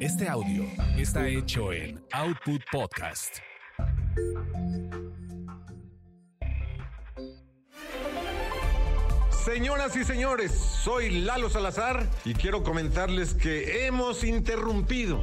Este 0.00 0.28
audio 0.28 0.64
está 0.96 1.28
hecho 1.28 1.72
en 1.72 2.02
Output 2.12 2.60
Podcast. 2.70 3.38
Señoras 9.44 9.94
y 9.96 10.04
señores, 10.04 10.52
soy 10.52 11.20
Lalo 11.22 11.48
Salazar 11.48 12.06
y 12.24 12.34
quiero 12.34 12.62
comentarles 12.64 13.34
que 13.34 13.86
hemos 13.86 14.24
interrumpido, 14.24 15.22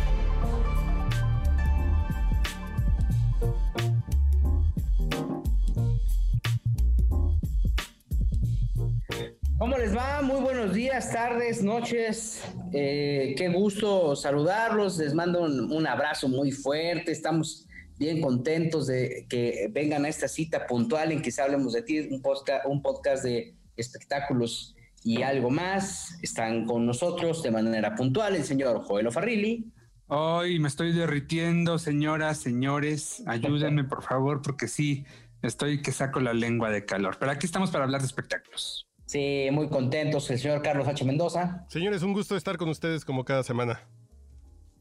Les 9.81 9.95
va? 9.95 10.21
Muy 10.21 10.39
buenos 10.41 10.75
días, 10.75 11.11
tardes, 11.11 11.63
noches. 11.63 12.43
Eh, 12.71 13.33
qué 13.35 13.49
gusto 13.49 14.15
saludarlos. 14.15 14.99
Les 14.99 15.15
mando 15.15 15.41
un, 15.41 15.87
abrazo 15.87 16.27
muy 16.27 16.51
fuerte. 16.51 17.11
Estamos 17.11 17.67
bien 17.97 18.21
contentos 18.21 18.85
de 18.85 19.25
que 19.27 19.71
vengan 19.71 20.05
a 20.05 20.09
esta 20.09 20.27
cita 20.27 20.67
puntual 20.67 21.11
en 21.11 21.23
que 21.23 21.31
hablemos 21.41 21.73
de 21.73 21.81
ti, 21.81 21.99
un 22.11 22.21
podcast, 22.21 22.63
un 22.67 22.83
podcast 22.83 23.23
de 23.23 23.55
espectáculos 23.75 24.75
y 25.03 25.23
algo 25.23 25.49
más. 25.49 26.15
Están 26.21 26.65
con 26.67 26.85
nosotros 26.85 27.41
de 27.41 27.49
manera 27.49 27.95
puntual 27.95 28.35
el 28.35 28.43
señor 28.43 28.83
Joel 28.83 29.11
Farrilli. 29.11 29.73
Hoy 30.05 30.59
me 30.59 30.67
estoy 30.67 30.91
derritiendo, 30.91 31.79
señoras, 31.79 32.37
señores. 32.37 33.23
Ayúdenme, 33.25 33.85
por 33.85 34.03
favor, 34.03 34.43
porque 34.43 34.67
sí, 34.67 35.05
estoy 35.41 35.81
que 35.81 35.91
saco 35.91 36.19
la 36.19 36.35
lengua 36.35 36.69
de 36.69 36.85
calor. 36.85 37.17
Pero 37.19 37.31
aquí 37.31 37.47
estamos 37.47 37.71
para 37.71 37.85
hablar 37.85 38.01
de 38.01 38.07
espectáculos. 38.07 38.90
Sí, 39.11 39.49
muy 39.51 39.67
contentos, 39.67 40.31
el 40.31 40.39
señor 40.39 40.61
Carlos 40.61 40.87
H. 40.87 41.03
Mendoza. 41.03 41.65
Señores, 41.67 42.01
un 42.01 42.13
gusto 42.13 42.37
estar 42.37 42.55
con 42.55 42.69
ustedes 42.69 43.03
como 43.03 43.25
cada 43.25 43.43
semana. 43.43 43.81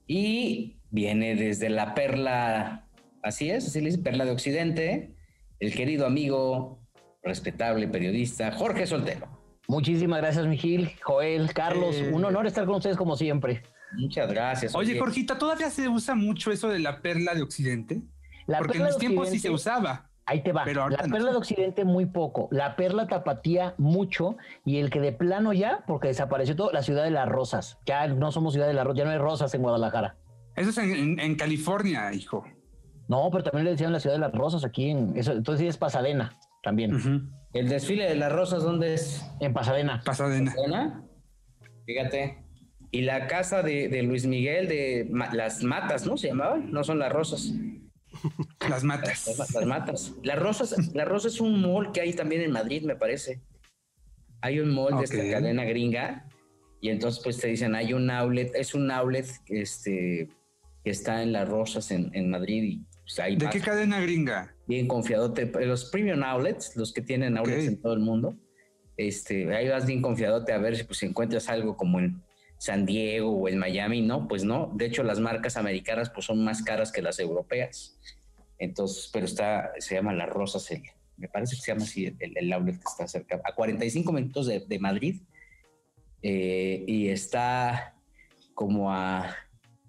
Y 0.06 0.78
viene 0.90 1.34
desde 1.34 1.68
la 1.68 1.94
perla, 1.96 2.86
así 3.24 3.50
es, 3.50 3.66
así 3.66 3.80
le 3.80 3.86
dice, 3.86 3.98
perla 3.98 4.24
de 4.24 4.30
Occidente, 4.30 5.16
el 5.58 5.74
querido 5.74 6.06
amigo, 6.06 6.78
respetable 7.24 7.88
periodista, 7.88 8.52
Jorge 8.52 8.86
Soltero. 8.86 9.26
Muchísimas 9.66 10.20
gracias, 10.20 10.46
Miguel, 10.46 10.92
Joel, 11.02 11.52
Carlos. 11.52 11.96
Eh, 11.96 12.12
un 12.12 12.24
honor 12.24 12.46
estar 12.46 12.66
con 12.66 12.76
ustedes 12.76 12.96
como 12.96 13.16
siempre. 13.16 13.64
Muchas 13.96 14.30
gracias. 14.30 14.76
Oye, 14.76 14.96
Jorgita, 14.96 15.38
¿todavía 15.38 15.70
se 15.70 15.88
usa 15.88 16.14
mucho 16.14 16.52
eso 16.52 16.68
de 16.68 16.78
la 16.78 17.02
perla 17.02 17.34
de 17.34 17.42
Occidente? 17.42 18.00
Porque 18.46 18.78
en 18.78 18.84
los 18.84 18.96
tiempos 18.96 19.28
sí 19.28 19.40
se 19.40 19.50
usaba. 19.50 20.09
Ahí 20.30 20.44
te 20.44 20.52
va. 20.52 20.62
Pero 20.64 20.88
la 20.88 20.98
perla 20.98 21.32
de 21.32 21.36
Occidente 21.36 21.84
muy 21.84 22.06
poco, 22.06 22.46
la 22.52 22.76
perla 22.76 23.08
tapatía 23.08 23.74
mucho 23.78 24.36
y 24.64 24.78
el 24.78 24.88
que 24.88 25.00
de 25.00 25.10
plano 25.10 25.52
ya, 25.52 25.82
porque 25.88 26.06
desapareció 26.06 26.54
todo, 26.54 26.70
la 26.70 26.82
ciudad 26.82 27.02
de 27.02 27.10
las 27.10 27.28
rosas. 27.28 27.80
Ya 27.84 28.06
no 28.06 28.30
somos 28.30 28.52
ciudad 28.52 28.68
de 28.68 28.74
las 28.74 28.84
rosas, 28.84 28.98
ya 28.98 29.04
no 29.06 29.10
hay 29.10 29.18
rosas 29.18 29.52
en 29.54 29.62
Guadalajara. 29.62 30.14
Eso 30.54 30.70
es 30.70 30.78
en, 30.78 31.34
California, 31.34 32.12
hijo. 32.14 32.44
No, 33.08 33.28
pero 33.32 33.42
también 33.42 33.64
le 33.64 33.72
decían 33.72 33.92
la 33.92 33.98
ciudad 33.98 34.14
de 34.14 34.20
las 34.20 34.32
rosas 34.32 34.64
aquí 34.64 34.90
en 34.90 35.16
eso. 35.16 35.32
Entonces 35.32 35.62
sí 35.62 35.66
es 35.66 35.76
Pasadena 35.76 36.38
también. 36.62 37.32
El 37.52 37.68
desfile 37.68 38.08
de 38.08 38.14
las 38.14 38.30
rosas, 38.30 38.62
¿dónde 38.62 38.94
es? 38.94 39.28
En 39.40 39.52
Pasadena. 39.52 40.00
Pasadena. 40.04 41.02
Fíjate. 41.86 42.38
Y 42.92 43.02
la 43.02 43.26
casa 43.26 43.64
de, 43.64 43.88
de 43.88 44.04
Luis 44.04 44.28
Miguel 44.28 44.68
de 44.68 45.10
las 45.32 45.64
matas, 45.64 46.06
¿no? 46.06 46.16
Se 46.16 46.28
llamaban, 46.28 46.70
no 46.70 46.84
son 46.84 47.00
las 47.00 47.12
rosas. 47.12 47.52
Las 48.68 48.84
matas. 48.84 49.38
Las, 49.38 49.66
matas. 49.66 50.12
Las 50.22 50.38
rosas, 50.38 50.94
la 50.94 51.04
rosa 51.04 51.28
es 51.28 51.40
un 51.40 51.60
mall 51.60 51.92
que 51.92 52.00
hay 52.00 52.12
también 52.12 52.42
en 52.42 52.52
Madrid, 52.52 52.82
me 52.82 52.96
parece. 52.96 53.40
Hay 54.42 54.60
un 54.60 54.72
mall 54.74 54.98
de 54.98 55.04
esta 55.04 55.16
cadena 55.16 55.64
gringa 55.64 56.26
y 56.80 56.88
entonces 56.88 57.22
pues 57.22 57.38
te 57.38 57.48
dicen, 57.48 57.74
hay 57.74 57.92
un 57.92 58.10
outlet, 58.10 58.52
es 58.54 58.74
un 58.74 58.90
outlet 58.90 59.26
este, 59.46 60.28
que 60.82 60.90
está 60.90 61.22
en 61.22 61.32
las 61.32 61.48
rosas 61.48 61.90
en, 61.90 62.30
Madrid 62.30 62.62
y 62.62 62.84
pues, 63.02 63.38
¿De 63.38 63.48
qué 63.50 63.60
cadena 63.60 64.00
gringa? 64.00 64.54
Bien 64.66 64.86
confiadote. 64.86 65.46
Los 65.66 65.86
premium 65.86 66.22
outlets, 66.22 66.76
los 66.76 66.92
que 66.92 67.02
tienen 67.02 67.36
outlets 67.36 67.66
en 67.66 67.80
todo 67.80 67.92
el 67.92 68.00
mundo, 68.00 68.36
este, 68.96 69.54
ahí 69.54 69.68
vas 69.68 69.86
bien 69.86 70.00
confiadote 70.00 70.52
a 70.52 70.58
ver 70.58 70.76
si 70.76 70.84
pues 70.84 71.02
encuentras 71.02 71.48
algo 71.48 71.76
como 71.76 71.98
en 71.98 72.22
San 72.60 72.84
Diego 72.84 73.30
o 73.30 73.48
en 73.48 73.56
Miami, 73.56 74.02
no, 74.02 74.28
pues 74.28 74.44
no. 74.44 74.70
De 74.74 74.84
hecho, 74.84 75.02
las 75.02 75.18
marcas 75.18 75.56
americanas 75.56 76.10
pues 76.10 76.26
son 76.26 76.44
más 76.44 76.62
caras 76.62 76.92
que 76.92 77.00
las 77.00 77.18
europeas. 77.18 77.98
Entonces, 78.58 79.08
pero 79.10 79.24
está, 79.24 79.72
se 79.78 79.94
llama 79.94 80.12
Las 80.12 80.28
Rosas, 80.28 80.70
me 81.16 81.28
parece 81.28 81.56
que 81.56 81.62
se 81.62 81.72
llama 81.72 81.84
así 81.84 82.14
el, 82.18 82.36
el, 82.36 82.52
outlet 82.52 82.76
que 82.76 82.84
está 82.86 83.08
cerca, 83.08 83.40
a 83.42 83.54
45 83.54 84.12
minutos 84.12 84.46
de, 84.46 84.60
de 84.60 84.78
Madrid. 84.78 85.22
Eh, 86.20 86.84
y 86.86 87.08
está 87.08 87.94
como 88.52 88.92
a 88.92 89.34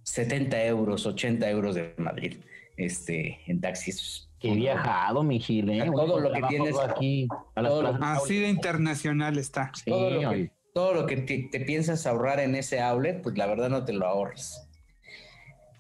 70 0.04 0.64
euros, 0.64 1.06
80 1.06 1.50
euros 1.50 1.76
de 1.76 1.94
Madrid, 1.98 2.38
este, 2.78 3.42
en 3.48 3.60
taxis. 3.60 4.30
Qué 4.40 4.56
viajado, 4.56 5.24
mi 5.24 5.42
Gil, 5.42 5.70
¿eh? 5.72 5.92
Todo 5.94 6.22
lo 6.22 6.32
que 6.32 6.42
tienes 6.44 6.80
aquí. 6.80 7.28
así 7.54 8.40
de 8.40 8.48
internacional 8.48 9.38
está. 9.38 9.74
todo, 9.86 10.10
lo 10.10 10.30
que, 10.30 10.52
todo 10.74 10.94
lo 10.94 11.06
que 11.06 11.18
te, 11.18 11.60
piensas 11.62 12.08
ahorrar 12.08 12.40
en 12.40 12.56
ese 12.56 12.80
outlet, 12.80 13.22
pues 13.22 13.38
la 13.38 13.48
verdad 13.48 13.70
no 13.70 13.84
te 13.84 13.94
lo 13.94 14.06
ahorres. 14.06 14.68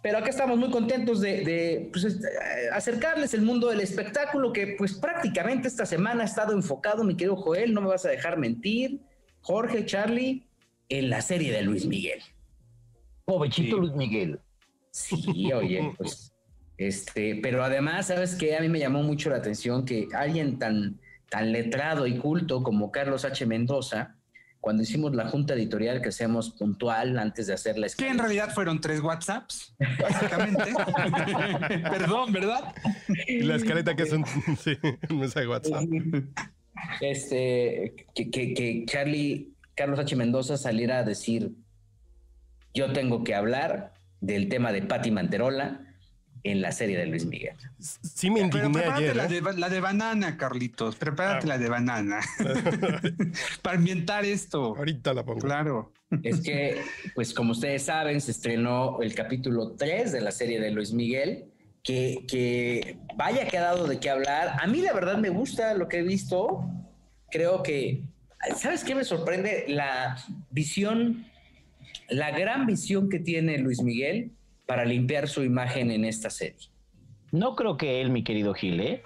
Pero 0.01 0.17
acá 0.17 0.29
estamos 0.29 0.57
muy 0.57 0.71
contentos 0.71 1.21
de, 1.21 1.89
pues, 1.91 2.05
este, 2.05 2.27
acercarles 2.73 3.33
el 3.33 3.43
mundo 3.43 3.67
del 3.69 3.81
espectáculo 3.81 4.51
que 4.51 4.75
pues 4.77 4.93
prácticamente 4.93 5.67
esta 5.67 5.85
semana 5.85 6.23
ha 6.23 6.25
estado 6.25 6.53
enfocado, 6.53 7.03
mi 7.03 7.15
querido 7.15 7.35
Joel, 7.35 7.73
no 7.73 7.81
me 7.81 7.87
vas 7.87 8.05
a 8.05 8.09
dejar 8.09 8.37
mentir, 8.37 8.99
Jorge, 9.41 9.85
Charlie, 9.85 10.47
en 10.89 11.09
la 11.09 11.21
serie 11.21 11.51
de 11.51 11.61
Luis 11.61 11.85
Miguel. 11.85 12.21
Pobrecito 13.25 13.77
Luis 13.77 13.93
Miguel. 13.93 14.39
Sí, 14.89 15.53
oye, 15.53 15.93
pues, 15.97 16.33
este, 16.77 17.39
pero 17.41 17.63
además, 17.63 18.07
¿sabes 18.07 18.35
qué? 18.35 18.57
A 18.57 18.61
mí 18.61 18.69
me 18.69 18.79
llamó 18.79 19.03
mucho 19.03 19.29
la 19.29 19.37
atención 19.37 19.85
que 19.85 20.07
alguien 20.13 20.57
tan, 20.57 20.99
tan 21.29 21.51
letrado 21.51 22.07
y 22.07 22.17
culto 22.17 22.63
como 22.63 22.91
Carlos 22.91 23.23
H. 23.23 23.45
Mendoza, 23.45 24.15
cuando 24.61 24.83
hicimos 24.83 25.15
la 25.15 25.27
junta 25.27 25.55
editorial 25.55 26.01
que 26.01 26.09
hacemos 26.09 26.51
puntual 26.51 27.17
antes 27.17 27.47
de 27.47 27.53
hacer 27.53 27.79
la 27.79 27.89
Que 27.89 28.07
en 28.07 28.19
realidad 28.19 28.53
fueron 28.53 28.79
tres 28.79 29.01
WhatsApps, 29.01 29.73
básicamente. 29.99 30.65
Perdón, 31.89 32.31
¿verdad? 32.31 32.73
La 33.27 33.55
escaleta 33.55 33.95
que 33.95 34.03
es 34.03 34.13
un, 34.13 34.23
sí, 34.63 34.77
mensaje 35.09 35.41
de 35.41 35.47
WhatsApp. 35.47 35.83
Este, 37.01 38.05
que, 38.13 38.29
que, 38.29 38.53
que 38.53 38.85
Charlie, 38.85 39.51
Carlos 39.73 39.99
H. 39.99 40.15
Mendoza 40.15 40.57
saliera 40.57 40.99
a 40.99 41.03
decir, 41.03 41.53
yo 42.75 42.93
tengo 42.93 43.23
que 43.23 43.33
hablar 43.33 43.95
del 44.19 44.47
tema 44.47 44.71
de 44.71 44.83
Patti 44.83 45.09
Manterola, 45.09 45.90
en 46.43 46.61
la 46.61 46.71
serie 46.71 46.97
de 46.97 47.05
Luis 47.05 47.25
Miguel. 47.25 47.55
Sí 47.79 48.29
me 48.29 48.41
indigné 48.41 48.61
Pero 48.61 48.73
prepárate 48.73 49.15
la, 49.15 49.25
¿eh? 49.25 49.27
de, 49.27 49.53
la, 49.53 49.69
de, 49.69 49.79
banana, 49.79 50.37
Carlitos. 50.37 50.95
Prepárate 50.95 51.45
ah. 51.45 51.49
la 51.49 51.57
de 51.57 51.69
banana. 51.69 52.19
Para 53.61 53.77
ambientar 53.77 54.25
esto. 54.25 54.75
Ahorita 54.75 55.13
la 55.13 55.23
pongo. 55.23 55.39
Claro. 55.39 55.91
Es 56.23 56.41
que, 56.43 56.81
pues 57.15 57.33
como 57.33 57.51
ustedes 57.51 57.83
saben, 57.83 58.21
se 58.21 58.31
estrenó 58.31 59.01
el 59.01 59.13
capítulo 59.13 59.71
3 59.73 60.11
de 60.11 60.21
la 60.21 60.31
serie 60.31 60.59
de 60.59 60.71
Luis 60.71 60.93
Miguel, 60.93 61.45
que, 61.83 62.25
que 62.27 62.97
vaya 63.15 63.47
que 63.47 63.57
ha 63.57 63.61
dado 63.61 63.87
de 63.87 63.99
qué 63.99 64.09
hablar. 64.09 64.55
A 64.59 64.67
mí 64.67 64.81
la 64.81 64.93
verdad 64.93 65.17
me 65.17 65.29
gusta 65.29 65.73
lo 65.73 65.87
que 65.87 65.99
he 65.99 66.03
visto. 66.03 66.65
Creo 67.29 67.63
que, 67.63 68.03
¿sabes 68.57 68.83
qué 68.83 68.95
me 68.95 69.03
sorprende? 69.03 69.65
La 69.67 70.17
visión, 70.49 71.25
la 72.09 72.31
gran 72.31 72.65
visión 72.65 73.09
que 73.09 73.19
tiene 73.19 73.57
Luis 73.57 73.81
Miguel 73.81 74.31
para 74.71 74.85
limpiar 74.85 75.27
su 75.27 75.43
imagen 75.43 75.91
en 75.91 76.05
esta 76.05 76.29
serie. 76.29 76.69
No 77.33 77.57
creo 77.57 77.75
que 77.75 77.99
él, 77.99 78.09
mi 78.09 78.23
querido 78.23 78.53
Gil, 78.53 78.79
¿eh? 78.79 79.03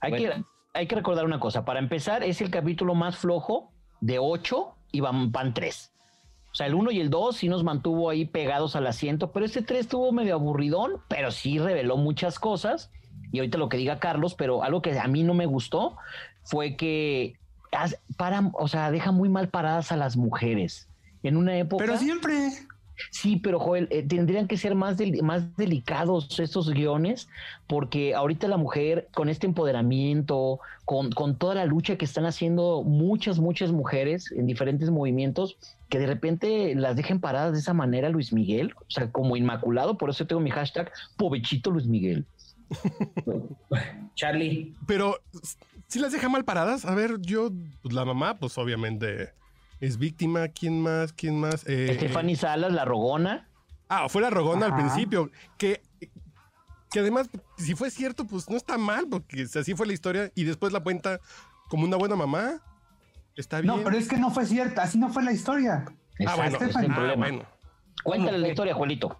Hay, 0.00 0.12
que, 0.12 0.32
hay 0.72 0.86
que 0.86 0.94
recordar 0.94 1.26
una 1.26 1.38
cosa. 1.38 1.66
Para 1.66 1.80
empezar, 1.80 2.24
es 2.24 2.40
el 2.40 2.48
capítulo 2.48 2.94
más 2.94 3.18
flojo 3.18 3.74
de 4.00 4.18
ocho 4.18 4.74
y 4.90 5.00
van, 5.00 5.30
van 5.30 5.52
tres. 5.52 5.92
O 6.50 6.54
sea, 6.54 6.66
el 6.66 6.72
uno 6.72 6.90
y 6.90 6.98
el 6.98 7.10
dos 7.10 7.36
sí 7.36 7.50
nos 7.50 7.62
mantuvo 7.62 8.08
ahí 8.08 8.24
pegados 8.24 8.74
al 8.74 8.86
asiento, 8.86 9.32
pero 9.32 9.44
este 9.44 9.60
tres 9.60 9.80
estuvo 9.80 10.12
medio 10.12 10.32
aburridón, 10.32 11.02
pero 11.08 11.30
sí 11.30 11.58
reveló 11.58 11.98
muchas 11.98 12.38
cosas. 12.38 12.90
Y 13.32 13.40
ahorita 13.40 13.58
lo 13.58 13.68
que 13.68 13.76
diga 13.76 14.00
Carlos, 14.00 14.34
pero 14.34 14.62
algo 14.64 14.80
que 14.80 14.98
a 14.98 15.08
mí 15.08 15.24
no 15.24 15.34
me 15.34 15.44
gustó 15.44 15.98
fue 16.42 16.74
que 16.74 17.36
para, 18.16 18.50
o 18.54 18.66
sea, 18.66 18.90
deja 18.90 19.12
muy 19.12 19.28
mal 19.28 19.50
paradas 19.50 19.92
a 19.92 19.98
las 19.98 20.16
mujeres. 20.16 20.88
En 21.22 21.36
una 21.36 21.58
época. 21.58 21.84
Pero 21.84 21.98
siempre. 21.98 22.48
Sí, 23.10 23.36
pero 23.36 23.58
Joel, 23.58 23.88
eh, 23.90 24.02
tendrían 24.02 24.46
que 24.46 24.56
ser 24.56 24.74
más, 24.74 24.96
del- 24.96 25.22
más 25.22 25.56
delicados 25.56 26.38
estos 26.38 26.70
guiones, 26.70 27.28
porque 27.66 28.14
ahorita 28.14 28.48
la 28.48 28.56
mujer, 28.56 29.08
con 29.14 29.28
este 29.28 29.46
empoderamiento, 29.46 30.60
con, 30.84 31.10
con 31.12 31.36
toda 31.36 31.54
la 31.54 31.64
lucha 31.66 31.96
que 31.96 32.04
están 32.04 32.26
haciendo 32.26 32.82
muchas, 32.82 33.38
muchas 33.38 33.72
mujeres 33.72 34.30
en 34.32 34.46
diferentes 34.46 34.90
movimientos, 34.90 35.56
que 35.88 35.98
de 35.98 36.06
repente 36.06 36.74
las 36.74 36.96
dejen 36.96 37.20
paradas 37.20 37.52
de 37.52 37.58
esa 37.58 37.74
manera, 37.74 38.08
Luis 38.08 38.32
Miguel, 38.32 38.72
o 38.78 38.90
sea, 38.90 39.10
como 39.10 39.36
inmaculado, 39.36 39.98
por 39.98 40.10
eso 40.10 40.26
tengo 40.26 40.40
mi 40.40 40.50
hashtag, 40.50 40.90
pobechito 41.16 41.70
Luis 41.70 41.86
Miguel. 41.86 42.24
Charlie, 44.14 44.74
Pero 44.86 45.16
si 45.88 45.98
las 45.98 46.12
deja 46.12 46.28
mal 46.28 46.44
paradas, 46.44 46.84
a 46.84 46.94
ver, 46.94 47.20
yo, 47.20 47.50
pues, 47.82 47.94
la 47.94 48.04
mamá, 48.04 48.38
pues 48.38 48.56
obviamente 48.58 49.30
es 49.82 49.98
víctima. 49.98 50.48
¿Quién 50.48 50.80
más? 50.80 51.12
¿Quién 51.12 51.38
más? 51.38 51.64
Eh, 51.66 51.94
Stephanie 51.96 52.36
Salas, 52.36 52.72
la 52.72 52.84
rogona. 52.84 53.48
Ah, 53.88 54.08
fue 54.08 54.22
la 54.22 54.30
rogona 54.30 54.66
al 54.66 54.74
principio. 54.76 55.30
Que, 55.58 55.82
que 56.90 57.00
además, 57.00 57.28
si 57.58 57.74
fue 57.74 57.90
cierto, 57.90 58.24
pues 58.26 58.48
no 58.48 58.56
está 58.56 58.78
mal, 58.78 59.06
porque 59.10 59.42
así 59.42 59.74
fue 59.74 59.86
la 59.86 59.92
historia. 59.92 60.30
Y 60.34 60.44
después 60.44 60.72
la 60.72 60.80
cuenta 60.80 61.20
como 61.68 61.84
una 61.84 61.96
buena 61.96 62.16
mamá. 62.16 62.62
Está 63.36 63.60
bien. 63.60 63.74
No, 63.76 63.82
pero 63.82 63.96
es 63.96 64.08
que 64.08 64.16
no 64.16 64.30
fue 64.30 64.46
cierta, 64.46 64.82
así 64.84 64.98
no 64.98 65.08
fue 65.10 65.22
la 65.24 65.32
historia. 65.32 65.84
ah, 66.26 66.36
bueno. 66.36 66.58
Es 66.60 66.76
el 66.76 66.90
Ah, 66.90 66.94
problema. 66.94 67.16
bueno. 67.28 67.44
Cuéntale 68.04 68.38
la 68.38 68.48
historia, 68.48 68.74
Juelito. 68.74 69.18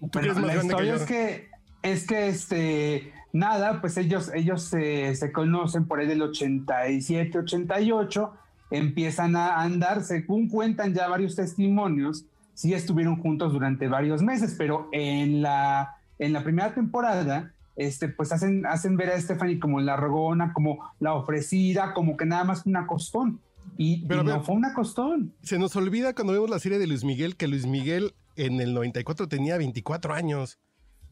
Más 0.00 0.14
la 0.14 0.52
que 0.54 0.66
historia 0.66 0.94
es 0.94 1.02
que 1.02 1.50
es 1.82 2.06
que 2.06 2.28
este 2.28 3.12
nada, 3.32 3.80
pues 3.80 3.96
ellos 3.96 4.30
ellos 4.34 4.62
se, 4.62 5.14
se 5.14 5.30
conocen 5.32 5.86
por 5.86 6.00
ahí 6.00 6.06
del 6.06 6.22
87, 6.22 7.38
88, 7.38 8.32
empiezan 8.70 9.36
a 9.36 9.60
andar, 9.60 10.02
según 10.02 10.48
cuentan 10.48 10.94
ya 10.94 11.08
varios 11.08 11.34
testimonios, 11.36 12.24
sí 12.54 12.74
estuvieron 12.74 13.16
juntos 13.20 13.52
durante 13.52 13.88
varios 13.88 14.22
meses, 14.22 14.54
pero 14.56 14.88
en 14.92 15.42
la 15.42 15.96
en 16.18 16.32
la 16.34 16.44
primera 16.44 16.74
temporada 16.74 17.52
este, 17.76 18.08
pues 18.08 18.30
hacen, 18.30 18.66
hacen 18.66 18.96
ver 18.98 19.08
a 19.10 19.18
Stephanie 19.20 19.58
como 19.58 19.80
la 19.80 19.96
rogona, 19.96 20.52
como 20.52 20.80
la 20.98 21.14
ofrecida, 21.14 21.94
como 21.94 22.16
que 22.18 22.26
nada 22.26 22.44
más 22.44 22.66
una 22.66 22.86
costón. 22.86 23.40
Y, 23.78 24.04
Pero, 24.06 24.20
y 24.20 24.24
no 24.24 24.32
pero- 24.32 24.44
fue 24.44 24.54
una 24.54 24.74
costón. 24.74 25.32
Se 25.42 25.58
nos 25.58 25.74
olvida 25.76 26.14
cuando 26.14 26.34
vemos 26.34 26.50
la 26.50 26.58
serie 26.58 26.78
de 26.78 26.86
Luis 26.86 27.04
Miguel 27.04 27.36
que 27.36 27.48
Luis 27.48 27.64
Miguel 27.66 28.12
en 28.36 28.60
el 28.60 28.74
94 28.74 29.28
tenía 29.28 29.56
24 29.56 30.12
años. 30.12 30.58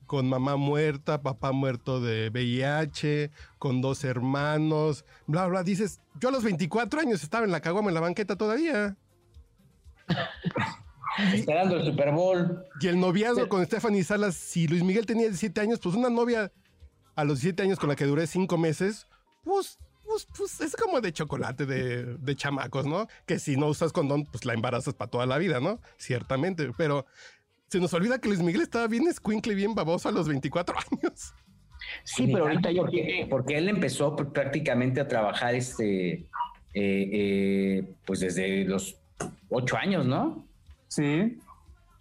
Con 0.08 0.26
mamá 0.28 0.56
muerta, 0.56 1.22
papá 1.22 1.52
muerto 1.52 2.00
de 2.00 2.30
VIH, 2.30 3.30
con 3.58 3.82
dos 3.82 4.04
hermanos, 4.04 5.04
bla, 5.26 5.46
bla. 5.46 5.62
Dices, 5.62 6.00
yo 6.18 6.30
a 6.30 6.32
los 6.32 6.42
24 6.42 7.00
años 7.00 7.22
estaba 7.22 7.44
en 7.44 7.52
la 7.52 7.60
caguama 7.60 7.90
en 7.90 7.94
la 7.94 8.00
banqueta 8.00 8.34
todavía. 8.34 8.96
esperando 11.34 11.76
el 11.76 11.84
Super 11.84 12.12
Bowl. 12.12 12.64
Y 12.80 12.86
el 12.86 12.98
noviazgo 12.98 13.48
con 13.50 13.64
Stephanie 13.66 14.02
Salas, 14.02 14.34
si 14.34 14.66
Luis 14.66 14.82
Miguel 14.82 15.04
tenía 15.04 15.26
17 15.26 15.60
años, 15.60 15.78
pues 15.78 15.94
una 15.94 16.08
novia 16.08 16.50
a 17.16 17.24
los 17.24 17.40
17 17.40 17.64
años 17.64 17.78
con 17.78 17.90
la 17.90 17.96
que 17.96 18.06
duré 18.06 18.26
5 18.26 18.56
meses, 18.56 19.06
pues, 19.44 19.78
pues, 20.04 20.26
pues 20.36 20.60
es 20.62 20.74
como 20.74 21.02
de 21.02 21.12
chocolate 21.12 21.66
de, 21.66 22.16
de 22.16 22.34
chamacos, 22.34 22.86
¿no? 22.86 23.08
Que 23.26 23.38
si 23.38 23.58
no 23.58 23.66
usas 23.66 23.92
condón, 23.92 24.24
pues 24.24 24.46
la 24.46 24.54
embarazas 24.54 24.94
para 24.94 25.10
toda 25.10 25.26
la 25.26 25.36
vida, 25.36 25.60
¿no? 25.60 25.80
Ciertamente, 25.98 26.70
pero 26.78 27.04
se 27.68 27.80
nos 27.80 27.92
olvida 27.94 28.18
que 28.18 28.28
Luis 28.28 28.40
Miguel 28.40 28.62
estaba 28.62 28.86
bien 28.86 29.06
escuincle, 29.08 29.54
bien 29.54 29.74
baboso 29.74 30.08
a 30.08 30.12
los 30.12 30.28
24 30.28 30.74
años. 30.92 31.32
Sí, 32.04 32.26
pero 32.26 32.44
ahorita 32.44 32.70
yo 32.72 32.82
porque, 32.82 33.26
porque 33.30 33.56
él 33.58 33.68
empezó 33.68 34.16
pr- 34.16 34.32
prácticamente 34.32 35.00
a 35.00 35.08
trabajar 35.08 35.54
este 35.54 36.12
eh, 36.12 36.26
eh, 36.74 37.94
pues 38.04 38.20
desde 38.20 38.64
los 38.64 38.96
ocho 39.48 39.76
años, 39.76 40.04
¿no? 40.06 40.46
Sí. 40.88 41.38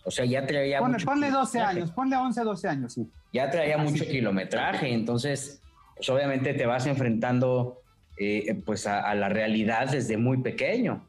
O 0.03 0.11
sea, 0.11 0.25
ya 0.25 0.45
traía 0.47 0.79
Ponle, 0.79 0.93
mucho 0.93 1.05
ponle 1.05 1.29
12 1.29 1.51
kilometraje. 1.51 1.77
años, 1.79 1.91
ponle 1.91 2.15
11, 2.15 2.41
12 2.41 2.67
años, 2.67 2.93
sí. 2.93 3.07
Ya 3.33 3.49
traía 3.49 3.77
mucho 3.77 4.03
sí. 4.03 4.09
kilometraje, 4.09 4.91
entonces, 4.93 5.61
pues 5.95 6.09
obviamente 6.09 6.53
te 6.53 6.65
vas 6.65 6.85
enfrentando 6.87 7.81
eh, 8.17 8.55
pues 8.65 8.87
a, 8.87 9.01
a 9.01 9.15
la 9.15 9.29
realidad 9.29 9.89
desde 9.89 10.17
muy 10.17 10.37
pequeño. 10.41 11.05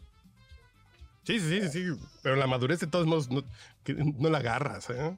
Sí, 1.25 1.39
sí, 1.41 1.61
sí, 1.63 1.69
sí, 1.69 1.85
pero 2.23 2.37
la 2.37 2.47
madurez 2.47 2.81
de 2.81 2.87
todos 2.87 3.07
modos 3.07 3.29
no, 3.31 3.43
la 4.31 4.39
agarras, 4.39 4.91
¿eh? 4.91 5.17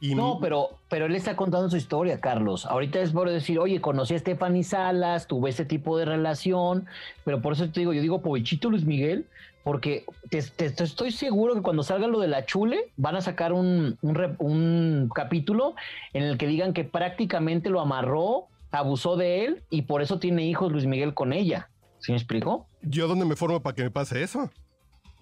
Y 0.00 0.16
No, 0.16 0.38
pero, 0.40 0.70
pero 0.88 1.06
él 1.06 1.14
está 1.14 1.36
contando 1.36 1.70
su 1.70 1.76
historia, 1.76 2.20
Carlos. 2.20 2.66
Ahorita 2.66 2.98
es 3.00 3.12
por 3.12 3.30
decir, 3.30 3.60
oye, 3.60 3.80
conocí 3.80 4.14
a 4.14 4.18
Stephanie 4.18 4.64
Salas, 4.64 5.28
tuve 5.28 5.50
ese 5.50 5.64
tipo 5.64 5.96
de 5.96 6.04
relación, 6.04 6.86
pero 7.24 7.40
por 7.40 7.52
eso 7.52 7.70
te 7.70 7.78
digo, 7.80 7.92
yo 7.92 8.00
digo, 8.02 8.20
pobechito 8.20 8.68
Luis 8.68 8.84
Miguel, 8.84 9.26
porque 9.62 10.04
te, 10.28 10.42
te- 10.42 10.70
te 10.70 10.82
estoy 10.82 11.12
seguro 11.12 11.54
que 11.54 11.62
cuando 11.62 11.84
salga 11.84 12.08
lo 12.08 12.18
de 12.18 12.26
la 12.26 12.44
chule, 12.46 12.90
van 12.96 13.14
a 13.14 13.20
sacar 13.20 13.52
un, 13.52 13.96
un 14.02 15.08
capítulo 15.14 15.76
en 16.14 16.24
el 16.24 16.36
que 16.36 16.48
digan 16.48 16.72
que 16.72 16.82
prácticamente 16.82 17.70
lo 17.70 17.80
amarró, 17.80 18.48
abusó 18.72 19.16
de 19.16 19.44
él 19.44 19.62
y 19.70 19.82
por 19.82 20.02
eso 20.02 20.18
tiene 20.18 20.44
hijos 20.46 20.72
Luis 20.72 20.86
Miguel 20.86 21.14
con 21.14 21.32
ella. 21.32 21.68
¿Sí 22.00 22.10
me 22.10 22.18
explico? 22.18 22.66
¿Yo 22.82 23.06
dónde 23.06 23.24
me 23.24 23.36
formo 23.36 23.60
para 23.62 23.76
que 23.76 23.84
me 23.84 23.90
pase 23.92 24.20
eso? 24.24 24.50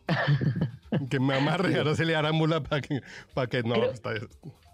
que 1.09 1.21
me 1.21 1.35
amarre 1.35 1.75
a 1.79 1.81
Araceli 1.83 2.13
Arámbula 2.15 2.63
para 2.63 2.81
que, 2.81 3.01
para 3.35 3.47
que 3.49 3.63
no. 3.63 3.75
Creo- 3.75 3.91
está- 3.91 4.11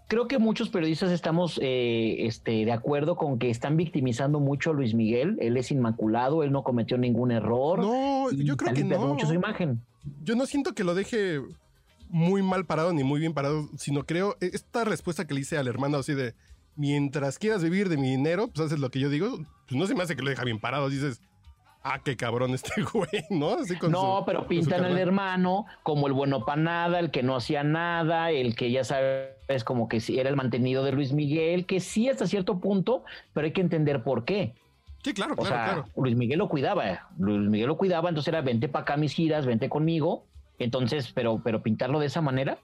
Creo 0.09 0.29
que 0.29 0.39
muchos 0.39 0.69
periodistas 0.69 1.11
estamos 1.11 1.59
eh, 1.61 2.25
este, 2.27 2.63
de 2.63 2.71
acuerdo 2.71 3.17
con 3.17 3.39
que 3.39 3.49
están 3.49 3.75
victimizando 3.75 4.39
mucho 4.39 4.69
a 4.69 4.73
Luis 4.73 4.93
Miguel. 4.93 5.37
Él 5.41 5.57
es 5.57 5.69
inmaculado, 5.69 6.43
él 6.43 6.51
no 6.53 6.63
cometió 6.63 6.97
ningún 6.97 7.29
error. 7.31 7.79
No, 7.79 8.31
yo 8.31 8.55
creo 8.55 8.73
que 8.73 8.85
no. 8.85 9.05
mucho 9.05 9.27
su 9.27 9.33
imagen. 9.33 9.81
Yo 10.23 10.37
no 10.37 10.45
siento 10.45 10.73
que 10.73 10.85
lo 10.85 10.95
deje 10.95 11.41
muy 12.07 12.41
mal 12.41 12.65
parado 12.65 12.93
ni 12.93 13.03
muy 13.03 13.19
bien 13.19 13.33
parado, 13.33 13.67
sino 13.77 14.05
creo 14.05 14.37
esta 14.39 14.85
respuesta 14.85 15.27
que 15.27 15.33
le 15.33 15.41
hice 15.41 15.57
al 15.57 15.67
hermano 15.67 15.97
así 15.97 16.13
de 16.13 16.35
mientras 16.77 17.37
quieras 17.37 17.61
vivir 17.61 17.89
de 17.89 17.97
mi 17.97 18.09
dinero, 18.11 18.47
pues 18.47 18.67
haces 18.67 18.79
lo 18.79 18.89
que 18.89 19.01
yo 19.01 19.09
digo, 19.09 19.27
pues 19.67 19.77
no 19.77 19.87
se 19.87 19.93
me 19.95 20.03
hace 20.03 20.15
que 20.15 20.21
lo 20.21 20.29
deja 20.29 20.45
bien 20.45 20.59
parado, 20.61 20.87
dices, 20.89 21.19
ah, 21.93 22.01
qué 22.03 22.15
cabrón 22.15 22.53
este 22.53 22.81
güey, 22.93 23.25
¿no? 23.29 23.53
Así 23.55 23.77
con 23.77 23.91
No, 23.91 24.19
su- 24.19 24.25
pero 24.25 24.47
pintan 24.47 24.83
al 24.85 24.97
hermano 24.97 25.65
como 25.83 26.07
el 26.07 26.13
bueno 26.13 26.45
para 26.45 26.61
nada, 26.61 26.99
el 26.99 27.11
que 27.11 27.23
no 27.23 27.35
hacía 27.35 27.63
nada, 27.63 28.31
el 28.31 28.55
que 28.55 28.71
ya 28.71 28.83
sabes 28.83 29.63
como 29.65 29.87
que 29.87 29.99
sí 29.99 30.19
era 30.19 30.29
el 30.29 30.35
mantenido 30.35 30.83
de 30.83 30.91
Luis 30.91 31.13
Miguel, 31.13 31.65
que 31.65 31.79
sí 31.79 32.09
hasta 32.09 32.27
cierto 32.27 32.59
punto, 32.59 33.03
pero 33.33 33.45
hay 33.45 33.53
que 33.53 33.61
entender 33.61 34.03
por 34.03 34.25
qué. 34.25 34.53
Sí, 35.03 35.13
claro, 35.13 35.33
O 35.33 35.37
claro, 35.37 35.49
sea, 35.55 35.65
claro. 35.65 35.85
Luis 35.95 36.15
Miguel 36.15 36.39
lo 36.39 36.49
cuidaba, 36.49 37.07
Luis 37.17 37.49
Miguel 37.49 37.67
lo 37.67 37.77
cuidaba, 37.77 38.09
entonces 38.09 38.27
era 38.29 38.41
vente 38.41 38.67
para 38.67 38.83
acá 38.83 38.97
mis 38.97 39.13
giras, 39.13 39.45
vente 39.45 39.69
conmigo. 39.69 40.25
Entonces, 40.59 41.11
pero, 41.13 41.39
pero 41.43 41.61
pintarlo 41.61 41.99
de 41.99 42.07
esa 42.07 42.19
manera, 42.19 42.57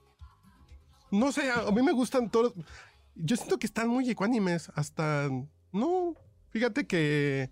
No 1.10 1.30
sé, 1.30 1.48
a 1.50 1.60
a 1.68 1.70
mí 1.70 1.80
me 1.80 1.92
gustan 1.92 2.28
todos. 2.28 2.52
Yo 3.14 3.36
siento 3.36 3.58
que 3.58 3.66
están 3.66 3.88
muy 3.88 4.10
ecuánimes. 4.10 4.70
Hasta. 4.74 5.28
No. 5.72 6.14
Fíjate 6.50 6.86
que. 6.88 7.50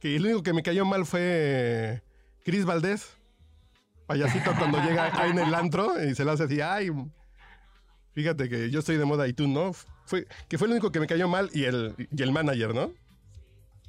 Que 0.00 0.16
el 0.16 0.24
único 0.24 0.42
que 0.42 0.52
me 0.52 0.62
cayó 0.62 0.84
mal 0.84 1.06
fue. 1.06 2.02
Chris 2.44 2.64
Valdés. 2.64 3.16
Payasito 4.06 4.52
cuando 4.58 4.78
llega 4.82 5.10
ahí 5.20 5.30
en 5.30 5.38
el 5.38 5.54
antro 5.54 5.92
y 6.02 6.14
se 6.14 6.24
le 6.24 6.30
hace 6.32 6.44
así. 6.44 6.60
Ay. 6.60 6.90
Fíjate 8.12 8.48
que 8.48 8.70
yo 8.70 8.78
estoy 8.78 8.96
de 8.96 9.04
moda 9.04 9.26
y 9.28 9.32
tú 9.32 9.46
no. 9.48 9.72
Fue, 10.04 10.26
que 10.48 10.58
fue 10.58 10.68
el 10.68 10.72
único 10.72 10.92
que 10.92 11.00
me 11.00 11.06
cayó 11.06 11.28
mal 11.28 11.50
y 11.52 11.64
el, 11.64 11.94
y 11.98 12.22
el 12.22 12.32
manager, 12.32 12.74
¿no? 12.74 12.92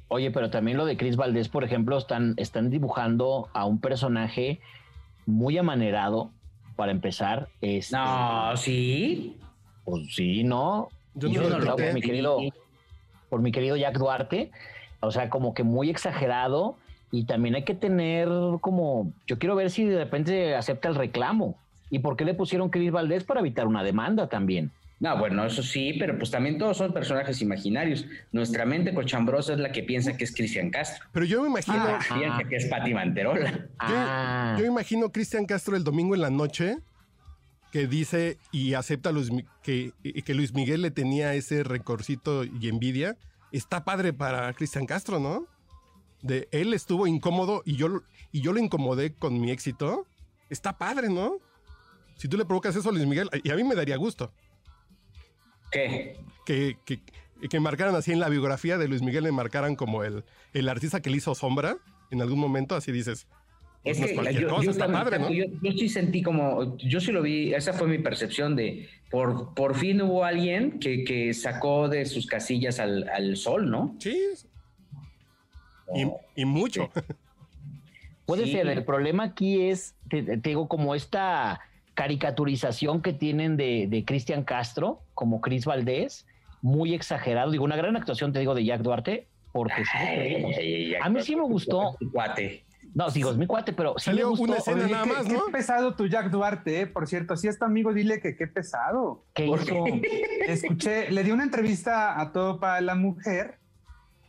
Oye, 0.08 0.30
pero 0.30 0.50
también 0.50 0.76
lo 0.76 0.86
de 0.86 0.96
Chris 0.96 1.16
Valdés, 1.16 1.48
por 1.48 1.64
ejemplo, 1.64 1.96
están, 1.96 2.34
están 2.38 2.70
dibujando 2.70 3.48
a 3.52 3.64
un 3.66 3.80
personaje 3.80 4.60
muy 5.26 5.58
amanerado, 5.58 6.32
para 6.78 6.92
empezar. 6.92 7.48
Este, 7.60 7.96
No, 7.96 8.56
sí. 8.56 9.36
Pues 9.84 10.14
sí, 10.14 10.44
¿no? 10.44 10.88
Yo 11.14 11.28
Y 11.28 11.32
no 11.32 11.42
lo 11.42 11.56
por 11.56 11.64
noté. 11.64 11.92
mi 11.92 12.00
querido, 12.00 12.38
por 13.28 13.40
mi 13.40 13.50
querido 13.50 13.76
Jack 13.76 13.98
Duarte, 13.98 14.52
o 15.00 15.10
sea, 15.10 15.30
como 15.30 15.54
que 15.54 15.62
muy 15.62 15.90
exagerado 15.90 16.76
y 17.10 17.24
también 17.24 17.54
hay 17.54 17.64
que 17.64 17.74
tener 17.74 18.28
como, 18.60 19.12
yo 19.26 19.38
quiero 19.38 19.56
ver 19.56 19.70
si 19.70 19.84
de 19.84 19.98
repente 19.98 20.54
acepta 20.54 20.88
el 20.88 20.94
reclamo. 20.94 21.56
¿Y 21.90 22.00
por 22.00 22.16
qué 22.16 22.24
le 22.24 22.34
pusieron 22.34 22.68
Chris 22.68 22.90
Valdés 22.90 23.24
para 23.24 23.40
evitar 23.40 23.66
una 23.66 23.82
demanda 23.82 24.28
también? 24.28 24.70
No, 25.00 25.16
bueno, 25.16 25.46
eso 25.46 25.62
sí, 25.62 25.94
pero 25.98 26.18
pues 26.18 26.30
también 26.30 26.58
todos 26.58 26.76
son 26.76 26.92
personajes 26.92 27.40
imaginarios. 27.40 28.04
Nuestra 28.32 28.66
mente 28.66 28.92
cochambrosa 28.92 29.52
es 29.52 29.60
la 29.60 29.70
que 29.70 29.84
piensa 29.84 30.16
que 30.16 30.24
es 30.24 30.34
Cristian 30.34 30.70
Castro. 30.70 31.06
Pero 31.12 31.24
yo 31.24 31.42
me 31.42 31.48
imagino. 31.48 31.86
Que 31.98 32.14
piensa 32.14 32.44
que 32.44 32.56
es 32.56 32.66
Pati 32.66 32.92
Manterola. 32.92 33.52
Yo, 33.52 33.58
Ah, 33.78 34.56
yo 34.58 34.66
imagino 34.66 35.06
a 35.06 35.12
Cristian 35.12 35.46
Castro 35.46 35.76
el 35.76 35.84
domingo 35.84 36.16
en 36.16 36.20
la 36.20 36.30
noche 36.30 36.78
que 37.70 37.86
dice 37.86 38.38
y 38.50 38.74
acepta 38.74 39.10
a 39.10 39.12
Luis 39.12 39.30
que, 39.62 39.92
que 40.24 40.34
Luis 40.34 40.52
Miguel 40.52 40.82
le 40.82 40.90
tenía 40.90 41.32
ese 41.34 41.62
rencorcito 41.62 42.44
y 42.44 42.68
envidia. 42.68 43.16
Está 43.52 43.84
padre 43.84 44.12
para 44.12 44.52
Cristian 44.54 44.86
Castro, 44.86 45.18
¿no? 45.18 45.46
De 46.22 46.48
él 46.50 46.74
estuvo 46.74 47.06
incómodo 47.06 47.62
y 47.64 47.76
yo, 47.76 47.88
lo- 47.88 48.02
y 48.32 48.40
yo 48.40 48.52
lo 48.52 48.58
incomodé 48.58 49.14
con 49.14 49.40
mi 49.40 49.50
éxito. 49.50 50.06
Está 50.50 50.76
padre, 50.78 51.08
¿no? 51.08 51.38
Si 52.16 52.28
tú 52.28 52.36
le 52.36 52.44
provocas 52.44 52.74
eso 52.76 52.88
a 52.88 52.92
Luis 52.92 53.06
Miguel, 53.06 53.30
y 53.44 53.50
a 53.50 53.54
mí 53.54 53.62
me 53.62 53.74
daría 53.76 53.96
gusto 53.96 54.32
¿Qué? 55.70 56.18
que, 56.44 56.76
que, 56.84 57.00
que 57.48 57.60
marcaran 57.60 57.94
así 57.94 58.10
en 58.12 58.20
la 58.20 58.28
biografía 58.28 58.78
de 58.78 58.88
Luis 58.88 59.02
Miguel, 59.02 59.24
le 59.24 59.32
marcaran 59.32 59.76
como 59.76 60.02
el, 60.02 60.24
el 60.54 60.68
artista 60.68 61.00
que 61.00 61.10
le 61.10 61.18
hizo 61.18 61.34
sombra 61.34 61.76
en 62.10 62.22
algún 62.22 62.38
momento, 62.40 62.74
así 62.74 62.90
dices, 62.90 63.26
es 63.90 64.00
que 64.00 64.34
yo, 64.34 64.62
yo, 64.62 65.72
sí 65.72 65.88
sentí 65.88 66.22
como, 66.22 66.76
yo 66.78 67.00
sí 67.00 67.12
lo 67.12 67.22
vi, 67.22 67.54
esa 67.54 67.72
fue 67.72 67.88
mi 67.88 67.98
percepción 67.98 68.56
de, 68.56 68.88
por, 69.10 69.54
por 69.54 69.74
fin 69.76 70.02
hubo 70.02 70.24
alguien 70.24 70.78
que, 70.78 71.04
que 71.04 71.32
sacó 71.34 71.88
de 71.88 72.04
sus 72.06 72.26
casillas 72.26 72.78
al, 72.78 73.08
al 73.08 73.36
sol, 73.36 73.70
¿no? 73.70 73.96
Sí. 73.98 74.16
Y, 76.36 76.44
mucho. 76.44 76.90
Puede 78.26 78.46
ser, 78.46 78.68
el 78.68 78.84
problema 78.84 79.24
aquí 79.24 79.68
es, 79.68 79.94
te, 80.10 80.22
digo, 80.22 80.68
como 80.68 80.94
esta 80.94 81.60
caricaturización 81.94 83.00
que 83.00 83.12
tienen 83.14 83.56
de, 83.56 83.86
de 83.88 84.04
Cristian 84.04 84.44
Castro, 84.44 85.00
como 85.14 85.40
Cris 85.40 85.64
Valdés, 85.64 86.26
muy 86.60 86.94
exagerado. 86.94 87.50
Digo, 87.50 87.64
una 87.64 87.76
gran 87.76 87.96
actuación, 87.96 88.32
te 88.32 88.40
digo, 88.40 88.54
de 88.54 88.64
Jack 88.64 88.82
Duarte, 88.82 89.26
porque 89.52 89.82
sí 89.84 90.94
A 91.00 91.08
mí 91.08 91.22
sí 91.22 91.36
me 91.36 91.42
gustó. 91.42 91.96
Cuate. 92.12 92.64
No, 92.94 93.10
digo, 93.10 93.30
es 93.30 93.36
mi 93.36 93.46
cuate, 93.46 93.72
pero 93.72 93.94
sí 93.98 94.06
Salió 94.06 94.30
una 94.32 94.56
escena 94.56 94.86
nada 94.88 95.04
más, 95.04 95.28
¿no? 95.28 95.46
Qué 95.46 95.52
pesado 95.52 95.94
tu 95.94 96.06
Jack 96.06 96.30
Duarte, 96.30 96.80
eh, 96.80 96.86
por 96.86 97.06
cierto. 97.06 97.36
Si 97.36 97.48
es 97.48 97.58
tu 97.58 97.64
amigo, 97.64 97.92
dile 97.92 98.20
que 98.20 98.36
qué 98.36 98.46
pesado. 98.46 99.24
¿Qué 99.34 99.46
hizo? 99.46 99.84
Escuché, 100.46 101.10
le 101.10 101.22
di 101.22 101.30
una 101.30 101.44
entrevista 101.44 102.20
a 102.20 102.32
Todo 102.32 102.58
para 102.58 102.80
la 102.80 102.94
Mujer, 102.94 103.58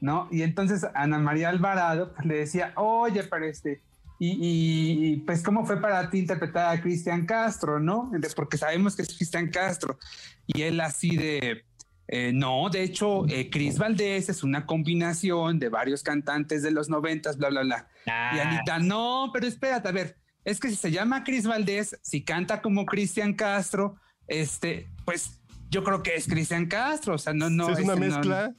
¿no? 0.01 0.27
Y 0.31 0.43
entonces 0.43 0.85
Ana 0.93 1.19
María 1.19 1.49
Alvarado 1.49 2.13
pues, 2.13 2.25
le 2.25 2.35
decía, 2.35 2.73
oye, 2.75 3.23
pero 3.23 3.45
este, 3.45 3.81
y, 4.21 5.17
pues 5.25 5.41
cómo 5.41 5.65
fue 5.65 5.79
para 5.79 6.09
ti 6.09 6.19
interpretar 6.19 6.75
a 6.75 6.81
Cristian 6.81 7.25
Castro, 7.25 7.79
¿no? 7.79 8.11
Porque 8.35 8.57
sabemos 8.57 8.95
que 8.95 9.03
es 9.03 9.15
Cristian 9.15 9.49
Castro. 9.49 9.97
Y 10.45 10.63
él 10.63 10.81
así 10.81 11.15
de, 11.15 11.63
eh, 12.11 12.31
no, 12.33 12.69
de 12.71 12.81
hecho, 12.81 13.27
eh, 13.27 13.51
Cris 13.51 13.77
Valdés 13.77 14.29
es 14.29 14.41
una 14.41 14.65
combinación 14.65 15.59
de 15.59 15.69
varios 15.69 16.01
cantantes 16.01 16.63
de 16.63 16.71
los 16.71 16.89
noventas, 16.89 17.37
bla, 17.37 17.49
bla, 17.49 17.61
bla. 17.61 17.87
Y 18.07 18.09
ah. 18.09 18.49
Anita, 18.49 18.79
no, 18.79 19.29
pero 19.31 19.45
espérate, 19.45 19.89
a 19.89 19.91
ver, 19.91 20.17
es 20.43 20.59
que 20.59 20.69
si 20.69 20.75
se 20.75 20.89
llama 20.89 21.23
Cris 21.23 21.45
Valdés, 21.45 21.99
si 22.01 22.23
canta 22.23 22.63
como 22.63 22.87
Cristian 22.87 23.35
Castro, 23.35 23.97
este, 24.27 24.89
pues 25.05 25.39
yo 25.69 25.83
creo 25.83 26.01
que 26.01 26.15
es 26.15 26.27
Cristian 26.27 26.65
Castro, 26.65 27.13
o 27.13 27.17
sea, 27.19 27.33
no, 27.33 27.47
no. 27.51 27.69
Es 27.69 27.77
una 27.77 27.95
mezcla. 27.95 28.55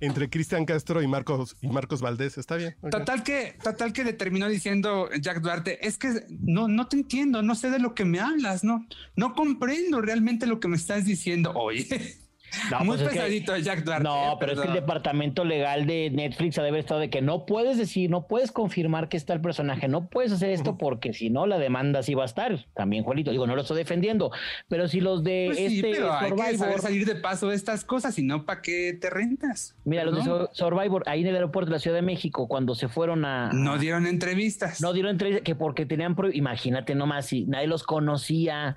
entre 0.00 0.28
Cristian 0.28 0.64
Castro 0.64 1.00
y 1.00 1.06
Marcos 1.06 1.56
y 1.60 1.68
Marcos 1.68 2.00
Valdés, 2.00 2.36
está 2.36 2.56
bien. 2.56 2.74
Total 2.90 3.22
que, 3.22 3.56
total 3.62 3.92
que 3.92 4.02
le 4.02 4.12
terminó 4.12 4.48
diciendo 4.48 5.08
Jack 5.20 5.40
Duarte, 5.40 5.86
es 5.86 5.98
que 5.98 6.24
no, 6.30 6.66
no 6.66 6.88
te 6.88 6.96
entiendo, 6.96 7.42
no 7.42 7.54
sé 7.54 7.70
de 7.70 7.78
lo 7.78 7.94
que 7.94 8.04
me 8.04 8.18
hablas, 8.18 8.64
no, 8.64 8.84
no 9.14 9.36
comprendo 9.36 10.00
realmente 10.00 10.48
lo 10.48 10.58
que 10.58 10.66
me 10.66 10.76
estás 10.76 11.04
diciendo. 11.04 11.52
Oye, 11.54 12.26
no, 12.70 12.84
Muy 12.84 12.96
pues 12.96 13.10
pesadito 13.10 13.56
Jack 13.56 13.84
Duarte. 13.84 14.04
No, 14.04 14.36
pero 14.38 14.52
es 14.52 14.60
que 14.60 14.68
el 14.68 14.74
departamento 14.74 15.44
legal 15.44 15.86
de 15.86 16.10
Netflix 16.10 16.58
ha 16.58 16.62
de 16.62 16.68
haber 16.68 16.80
estado 16.80 17.00
de 17.00 17.10
que 17.10 17.22
no 17.22 17.46
puedes 17.46 17.78
decir, 17.78 18.10
no 18.10 18.26
puedes 18.26 18.52
confirmar 18.52 19.08
que 19.08 19.16
está 19.16 19.32
el 19.32 19.40
personaje, 19.40 19.88
no 19.88 20.08
puedes 20.08 20.32
hacer 20.32 20.50
esto 20.50 20.76
porque 20.76 21.12
si 21.12 21.30
no 21.30 21.46
la 21.46 21.58
demanda 21.58 22.02
sí 22.02 22.14
va 22.14 22.22
a 22.22 22.26
estar. 22.26 22.66
También, 22.74 23.04
Juanito, 23.04 23.30
digo, 23.30 23.46
no 23.46 23.54
lo 23.54 23.62
estoy 23.62 23.78
defendiendo, 23.78 24.30
pero 24.68 24.88
si 24.88 25.00
los 25.00 25.22
de 25.24 25.44
pues 25.48 25.58
este 25.58 25.94
Survivor. 25.94 26.40
Hay 26.40 26.52
que 26.52 26.58
saber 26.58 26.80
salir 26.80 27.06
de 27.06 27.14
paso 27.16 27.48
de 27.48 27.56
estas 27.56 27.84
cosas 27.84 28.18
y 28.18 28.22
no 28.22 28.44
para 28.44 28.62
qué 28.62 28.96
te 29.00 29.10
rentas. 29.10 29.74
Mira, 29.84 30.04
los 30.04 30.24
de 30.24 30.48
Survivor, 30.52 31.02
ahí 31.06 31.22
en 31.22 31.28
el 31.28 31.34
aeropuerto 31.34 31.70
de 31.70 31.76
la 31.76 31.80
Ciudad 31.80 31.96
de 31.96 32.02
México, 32.02 32.48
cuando 32.48 32.74
se 32.74 32.88
fueron 32.88 33.24
a. 33.24 33.50
No 33.52 33.78
dieron 33.78 34.06
entrevistas. 34.06 34.80
No 34.80 34.92
dieron 34.92 35.12
entrevistas, 35.12 35.44
que 35.44 35.54
porque 35.54 35.86
tenían. 35.86 36.16
Imagínate 36.32 36.94
nomás, 36.94 37.26
si 37.26 37.44
nadie 37.44 37.66
los 37.66 37.82
conocía 37.82 38.76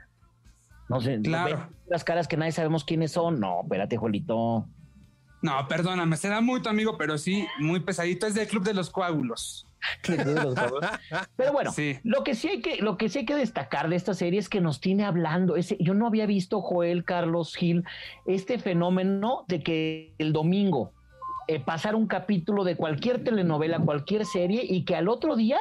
no 0.91 0.99
sé, 0.99 1.21
claro. 1.21 1.69
las 1.87 2.03
caras 2.03 2.27
que 2.27 2.35
nadie 2.35 2.51
sabemos 2.51 2.83
quiénes 2.83 3.13
son. 3.13 3.39
No, 3.39 3.61
espérate, 3.63 3.95
Jolito. 3.95 4.67
No, 5.41 5.67
perdóname, 5.69 6.17
será 6.17 6.41
muy 6.41 6.61
tu 6.61 6.67
amigo, 6.67 6.97
pero 6.97 7.17
sí, 7.17 7.47
muy 7.59 7.79
pesadito. 7.79 8.27
Es 8.27 8.35
del 8.35 8.47
Club 8.47 8.63
de 8.63 8.73
los 8.73 8.89
Coágulos. 8.89 9.65
Pero 11.37 11.53
bueno, 11.53 11.71
lo 12.03 12.23
que 12.23 12.35
sí 12.35 12.49
hay 12.49 12.61
que, 12.61 12.81
lo 12.81 12.97
que 12.97 13.07
sí 13.07 13.19
hay 13.19 13.25
que 13.25 13.35
destacar 13.35 13.89
de 13.89 13.95
esta 13.95 14.13
serie 14.13 14.37
es 14.37 14.49
que 14.49 14.59
nos 14.59 14.81
tiene 14.81 15.05
hablando. 15.05 15.55
Ese, 15.55 15.77
yo 15.79 15.93
no 15.93 16.07
había 16.07 16.25
visto 16.25 16.61
Joel 16.61 17.05
Carlos 17.05 17.55
Gil 17.55 17.85
este 18.27 18.59
fenómeno 18.59 19.45
de 19.47 19.63
que 19.63 20.13
el 20.17 20.33
domingo 20.33 20.91
eh, 21.47 21.59
pasar 21.59 21.95
un 21.95 22.05
capítulo 22.05 22.63
de 22.65 22.75
cualquier 22.75 23.23
telenovela, 23.23 23.79
cualquier 23.79 24.25
serie, 24.25 24.63
y 24.63 24.83
que 24.83 24.95
al 24.95 25.07
otro 25.07 25.35
día 25.35 25.57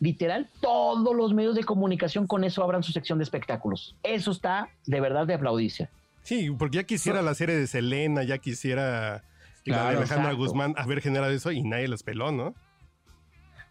literal, 0.00 0.48
todos 0.60 1.14
los 1.14 1.32
medios 1.34 1.54
de 1.54 1.64
comunicación 1.64 2.26
con 2.26 2.44
eso 2.44 2.62
abran 2.62 2.82
su 2.82 2.92
sección 2.92 3.18
de 3.18 3.24
espectáculos. 3.24 3.96
Eso 4.02 4.30
está 4.30 4.68
de 4.86 5.00
verdad 5.00 5.26
de 5.26 5.34
aplaudirse. 5.34 5.88
Sí, 6.22 6.50
porque 6.58 6.78
ya 6.78 6.84
quisiera 6.84 7.22
la 7.22 7.34
serie 7.34 7.56
de 7.56 7.66
Selena, 7.66 8.24
ya 8.24 8.38
quisiera 8.38 9.22
la 9.64 9.90
de 9.90 9.96
Alejandra 9.96 10.32
Guzmán 10.32 10.74
haber 10.76 11.00
generado 11.00 11.32
eso 11.32 11.52
y 11.52 11.62
nadie 11.62 11.88
los 11.88 12.02
peló, 12.02 12.32
¿no? 12.32 12.54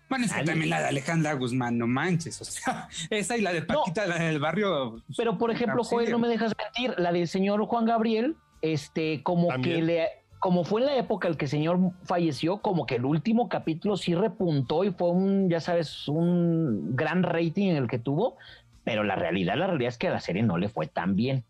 Bueno, 0.10 0.26
es 0.26 0.34
que 0.34 0.44
también 0.44 0.70
la 0.70 0.82
de 0.82 0.88
Alejandra 0.88 1.34
Guzmán, 1.34 1.78
no 1.78 1.88
manches, 1.88 2.40
o 2.42 2.46
sea, 2.46 2.88
esa 3.10 3.38
y 3.38 3.42
la 3.42 3.52
de 3.54 3.64
Paquita, 3.64 4.06
la 4.06 4.20
del 4.20 4.40
barrio. 4.40 5.02
Pero 5.18 5.38
por 5.38 5.52
ejemplo, 5.52 5.84
Joel, 5.84 6.12
no 6.12 6.20
me 6.20 6.28
dejas 6.28 6.54
mentir, 6.58 6.94
la 7.00 7.12
del 7.12 7.28
señor 7.28 7.66
Juan 7.66 7.86
Gabriel, 7.86 8.36
este, 8.62 9.24
como 9.24 9.50
que 9.62 9.82
le 9.82 10.08
como 10.40 10.64
fue 10.64 10.82
en 10.82 10.88
la 10.88 10.98
época 10.98 11.28
en 11.28 11.36
que 11.36 11.46
el 11.46 11.52
señor 11.52 11.80
falleció, 12.04 12.58
como 12.58 12.86
que 12.86 12.96
el 12.96 13.06
último 13.06 13.50
capítulo 13.50 13.98
sí 13.98 14.14
repuntó 14.14 14.84
y 14.84 14.92
fue 14.92 15.10
un, 15.10 15.50
ya 15.50 15.60
sabes, 15.60 16.08
un 16.08 16.96
gran 16.96 17.24
rating 17.24 17.70
en 17.70 17.78
el 17.78 17.88
que 17.88 18.00
tuvo, 18.00 18.38
pero 18.84 19.04
la 19.04 19.16
realidad, 19.16 19.56
la 19.56 19.68
realidad 19.68 19.90
es 19.90 19.98
que 19.98 20.08
a 20.08 20.12
la 20.12 20.20
serie 20.20 20.44
no 20.44 20.58
le 20.58 20.70
fue 20.70 20.88
tan 20.88 21.16
bien. 21.16 21.44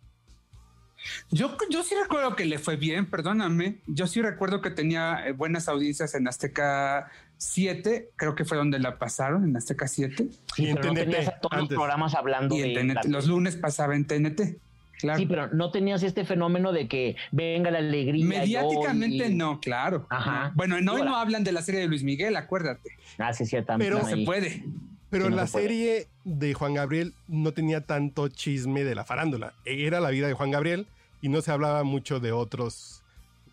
Yo, 1.30 1.58
yo 1.70 1.84
sí 1.84 1.94
recuerdo 2.02 2.36
que 2.36 2.46
le 2.46 2.58
fue 2.58 2.78
bien, 2.78 3.10
perdóname. 3.10 3.82
Yo 3.86 4.08
sí 4.08 4.22
recuerdo 4.22 4.62
que 4.62 4.72
tenía 4.72 5.28
eh, 5.28 5.34
buenas 5.34 5.68
audiencias 5.68 6.16
en 6.16 6.28
Azteca 6.28 7.12
7, 7.38 8.12
creo 8.16 8.36
que 8.36 8.46
fue 8.46 8.58
donde 8.58 8.80
la 8.80 8.98
pasaron, 8.98 9.48
en 9.48 9.56
Azteca 9.58 9.88
7. 9.88 10.28
Sí, 10.56 10.72
pero 10.74 10.88
no 10.88 10.94
tenías 10.94 11.40
todos 11.42 11.60
los 11.60 11.70
programas 11.70 12.16
hablando 12.16 12.56
de... 12.56 12.96
los 13.08 13.28
lunes 13.28 13.56
pasaba 13.56 13.96
en 13.96 14.06
TNT. 14.06 14.58
Sí, 14.98 15.26
pero 15.26 15.48
no 15.50 15.72
tenías 15.72 16.04
este 16.04 16.26
fenómeno 16.26 16.72
de 16.72 16.88
que 16.88 17.16
venga 17.32 17.72
la 17.72 17.80
alegría. 17.80 18.26
Mediáticamente 18.26 19.30
no, 19.30 19.60
claro. 19.60 20.08
Ajá. 20.10 20.52
Bueno, 20.56 20.78
en 20.78 20.88
hoy 20.88 21.02
no 21.02 21.16
hablan 21.16 21.44
de 21.44 21.52
la 21.52 21.62
serie 21.62 21.82
de 21.82 21.88
Luis 21.88 22.04
Miguel, 22.04 22.36
acuérdate. 22.36 22.92
Ah, 23.18 23.34
sí, 23.34 23.46
ciertamente. 23.46 23.94
Pero 23.94 24.06
se 24.08 24.18
puede. 24.26 24.64
Pero 25.10 25.30
la 25.30 25.48
serie 25.48 26.08
de 26.24 26.54
Juan 26.54 26.74
Gabriel 26.74 27.14
no 27.28 27.54
tenía 27.54 27.82
tanto 27.82 28.28
chisme 28.28 28.84
de 28.84 28.96
la 28.96 29.06
farándula. 29.06 29.54
Era 29.64 30.00
la 30.00 30.10
vida 30.10 30.28
de 30.28 30.34
Juan 30.34 30.52
Gabriel 30.52 30.88
y 31.22 31.30
no 31.30 31.42
se 31.42 31.52
hablaba 31.52 31.84
mucho 31.84 32.20
de 32.20 32.32
otros, 32.32 33.04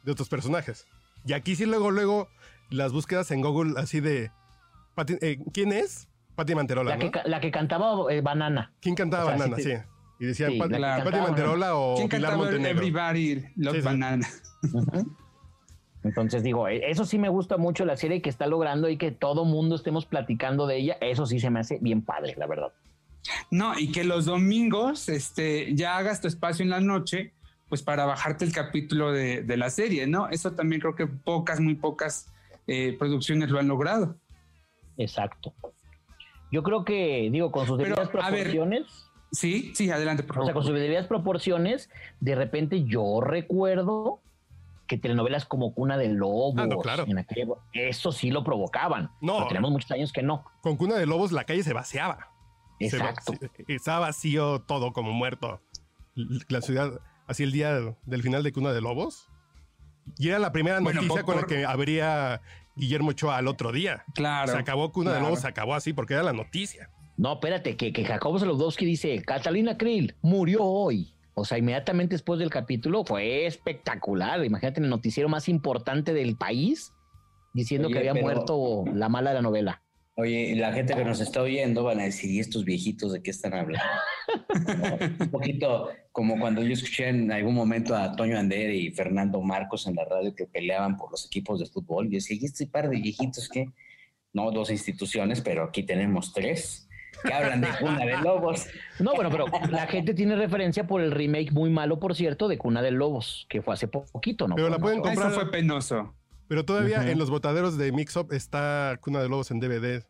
de 0.03 0.13
otros 0.13 0.29
personajes. 0.29 0.87
Y 1.25 1.35
aquí 1.35 1.55
sí 1.55 1.67
luego, 1.67 1.91
luego, 1.91 2.29
las 2.71 2.93
búsquedas 2.93 3.31
en 3.31 3.43
Google 3.43 3.75
así 3.81 4.01
de... 4.01 4.31
Eh, 5.21 5.39
¿Quién 5.53 5.73
es? 5.73 6.09
Pati 6.35 6.55
Manterola, 6.55 6.97
la, 6.97 6.99
que, 6.99 7.21
la 7.25 7.41
que 7.41 7.51
cantaba 7.51 8.13
eh, 8.13 8.23
Banana. 8.23 8.73
¿Quién 8.81 8.95
cantaba 8.95 9.25
Banana? 9.25 9.57
sí. 9.59 9.73
Y 10.23 10.27
decían 10.27 10.53
sí, 10.53 10.59
Manterola 10.59 11.75
o 11.75 11.97
¿Quién 11.97 12.09
Pilar 12.09 12.37
Montenegro. 12.37 12.79
Everybody 12.79 13.45
Love 13.57 13.83
Banana. 13.83 14.25
Entonces 16.05 16.45
digo, 16.45 16.69
e, 16.69 16.89
eso 16.89 17.05
sí 17.05 17.19
me 17.19 17.29
gusta 17.29 17.57
mucho 17.57 17.85
la 17.85 17.97
serie 17.97 18.23
que 18.23 18.31
está 18.31 18.47
logrando 18.47 18.89
y 18.89 18.97
que 18.99 19.11
todo 19.11 19.45
mundo 19.45 19.75
estemos 19.75 20.07
platicando 20.07 20.69
de 20.69 20.77
ella. 20.77 20.97
Eso 21.01 21.27
sí 21.27 21.41
se 21.41 21.51
me 21.51 21.59
hace 21.59 21.79
bien 21.81 22.03
padre, 22.03 22.37
la 22.39 22.47
verdad. 22.47 22.73
No, 23.51 23.77
y 23.77 23.91
que 23.91 24.05
los 24.05 24.25
domingos 24.25 25.09
este, 25.09 25.75
ya 25.75 25.97
hagas 25.97 26.21
tu 26.21 26.29
espacio 26.29 26.63
en 26.63 26.71
la 26.71 26.81
noche, 26.81 27.33
pues 27.69 27.83
para 27.83 28.05
bajarte 28.05 28.45
el 28.45 28.53
capítulo 28.53 29.11
de, 29.11 29.57
la 29.57 29.71
serie, 29.71 30.07
¿no? 30.07 30.29
Eso 30.29 30.53
también 30.53 30.81
creo 30.81 30.95
que 30.95 31.09
pocas, 31.09 31.59
muy 31.59 31.75
pocas 31.75 32.33
eh, 32.69 32.95
producciones 32.97 33.51
lo 33.51 33.59
han 33.59 33.67
logrado. 33.67 34.15
Exacto. 34.99 35.53
Yo 36.53 36.63
creo 36.63 36.85
que, 36.85 37.29
digo, 37.33 37.51
con 37.51 37.67
sus 37.67 37.77
debidas 37.77 38.09
proporciones. 38.09 39.09
Sí, 39.33 39.73
sí, 39.75 39.91
adelante, 39.91 40.23
por 40.23 40.37
favor. 40.37 40.45
O 40.45 40.47
sea, 40.47 40.55
con 40.55 40.65
sus 40.65 40.75
debidas 40.75 41.07
proporciones, 41.07 41.91
de 42.21 42.35
repente 42.35 42.85
yo 42.85 43.21
recuerdo 43.23 44.21
que 44.87 44.99
telenovelas 44.99 45.47
como 45.47 45.73
Cuna 45.73 45.97
de 45.97 46.09
Lobos, 46.09 46.55
ah, 46.59 46.69
claro. 46.83 47.07
eso 47.73 48.13
sí 48.13 48.31
lo 48.31 48.45
provocaban. 48.45 49.11
No. 49.23 49.47
tenemos 49.49 49.71
muchos 49.71 49.91
años 49.91 50.13
que 50.13 50.23
no. 50.23 50.45
Con 50.61 50.77
Cuna 50.77 50.97
de 50.97 51.07
Lobos 51.07 51.33
la 51.33 51.45
calle 51.45 51.63
se 51.63 51.73
vaciaba. 51.73 52.29
Exacto. 52.79 53.33
estaba 53.69 54.01
vacío 54.01 54.61
todo 54.61 54.93
como 54.93 55.13
muerto. 55.13 55.63
La 56.49 56.61
ciudad, 56.61 57.01
así 57.27 57.43
el 57.43 57.53
día 57.53 57.97
del 58.05 58.23
final 58.23 58.43
de 58.43 58.53
Cuna 58.53 58.73
de 58.73 58.83
Lobos. 58.83 59.31
Y 60.19 60.29
era 60.29 60.39
la 60.39 60.53
primera 60.53 60.81
noticia 60.81 61.23
con 61.23 61.37
la 61.37 61.45
que 61.45 61.65
habría 61.65 62.43
Guillermo 62.77 63.11
Ochoa 63.11 63.39
al 63.39 63.49
otro 63.49 63.73
día. 63.73 64.05
Claro. 64.15 64.53
Se 64.53 64.59
acabó 64.59 64.93
Cuna 64.93 65.15
de 65.15 65.21
Lobos, 65.21 65.41
se 65.41 65.49
acabó 65.49 65.75
así 65.75 65.95
porque 65.95 66.13
era 66.13 66.23
la 66.23 66.35
noticia. 66.35 66.91
No, 67.23 67.35
espérate, 67.35 67.77
que, 67.77 67.93
que 67.93 68.05
Jacobo 68.05 68.41
Saludowski 68.41 68.85
dice, 68.85 69.23
Catalina 69.23 69.79
Krill 69.79 70.17
murió 70.23 70.65
hoy. 70.65 71.15
O 71.35 71.45
sea, 71.45 71.57
inmediatamente 71.57 72.17
después 72.17 72.41
del 72.41 72.51
capítulo 72.51 73.05
fue 73.05 73.47
espectacular. 73.47 74.45
Imagínate 74.45 74.81
el 74.81 74.89
noticiero 74.89 75.29
más 75.29 75.49
importante 75.49 76.15
del 76.15 76.35
país 76.35 76.93
diciendo 77.55 77.91
que 77.91 77.99
había 77.99 78.15
muerto 78.15 78.83
la 78.93 79.09
mala 79.09 79.31
de 79.31 79.37
la 79.37 79.43
novela. 79.43 79.85
Oye, 80.17 80.57
la 80.57 80.73
gente 80.73 80.97
que 80.97 81.05
nos 81.05 81.21
está 81.21 81.43
oyendo 81.43 81.85
van 81.85 82.01
a 82.01 82.03
decir, 82.03 82.29
¿y 82.29 82.41
estos 82.41 82.65
viejitos 82.65 83.13
de 83.13 83.23
qué 83.23 83.31
están 83.31 83.55
hablando? 83.55 83.87
un 85.21 85.31
poquito 85.31 85.91
como 86.11 86.41
cuando 86.41 86.61
yo 86.61 86.73
escuché 86.73 87.09
en 87.09 87.31
algún 87.31 87.55
momento 87.55 87.95
a 87.95 88.17
Toño 88.17 88.37
Ander 88.37 88.75
y 88.75 88.91
Fernando 88.91 89.41
Marcos 89.43 89.87
en 89.87 89.95
la 89.95 90.05
radio 90.05 90.35
que 90.35 90.47
peleaban 90.47 90.97
por 90.97 91.13
los 91.13 91.25
equipos 91.25 91.61
de 91.61 91.67
fútbol. 91.67 92.09
Y 92.09 92.17
decía, 92.17 92.37
¿y 92.41 92.47
este 92.47 92.67
par 92.67 92.91
de 92.91 92.97
viejitos 92.97 93.49
qué? 93.49 93.69
no 94.33 94.51
dos 94.51 94.71
instituciones, 94.71 95.41
pero 95.41 95.65
aquí 95.65 95.83
tenemos 95.83 96.33
tres 96.33 96.89
que 97.25 97.33
hablan 97.33 97.61
de 97.61 97.69
Cuna 97.79 98.05
de 98.05 98.17
Lobos. 98.19 98.67
No, 98.99 99.15
bueno, 99.15 99.31
pero 99.31 99.47
la 99.71 99.87
gente 99.87 100.15
tiene 100.15 100.37
referencia 100.37 100.87
por 100.87 101.01
el 101.01 101.11
remake 101.11 101.53
muy 101.53 101.71
malo, 101.71 101.99
por 101.99 102.15
cierto, 102.15 102.49
de 102.49 102.59
Cuna 102.59 102.83
de 102.83 102.91
Lobos, 102.91 103.47
que 103.49 103.63
fue 103.63 103.75
hace 103.75 103.89
poquito, 103.89 104.49
¿no? 104.49 104.57
Pero 104.57 104.69
la 104.69 104.79
pueden 104.79 105.01
comprar. 105.01 105.31
Eso 105.31 105.41
fue 105.41 105.51
penoso. 105.51 106.15
Pero 106.49 106.65
todavía 106.65 107.11
en 107.11 107.19
los 107.19 107.31
botaderos 107.31 107.79
de 107.79 107.93
Mixup 107.93 108.33
está 108.33 108.99
Cuna 109.01 109.23
de 109.23 109.29
Lobos 109.29 109.51
en 109.51 109.61
DVD. 109.61 110.05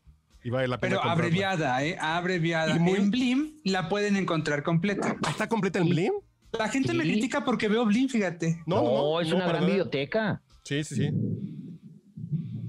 Y 0.45 0.51
vale 0.51 0.67
la 0.67 0.79
pena 0.79 0.97
Pero 0.97 1.09
abreviada, 1.09 1.85
¿eh? 1.85 1.97
Abreviada. 2.01 2.75
Y 2.75 2.95
En 2.97 3.11
Blim 3.11 3.61
la 3.65 3.89
pueden 3.89 4.17
encontrar 4.17 4.65
completa. 4.65 5.17
¿Está 5.29 5.49
completa 5.49 5.79
en 5.79 5.89
Blim? 5.89 6.13
La 6.59 6.69
gente 6.69 6.93
me 6.93 7.05
critica 7.05 7.45
porque 7.45 7.69
veo 7.69 7.87
Blim, 7.87 8.09
fíjate. 8.09 8.61
No, 8.67 8.83
no, 8.83 9.21
es 9.21 9.33
una 9.33 9.47
gran 9.47 9.65
biblioteca. 9.65 10.43
Sí, 10.65 10.83
sí, 10.85 10.97
sí. 10.97 11.11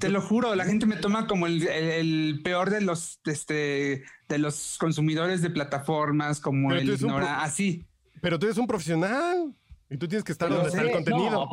Te 0.03 0.09
lo 0.09 0.19
juro, 0.19 0.53
la 0.53 0.65
gente 0.65 0.85
me 0.85 0.97
toma 0.97 1.27
como 1.27 1.47
el, 1.47 2.41
peor 2.43 2.69
de 2.69 2.81
los, 2.81 3.21
este, 3.25 4.03
de 4.27 4.37
los 4.37 4.77
consumidores 4.77 5.41
de 5.41 5.49
plataformas, 5.49 6.41
como 6.41 6.73
el 6.73 6.89
ignora, 6.89 7.41
así. 7.41 7.85
Pero 8.21 8.37
tú 8.37 8.47
eres 8.47 8.57
un 8.57 8.67
profesional 8.67 9.55
y 9.89 9.95
tú 9.95 10.09
tienes 10.09 10.25
que 10.25 10.33
estar 10.33 10.49
donde 10.49 10.67
está 10.67 10.81
el 10.81 10.91
contenido. 10.91 11.47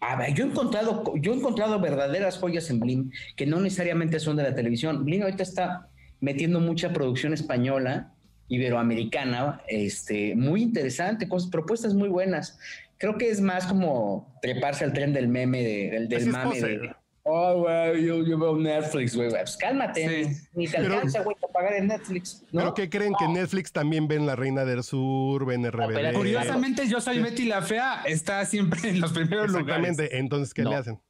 a 0.00 0.16
ver, 0.16 0.32
yo 0.32 0.44
he 0.44 0.48
encontrado, 0.48 1.12
yo 1.16 1.34
he 1.34 1.36
encontrado 1.36 1.78
verdaderas 1.78 2.38
joyas 2.38 2.70
en 2.70 2.80
Blim 2.80 3.10
que 3.36 3.44
no 3.44 3.60
necesariamente 3.60 4.18
son 4.18 4.36
de 4.36 4.44
la 4.44 4.54
televisión. 4.54 5.04
Blim 5.04 5.20
ahorita 5.24 5.42
está 5.42 5.90
metiendo 6.20 6.58
mucha 6.58 6.94
producción 6.94 7.34
española, 7.34 8.14
iberoamericana, 8.48 9.60
este, 9.68 10.34
muy 10.36 10.62
interesante, 10.62 11.28
cosas, 11.28 11.50
propuestas 11.50 11.92
muy 11.92 12.08
buenas. 12.08 12.58
Creo 12.96 13.18
que 13.18 13.28
es 13.28 13.42
más 13.42 13.66
como 13.66 14.34
treparse 14.40 14.84
al 14.84 14.94
tren 14.94 15.12
del 15.12 15.28
meme, 15.28 15.62
del, 15.62 16.08
del 16.08 16.26
mame 16.28 16.60
de, 16.62 16.94
Oh, 17.32 17.60
güey, 17.60 18.04
yo, 18.04 18.38
veo 18.38 18.56
Netflix, 18.56 19.14
güey. 19.14 19.30
Pues 19.30 19.56
cálmate, 19.56 20.36
ni 20.54 20.66
te 20.66 20.78
alcanza, 20.78 21.22
güey, 21.22 21.36
para 21.40 21.52
pagar 21.52 21.74
el 21.74 21.86
Netflix. 21.86 22.44
¿Pero 22.52 22.74
qué 22.74 22.90
creen? 22.90 23.14
¿Que 23.18 23.28
Netflix 23.28 23.70
también 23.72 24.08
ven 24.08 24.26
La 24.26 24.34
Reina 24.34 24.64
del 24.64 24.82
Sur, 24.82 25.46
ven 25.46 25.64
RBD? 25.70 26.12
Curiosamente, 26.12 26.88
Yo 26.88 27.00
Soy 27.00 27.20
Betty 27.20 27.44
la 27.44 27.62
Fea 27.62 28.02
está 28.06 28.44
siempre 28.44 28.88
en 28.90 29.00
los 29.00 29.12
primeros 29.12 29.46
Exactamente. 29.46 30.18
Entonces, 30.18 30.52
¿qué 30.52 30.64
le 30.64 30.74
hacen? 30.74 31.00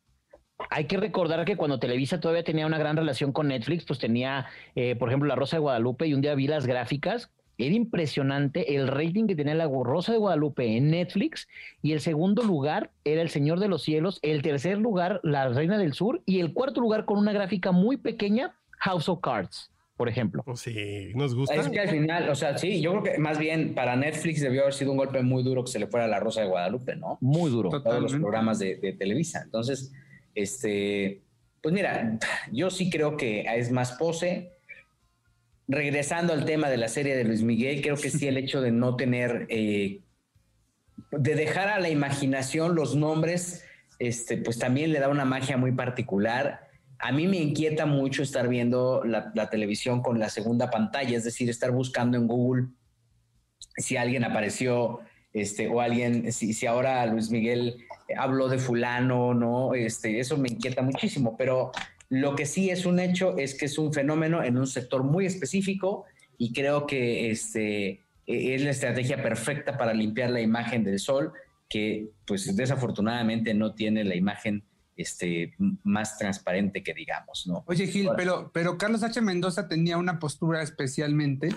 Hay 0.68 0.84
que 0.84 0.98
recordar 0.98 1.46
que 1.46 1.56
cuando 1.56 1.78
Televisa 1.78 2.20
todavía 2.20 2.44
tenía 2.44 2.66
una 2.66 2.76
gran 2.76 2.96
relación 2.96 3.32
con 3.32 3.48
Netflix, 3.48 3.84
pues 3.86 3.98
tenía, 3.98 4.46
eh, 4.74 4.94
por 4.96 5.08
ejemplo, 5.08 5.26
La 5.26 5.36
Rosa 5.36 5.56
de 5.56 5.60
Guadalupe 5.60 6.06
y 6.06 6.12
un 6.12 6.20
día 6.20 6.34
vi 6.34 6.46
las 6.48 6.66
gráficas 6.66 7.30
era 7.60 7.74
impresionante 7.74 8.74
el 8.74 8.88
rating 8.88 9.26
que 9.26 9.36
tenía 9.36 9.54
la 9.54 9.68
Rosa 9.68 10.12
de 10.12 10.18
Guadalupe 10.18 10.76
en 10.76 10.90
Netflix 10.90 11.48
y 11.82 11.92
el 11.92 12.00
segundo 12.00 12.42
lugar 12.42 12.90
era 13.04 13.22
El 13.22 13.28
Señor 13.28 13.60
de 13.60 13.68
los 13.68 13.82
Cielos, 13.82 14.18
el 14.22 14.42
tercer 14.42 14.78
lugar 14.78 15.20
La 15.22 15.48
Reina 15.48 15.78
del 15.78 15.92
Sur 15.92 16.22
y 16.26 16.40
el 16.40 16.52
cuarto 16.52 16.80
lugar 16.80 17.04
con 17.04 17.18
una 17.18 17.32
gráfica 17.32 17.72
muy 17.72 17.96
pequeña 17.96 18.54
House 18.78 19.08
of 19.08 19.20
Cards. 19.20 19.70
Por 19.96 20.08
ejemplo. 20.08 20.42
Oh, 20.46 20.56
sí, 20.56 21.12
nos 21.14 21.34
gusta. 21.34 21.54
Es 21.56 21.68
que 21.68 21.78
al 21.78 21.90
final, 21.90 22.30
o 22.30 22.34
sea, 22.34 22.56
sí, 22.56 22.80
yo 22.80 22.92
creo 22.92 23.02
que 23.02 23.18
más 23.18 23.38
bien 23.38 23.74
para 23.74 23.96
Netflix 23.96 24.40
debió 24.40 24.62
haber 24.62 24.72
sido 24.72 24.92
un 24.92 24.96
golpe 24.96 25.22
muy 25.22 25.42
duro 25.42 25.62
que 25.62 25.70
se 25.70 25.78
le 25.78 25.88
fuera 25.88 26.06
a 26.06 26.08
la 26.08 26.18
Rosa 26.18 26.40
de 26.40 26.46
Guadalupe, 26.46 26.96
¿no? 26.96 27.18
Muy 27.20 27.50
duro. 27.50 27.68
Todos 27.68 28.00
los 28.00 28.14
programas 28.14 28.58
de, 28.58 28.76
de 28.76 28.94
Televisa. 28.94 29.42
Entonces, 29.44 29.92
este, 30.34 31.20
pues 31.60 31.74
mira, 31.74 32.18
yo 32.50 32.70
sí 32.70 32.88
creo 32.88 33.16
que 33.16 33.44
es 33.54 33.70
más 33.70 33.92
pose 33.92 34.52
regresando 35.70 36.32
al 36.32 36.44
tema 36.44 36.68
de 36.68 36.76
la 36.76 36.88
serie 36.88 37.16
de 37.16 37.24
Luis 37.24 37.42
Miguel, 37.42 37.80
creo 37.80 37.96
que 37.96 38.10
sí 38.10 38.26
el 38.26 38.36
hecho 38.36 38.60
de 38.60 38.72
no 38.72 38.96
tener, 38.96 39.46
eh, 39.48 40.00
de 41.12 41.34
dejar 41.36 41.68
a 41.68 41.78
la 41.78 41.88
imaginación 41.88 42.74
los 42.74 42.96
nombres, 42.96 43.64
este, 44.00 44.36
pues 44.36 44.58
también 44.58 44.92
le 44.92 44.98
da 44.98 45.08
una 45.08 45.24
magia 45.24 45.56
muy 45.56 45.70
particular. 45.70 46.68
A 46.98 47.12
mí 47.12 47.28
me 47.28 47.36
inquieta 47.36 47.86
mucho 47.86 48.22
estar 48.24 48.48
viendo 48.48 49.04
la, 49.04 49.48
televisión 49.48 50.02
con 50.02 50.18
la 50.18 50.28
segunda 50.28 50.70
pantalla, 50.70 51.16
es 51.16 51.22
decir, 51.22 51.48
estar 51.48 51.70
buscando 51.70 52.18
en 52.18 52.26
Google 52.26 52.66
si 53.76 53.96
alguien 53.96 54.24
apareció, 54.24 55.00
este, 55.32 55.68
o 55.68 55.80
alguien, 55.80 56.32
si, 56.32 56.52
si 56.52 56.66
ahora 56.66 57.06
Luis 57.06 57.30
Miguel 57.30 57.86
habló 58.16 58.48
de 58.48 58.58
fulano, 58.58 59.34
¿no? 59.34 59.74
Este, 59.74 60.18
eso 60.18 60.36
me 60.36 60.48
inquieta 60.48 60.82
muchísimo, 60.82 61.36
pero 61.36 61.70
lo 62.10 62.34
que 62.34 62.44
sí 62.44 62.70
es 62.70 62.84
un 62.86 62.98
hecho 62.98 63.38
es 63.38 63.54
que 63.54 63.66
es 63.66 63.78
un 63.78 63.92
fenómeno 63.94 64.42
en 64.42 64.58
un 64.58 64.66
sector 64.66 65.04
muy 65.04 65.26
específico 65.26 66.04
y 66.36 66.52
creo 66.52 66.86
que 66.86 67.30
este, 67.30 68.02
e, 68.26 68.54
es 68.54 68.62
la 68.62 68.70
estrategia 68.70 69.22
perfecta 69.22 69.78
para 69.78 69.94
limpiar 69.94 70.30
la 70.30 70.40
imagen 70.40 70.82
del 70.82 70.98
sol, 70.98 71.32
que 71.68 72.10
pues 72.26 72.54
desafortunadamente 72.56 73.54
no 73.54 73.74
tiene 73.74 74.02
la 74.02 74.16
imagen 74.16 74.64
este, 74.96 75.54
más 75.84 76.18
transparente 76.18 76.82
que 76.82 76.92
digamos, 76.94 77.46
¿no? 77.46 77.62
Oye, 77.68 77.86
Gil, 77.86 78.10
pero, 78.16 78.50
pero 78.52 78.76
Carlos 78.76 79.04
H. 79.04 79.20
Mendoza 79.20 79.68
tenía 79.68 79.96
una 79.96 80.18
postura 80.18 80.62
especialmente 80.62 81.50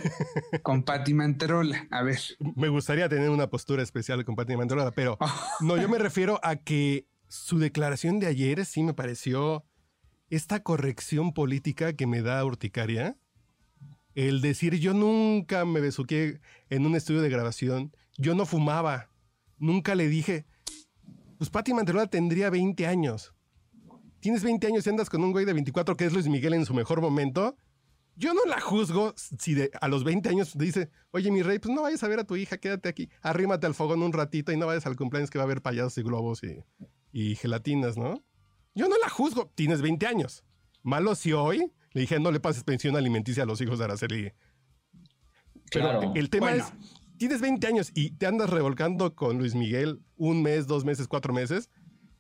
con 0.62 0.84
Patti 0.86 1.16
Manterola. 1.16 1.88
A 1.90 2.04
ver. 2.04 2.20
Me 2.56 2.70
gustaría 2.70 3.10
tener 3.10 3.32
una 3.32 3.50
postura 3.50 3.82
especial 3.82 4.24
con 4.24 4.36
Patti 4.36 4.56
Manterola, 4.56 4.92
pero 4.92 5.18
no, 5.62 5.78
yo 5.78 5.90
me 5.90 5.98
refiero 5.98 6.40
a 6.44 6.58
que 6.58 7.08
su 7.28 7.58
declaración 7.58 8.20
de 8.20 8.28
ayer 8.28 8.64
sí 8.66 8.84
me 8.84 8.94
pareció 8.94 9.66
esta 10.36 10.64
corrección 10.64 11.32
política 11.32 11.94
que 11.94 12.08
me 12.08 12.24
da 12.24 12.44
urticaria, 12.44 13.18
el 14.16 14.42
decir 14.42 14.80
yo 14.80 14.94
nunca 14.96 15.64
me 15.64 15.80
besuqué 15.80 16.42
en 16.70 16.88
un 16.88 16.96
estudio 16.96 17.22
de 17.22 17.30
grabación, 17.30 17.96
yo 18.18 18.34
no 18.34 18.48
fumaba, 18.48 19.12
nunca 19.60 19.94
le 19.94 20.08
dije, 20.08 20.48
pues 21.38 21.52
Pati 21.52 21.74
Manterola 21.76 22.08
tendría 22.08 22.50
20 22.50 22.88
años. 22.88 23.36
Tienes 24.22 24.44
20 24.44 24.66
años 24.66 24.88
y 24.88 24.90
andas 24.90 25.10
con 25.10 25.24
un 25.24 25.34
güey 25.34 25.46
de 25.46 25.54
24 25.54 25.96
que 25.98 26.06
es 26.06 26.14
Luis 26.14 26.28
Miguel 26.28 26.56
en 26.56 26.66
su 26.66 26.74
mejor 26.74 27.00
momento. 27.00 27.56
Yo 28.16 28.34
no 28.34 28.46
la 28.46 28.60
juzgo 28.60 29.14
si 29.16 29.56
a 29.80 29.88
los 29.88 30.04
20 30.04 30.30
años 30.30 30.58
dice, 30.58 30.90
oye 31.12 31.30
mi 31.30 31.44
rey, 31.44 31.60
pues 31.60 31.76
no 31.76 31.84
vayas 31.84 32.04
a 32.04 32.08
ver 32.08 32.20
a 32.20 32.24
tu 32.24 32.36
hija, 32.36 32.58
quédate 32.58 32.90
aquí, 32.90 33.10
arrímate 33.22 33.68
al 33.68 33.76
fogón 33.76 34.02
un 34.02 34.14
ratito 34.14 34.52
y 34.52 34.58
no 34.58 34.66
vayas 34.66 34.88
al 34.88 34.96
cumpleaños 34.96 35.30
que 35.30 35.38
va 35.38 35.44
a 35.44 35.46
haber 35.46 35.62
payasos 35.62 35.98
y 36.00 36.02
globos 36.02 36.42
y 37.12 37.36
gelatinas, 37.36 37.98
¿no? 37.98 38.24
Yo 38.76 38.88
no 38.88 38.98
la 38.98 39.10
juzgo. 39.10 39.52
Tienes 39.56 39.82
20 39.82 40.06
años. 40.08 40.44
Malo 40.82 41.16
si 41.16 41.34
hoy 41.34 41.72
le 41.94 42.02
dije, 42.02 42.20
no 42.20 42.32
le 42.32 42.40
pases 42.40 42.64
pensión 42.64 42.96
alimenticia 42.96 43.44
a 43.44 43.46
los 43.46 43.62
hijos 43.62 43.80
de 43.80 43.86
Araceli. 43.86 44.34
Pero 45.72 46.14
el 46.16 46.30
tema 46.30 46.54
es, 46.54 46.74
tienes 47.18 47.42
20 47.42 47.66
años 47.68 47.92
y 47.96 48.12
te 48.12 48.26
andas 48.26 48.50
revolcando 48.50 49.16
con 49.16 49.38
Luis 49.38 49.56
Miguel 49.56 50.02
un 50.16 50.42
mes, 50.42 50.68
dos 50.68 50.86
meses, 50.86 51.08
cuatro 51.08 51.34
meses. 51.34 51.70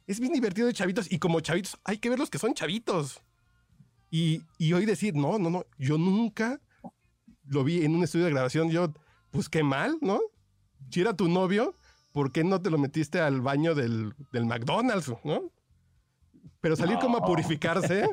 Es 0.05 0.19
bien 0.19 0.33
divertido 0.33 0.67
de 0.67 0.73
chavitos 0.73 1.11
y 1.11 1.19
como 1.19 1.39
chavitos 1.39 1.77
hay 1.83 1.97
que 1.97 2.09
ver 2.09 2.19
los 2.19 2.29
que 2.29 2.39
son 2.39 2.53
chavitos. 2.53 3.21
Y, 4.11 4.43
y 4.59 4.73
hoy 4.73 4.85
decir, 4.85 5.15
no, 5.15 5.39
no, 5.39 5.49
no, 5.49 5.65
yo 5.79 5.97
nunca 5.97 6.61
lo 7.45 7.63
vi 7.63 7.83
en 7.83 7.95
un 7.95 8.03
estudio 8.03 8.25
de 8.25 8.31
grabación. 8.31 8.69
Yo, 8.69 8.93
pues 9.31 9.49
qué 9.49 9.63
mal, 9.63 9.97
¿no? 10.01 10.19
Si 10.91 11.01
era 11.01 11.15
tu 11.15 11.27
novio, 11.27 11.75
¿por 12.11 12.31
qué 12.31 12.43
no 12.43 12.61
te 12.61 12.69
lo 12.69 12.77
metiste 12.77 13.19
al 13.19 13.41
baño 13.41 13.73
del, 13.73 14.13
del 14.31 14.45
McDonald's, 14.45 15.11
¿no? 15.23 15.51
Pero 16.63 16.77
salir 16.77 16.97
como 16.97 17.17
a 17.17 17.25
purificarse, 17.25 18.07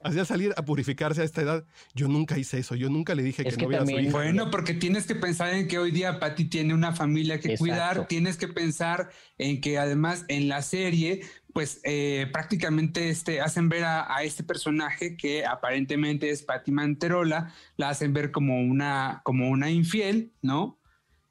hacía 0.00 0.24
salir 0.24 0.54
a 0.56 0.64
purificarse 0.64 1.22
a 1.22 1.24
esta 1.24 1.42
edad. 1.42 1.64
Yo 1.92 2.06
nunca 2.06 2.38
hice 2.38 2.60
eso, 2.60 2.76
yo 2.76 2.88
nunca 2.88 3.16
le 3.16 3.24
dije 3.24 3.42
que, 3.42 3.56
no 3.56 3.76
a 3.76 3.84
su 3.84 3.98
hija. 3.98 4.12
Bueno, 4.12 4.48
porque 4.52 4.74
tienes 4.74 5.08
que 5.08 5.16
pensar 5.16 5.52
en 5.52 5.66
que 5.66 5.80
hoy 5.80 5.90
día 5.90 6.20
Patty 6.20 6.44
tiene 6.44 6.72
una 6.72 6.92
familia 6.92 7.40
que 7.40 7.58
cuidar, 7.58 8.06
tienes 8.06 8.36
que 8.36 8.46
pensar 8.46 9.10
en 9.38 9.60
que 9.60 9.76
además 9.76 10.24
en 10.28 10.46
la 10.48 10.62
serie 10.62 11.22
pues 11.52 11.80
eh, 11.82 12.28
prácticamente 12.32 13.08
este, 13.08 13.40
hacen 13.40 13.68
ver 13.68 13.82
a, 13.82 14.22
este 14.22 14.44
personaje 14.44 15.16
que 15.16 15.44
aparentemente 15.44 16.30
es 16.30 16.44
Patty 16.44 16.70
Manterola, 16.70 17.52
la 17.76 17.88
hacen 17.88 18.12
ver 18.12 18.30
como 18.30 18.60
una, 18.60 19.20
como 19.24 19.48
una 19.50 19.68
infiel, 19.68 20.32
¿no? 20.42 20.78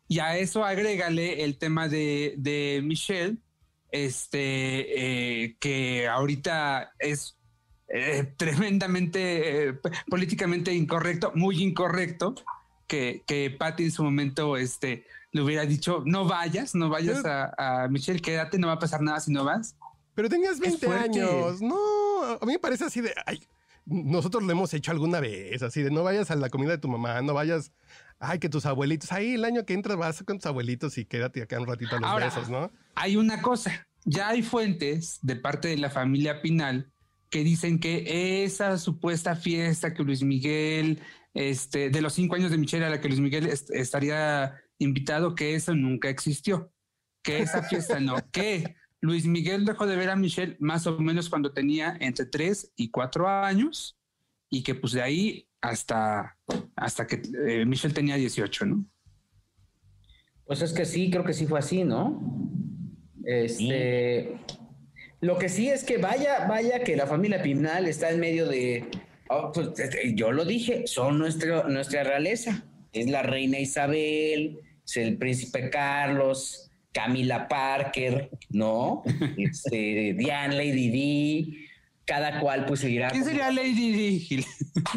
Y 0.10 0.20
a 0.20 0.38
eso 0.38 0.66
agrégale 0.66 1.46
el 1.46 1.58
tema 1.58 1.88
de, 1.88 2.34
de 2.38 2.82
Michelle, 2.84 3.38
este, 3.92 5.44
eh, 5.46 5.58
que 5.60 6.08
ahorita 6.08 6.92
es 7.00 7.38
eh, 7.88 8.34
tremendamente 8.38 9.70
eh, 9.70 9.80
políticamente 10.10 10.74
incorrecto, 10.74 11.32
muy 11.36 11.64
incorrecto, 11.64 12.36
que, 12.88 13.24
que 13.26 13.52
Patty 13.52 13.86
en 13.86 13.92
su 13.92 14.04
momento 14.04 14.58
este, 14.58 15.06
le 15.32 15.42
hubiera 15.42 15.66
dicho, 15.66 16.04
no 16.06 16.26
vayas, 16.26 16.76
no 16.76 16.90
vayas 16.90 17.24
a, 17.26 17.88
Michelle, 17.90 18.22
quédate, 18.22 18.58
no 18.58 18.68
va 18.68 18.74
a 18.74 18.80
pasar 18.80 19.02
nada 19.02 19.20
si 19.20 19.32
no 19.32 19.44
vas. 19.44 19.76
Pero 20.14 20.30
tenías 20.30 20.60
20 20.60 20.88
años, 20.88 21.62
no, 21.62 21.76
a 22.42 22.46
mí 22.46 22.54
me 22.54 22.60
parece 22.60 22.86
así 22.86 23.02
de, 23.02 23.14
ay, 23.26 23.46
nosotros 23.86 24.44
lo 24.44 24.52
hemos 24.52 24.74
hecho 24.74 24.92
alguna 24.92 25.20
vez, 25.20 25.62
así 25.62 25.82
de, 25.82 25.92
no 25.92 26.04
vayas 26.04 26.32
a 26.32 26.36
la 26.36 26.50
comida 26.50 26.72
de 26.72 26.78
tu 26.78 26.88
mamá, 26.88 27.22
no 27.22 27.34
vayas 27.34 27.72
ay, 28.20 28.40
que 28.40 28.50
tus 28.50 28.66
abuelitos, 28.66 29.12
ahí 29.12 29.36
el 29.36 29.46
año 29.46 29.66
que 29.66 29.74
entras 29.74 29.98
vas 29.98 30.24
con 30.24 30.38
tus 30.38 30.46
abuelitos 30.46 30.98
y 30.98 31.06
quédate 31.06 31.42
acá 31.42 31.60
un 31.60 31.68
ratito 31.68 31.96
a 31.96 32.00
los 32.00 32.16
besos, 32.16 32.50
¿no? 32.50 32.72
Hay 32.96 33.18
una 33.18 33.42
cosa, 33.42 33.88
ya 34.04 34.30
hay 34.30 34.44
fuentes 34.44 35.20
de 35.22 35.36
parte 35.36 35.68
de 35.68 35.78
la 35.78 35.90
familia 35.90 36.42
Pinal 36.42 36.92
que 37.30 37.44
dicen 37.44 37.80
que 37.80 38.44
esa 38.44 38.78
supuesta 38.78 39.36
fiesta 39.36 39.94
que 39.94 40.04
Luis 40.04 40.24
Miguel, 40.24 41.02
este, 41.34 41.90
de 41.90 42.02
los 42.02 42.14
cinco 42.14 42.36
años 42.36 42.52
de 42.52 42.58
Michelle 42.58 42.86
a 42.86 42.90
la 42.90 43.02
que 43.02 43.10
Luis 43.10 43.20
Miguel 43.20 43.48
estaría 43.48 44.56
invitado, 44.78 45.36
que 45.36 45.56
eso 45.56 45.76
nunca 45.76 46.10
existió, 46.10 46.72
que 47.22 47.40
esa 47.40 47.64
fiesta 47.64 48.00
no, 48.00 48.16
que 48.32 48.76
Luis 49.02 49.26
Miguel 49.26 49.66
dejó 49.66 49.86
de 49.86 49.96
ver 49.96 50.10
a 50.10 50.16
Michelle 50.16 50.56
más 50.60 50.88
o 50.88 50.98
menos 51.00 51.30
cuando 51.30 51.52
tenía 51.52 51.98
entre 52.00 52.26
tres 52.26 52.72
y 52.76 52.90
cuatro 52.90 53.28
años 53.28 53.98
y 54.50 54.64
que 54.64 54.76
pues 54.76 54.94
de 54.94 55.02
ahí 55.02 55.50
hasta, 55.70 56.38
hasta 56.76 57.08
que 57.08 57.22
eh, 57.48 57.66
Michelle 57.66 57.94
tenía 57.94 58.16
18, 58.16 58.66
¿no? 58.66 58.86
Pues 60.46 60.62
es 60.62 60.74
que 60.74 60.86
sí, 60.86 61.10
creo 61.10 61.24
que 61.24 61.34
sí 61.34 61.48
fue 61.48 61.60
así, 61.60 61.84
¿no? 61.84 62.22
Este, 63.26 64.38
lo 65.22 65.38
que 65.40 65.50
sí 65.50 65.70
es 65.70 65.84
que 65.84 65.98
vaya, 65.98 66.46
vaya 66.48 66.84
que 66.84 66.96
la 66.96 67.08
familia 67.08 67.42
Pinal 67.42 67.88
está 67.88 68.12
en 68.12 68.20
medio 68.20 68.48
de, 68.48 68.86
oh, 69.30 69.52
pues, 69.52 69.70
yo 70.14 70.32
lo 70.32 70.46
dije, 70.46 70.86
son 70.86 71.18
nuestra, 71.18 71.64
nuestra 71.64 72.04
realeza, 72.04 72.64
es 72.94 73.10
la 73.10 73.24
reina 73.24 73.60
Isabel, 73.60 74.60
es 74.86 74.98
el 74.98 75.18
príncipe 75.18 75.72
Carlos, 75.72 76.70
Camila 76.92 77.48
Parker, 77.48 78.30
¿no? 78.50 79.04
Este, 79.38 80.14
Diane 80.14 80.56
Lady 80.56 80.90
D, 80.92 81.65
cada 82.06 82.40
cual 82.40 82.66
pues 82.66 82.82
seguirá. 82.82 83.10
¿Quién 83.10 83.24
sería 83.24 83.52
Lady 83.52 83.92
D? 84.28 84.46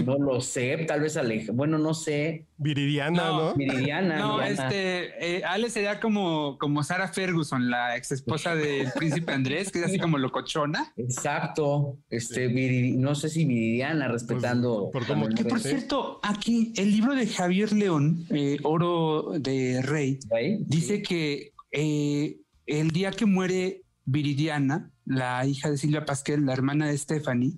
No 0.04 0.18
lo 0.18 0.40
sé, 0.40 0.76
tal 0.86 1.00
vez 1.00 1.16
Aleja. 1.16 1.52
Bueno, 1.52 1.78
no 1.78 1.94
sé. 1.94 2.46
Viridiana, 2.58 3.28
¿no? 3.28 3.54
Viridiana. 3.54 4.18
No, 4.18 4.42
este, 4.42 5.36
eh, 5.38 5.44
Ale 5.44 5.70
sería 5.70 6.00
como, 6.00 6.58
como 6.58 6.82
Sarah 6.82 7.08
Ferguson, 7.08 7.70
la 7.70 7.96
ex 7.96 8.12
esposa 8.12 8.54
del 8.54 8.92
príncipe 8.96 9.32
Andrés, 9.32 9.72
que 9.72 9.78
es 9.78 9.86
así 9.86 9.98
como 9.98 10.18
locochona. 10.18 10.92
Exacto. 10.96 11.96
Este, 12.10 12.48
no 12.96 13.14
sé 13.14 13.30
si 13.30 13.44
Viridiana, 13.44 14.08
respetando. 14.08 14.90
Pues, 14.92 15.06
por 15.06 15.34
que 15.34 15.44
por 15.44 15.60
cierto, 15.60 16.20
aquí 16.22 16.72
el 16.76 16.90
libro 16.90 17.14
de 17.14 17.26
Javier 17.26 17.72
León, 17.72 18.26
eh, 18.30 18.58
Oro 18.62 19.32
de 19.38 19.80
Rey, 19.82 20.18
dice 20.60 21.02
que 21.02 21.52
eh, 21.72 22.36
el 22.66 22.90
día 22.90 23.10
que 23.12 23.24
muere 23.24 23.82
Viridiana, 24.04 24.90
la 25.08 25.44
hija 25.46 25.70
de 25.70 25.78
Silvia 25.78 26.04
Pasquel, 26.04 26.44
la 26.44 26.52
hermana 26.52 26.86
de 26.86 26.98
Stephanie, 26.98 27.54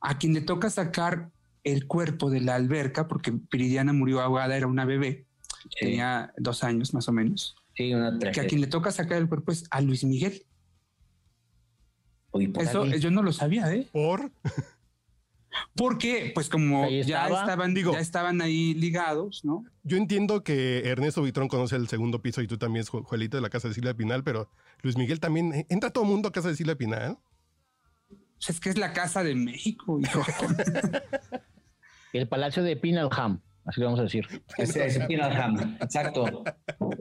a 0.00 0.18
quien 0.18 0.34
le 0.34 0.40
toca 0.40 0.68
sacar 0.68 1.30
el 1.62 1.86
cuerpo 1.86 2.28
de 2.28 2.40
la 2.40 2.56
alberca, 2.56 3.06
porque 3.06 3.32
Viridiana 3.50 3.92
murió 3.92 4.20
ahogada, 4.20 4.56
era 4.56 4.66
una 4.66 4.84
bebé, 4.84 5.26
tenía 5.78 6.32
dos 6.36 6.64
años 6.64 6.94
más 6.94 7.08
o 7.08 7.12
menos. 7.12 7.56
Sí, 7.76 7.94
una 7.94 8.18
que 8.18 8.40
a 8.40 8.46
quien 8.46 8.60
le 8.60 8.66
toca 8.66 8.90
sacar 8.90 9.18
el 9.18 9.28
cuerpo 9.28 9.52
es 9.52 9.64
a 9.70 9.80
Luis 9.80 10.02
Miguel. 10.02 10.42
Eso 12.60 12.84
yo 12.84 13.10
no 13.10 13.22
lo 13.22 13.32
sabía, 13.32 13.72
¿eh? 13.72 13.88
¿Por? 13.92 14.32
Porque, 15.74 16.32
pues 16.34 16.48
como 16.48 16.88
ya 16.88 17.28
estaban, 17.28 17.74
Digo, 17.74 17.92
ya 17.92 18.00
estaban 18.00 18.40
ahí 18.40 18.74
ligados, 18.74 19.44
¿no? 19.44 19.64
Yo 19.82 19.96
entiendo 19.96 20.42
que 20.42 20.88
Ernesto 20.88 21.22
Vitrón 21.22 21.48
conoce 21.48 21.76
el 21.76 21.88
segundo 21.88 22.20
piso 22.20 22.42
y 22.42 22.46
tú 22.46 22.58
también, 22.58 22.84
Juelito, 22.84 23.36
de 23.36 23.42
la 23.42 23.50
casa 23.50 23.68
de 23.68 23.74
Silvia 23.74 23.94
Pinal, 23.94 24.24
pero 24.24 24.50
Luis 24.82 24.96
Miguel 24.96 25.20
también, 25.20 25.52
¿eh? 25.54 25.66
¿entra 25.68 25.90
todo 25.90 26.04
el 26.04 26.10
mundo 26.10 26.28
a 26.28 26.32
casa 26.32 26.48
de 26.48 26.56
Silvia 26.56 26.76
Pinal? 26.76 27.18
Pues 28.08 28.50
es 28.50 28.60
que 28.60 28.70
es 28.70 28.78
la 28.78 28.92
casa 28.92 29.22
de 29.22 29.34
México, 29.34 29.98
hijo. 30.00 30.22
el 32.12 32.28
Palacio 32.28 32.62
de 32.62 32.76
Pinalham, 32.76 33.40
así 33.64 33.80
lo 33.80 33.86
vamos 33.86 34.00
a 34.00 34.04
decir. 34.04 34.26
Es, 34.58 34.76
es 34.76 34.98
Pinalham, 35.06 35.76
exacto. 35.80 36.44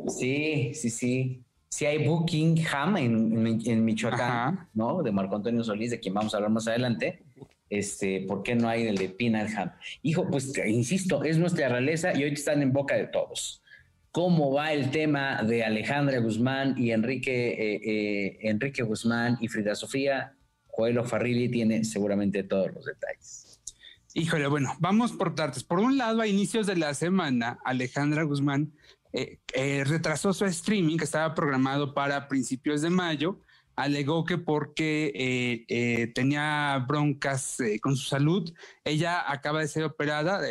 Sí, 0.08 0.72
sí, 0.74 0.90
sí. 0.90 1.44
Sí 1.70 1.86
hay 1.86 2.08
Buckingham 2.08 2.96
en, 2.98 3.62
en, 3.66 3.86
Michoacán, 3.86 4.70
¿no? 4.74 5.04
De 5.04 5.12
Marco 5.12 5.36
Antonio 5.36 5.64
Solís, 5.64 5.92
de 5.92 6.00
quien 6.00 6.14
vamos 6.14 6.34
a 6.34 6.38
hablar 6.38 6.50
más 6.50 6.68
adelante 6.68 7.26
este, 7.70 8.22
¿por 8.28 8.44
qué 8.44 8.56
no 8.56 8.70
hay 8.70 8.88
el 8.88 8.98
de 8.98 9.10
Pinalham? 9.10 9.72
Hijo, 10.02 10.28
pues 10.30 10.54
insisto, 10.66 11.24
es 11.24 11.38
nuestra 11.38 11.70
realeza 11.70 12.18
y 12.18 12.24
hoy 12.24 12.34
están 12.34 12.62
en 12.62 12.74
boca 12.74 12.96
de 12.96 13.08
todos. 13.08 13.62
¿Cómo 14.12 14.52
va 14.52 14.74
el 14.74 14.90
tema 14.90 15.44
de 15.44 15.64
Alejandra 15.64 16.20
Guzmán 16.20 16.76
y 16.78 16.92
Enrique, 16.92 17.50
eh, 17.50 17.82
eh, 17.84 18.38
Enrique 18.42 18.84
Guzmán 18.84 19.38
y 19.42 19.48
Frida 19.48 19.76
Sofía? 19.76 20.34
Joelo 20.66 21.04
Farrilli 21.04 21.50
tiene 21.50 21.84
seguramente 21.84 22.44
todos 22.44 22.74
los 22.74 22.86
detalles. 22.86 23.62
Híjole, 24.14 24.48
bueno, 24.48 24.74
vamos 24.80 25.12
por 25.12 25.36
partes. 25.36 25.64
Por 25.64 25.80
un 25.80 25.98
lado, 25.98 26.22
a 26.22 26.28
inicios 26.28 26.66
de 26.66 26.76
la 26.76 26.94
semana, 26.94 27.60
Alejandra 27.64 28.24
Guzmán 28.24 28.74
eh, 29.14 29.84
retrasó 29.86 30.34
su 30.34 30.46
streaming 30.46 30.98
que 30.98 31.04
estaba 31.04 31.34
programado 31.36 31.94
para 31.94 32.28
principios 32.28 32.82
de 32.82 32.90
mayo 32.90 33.42
alegó 33.78 34.26
que 34.26 34.40
porque 34.40 35.14
eh, 35.16 35.66
eh, 35.70 36.08
tenía 36.08 36.84
broncas 36.86 37.60
eh, 37.60 37.80
con 37.80 37.96
su 37.96 38.10
salud, 38.10 38.52
ella 38.84 39.32
acaba 39.32 39.62
de 39.62 39.68
ser 39.68 39.84
operada, 39.84 40.42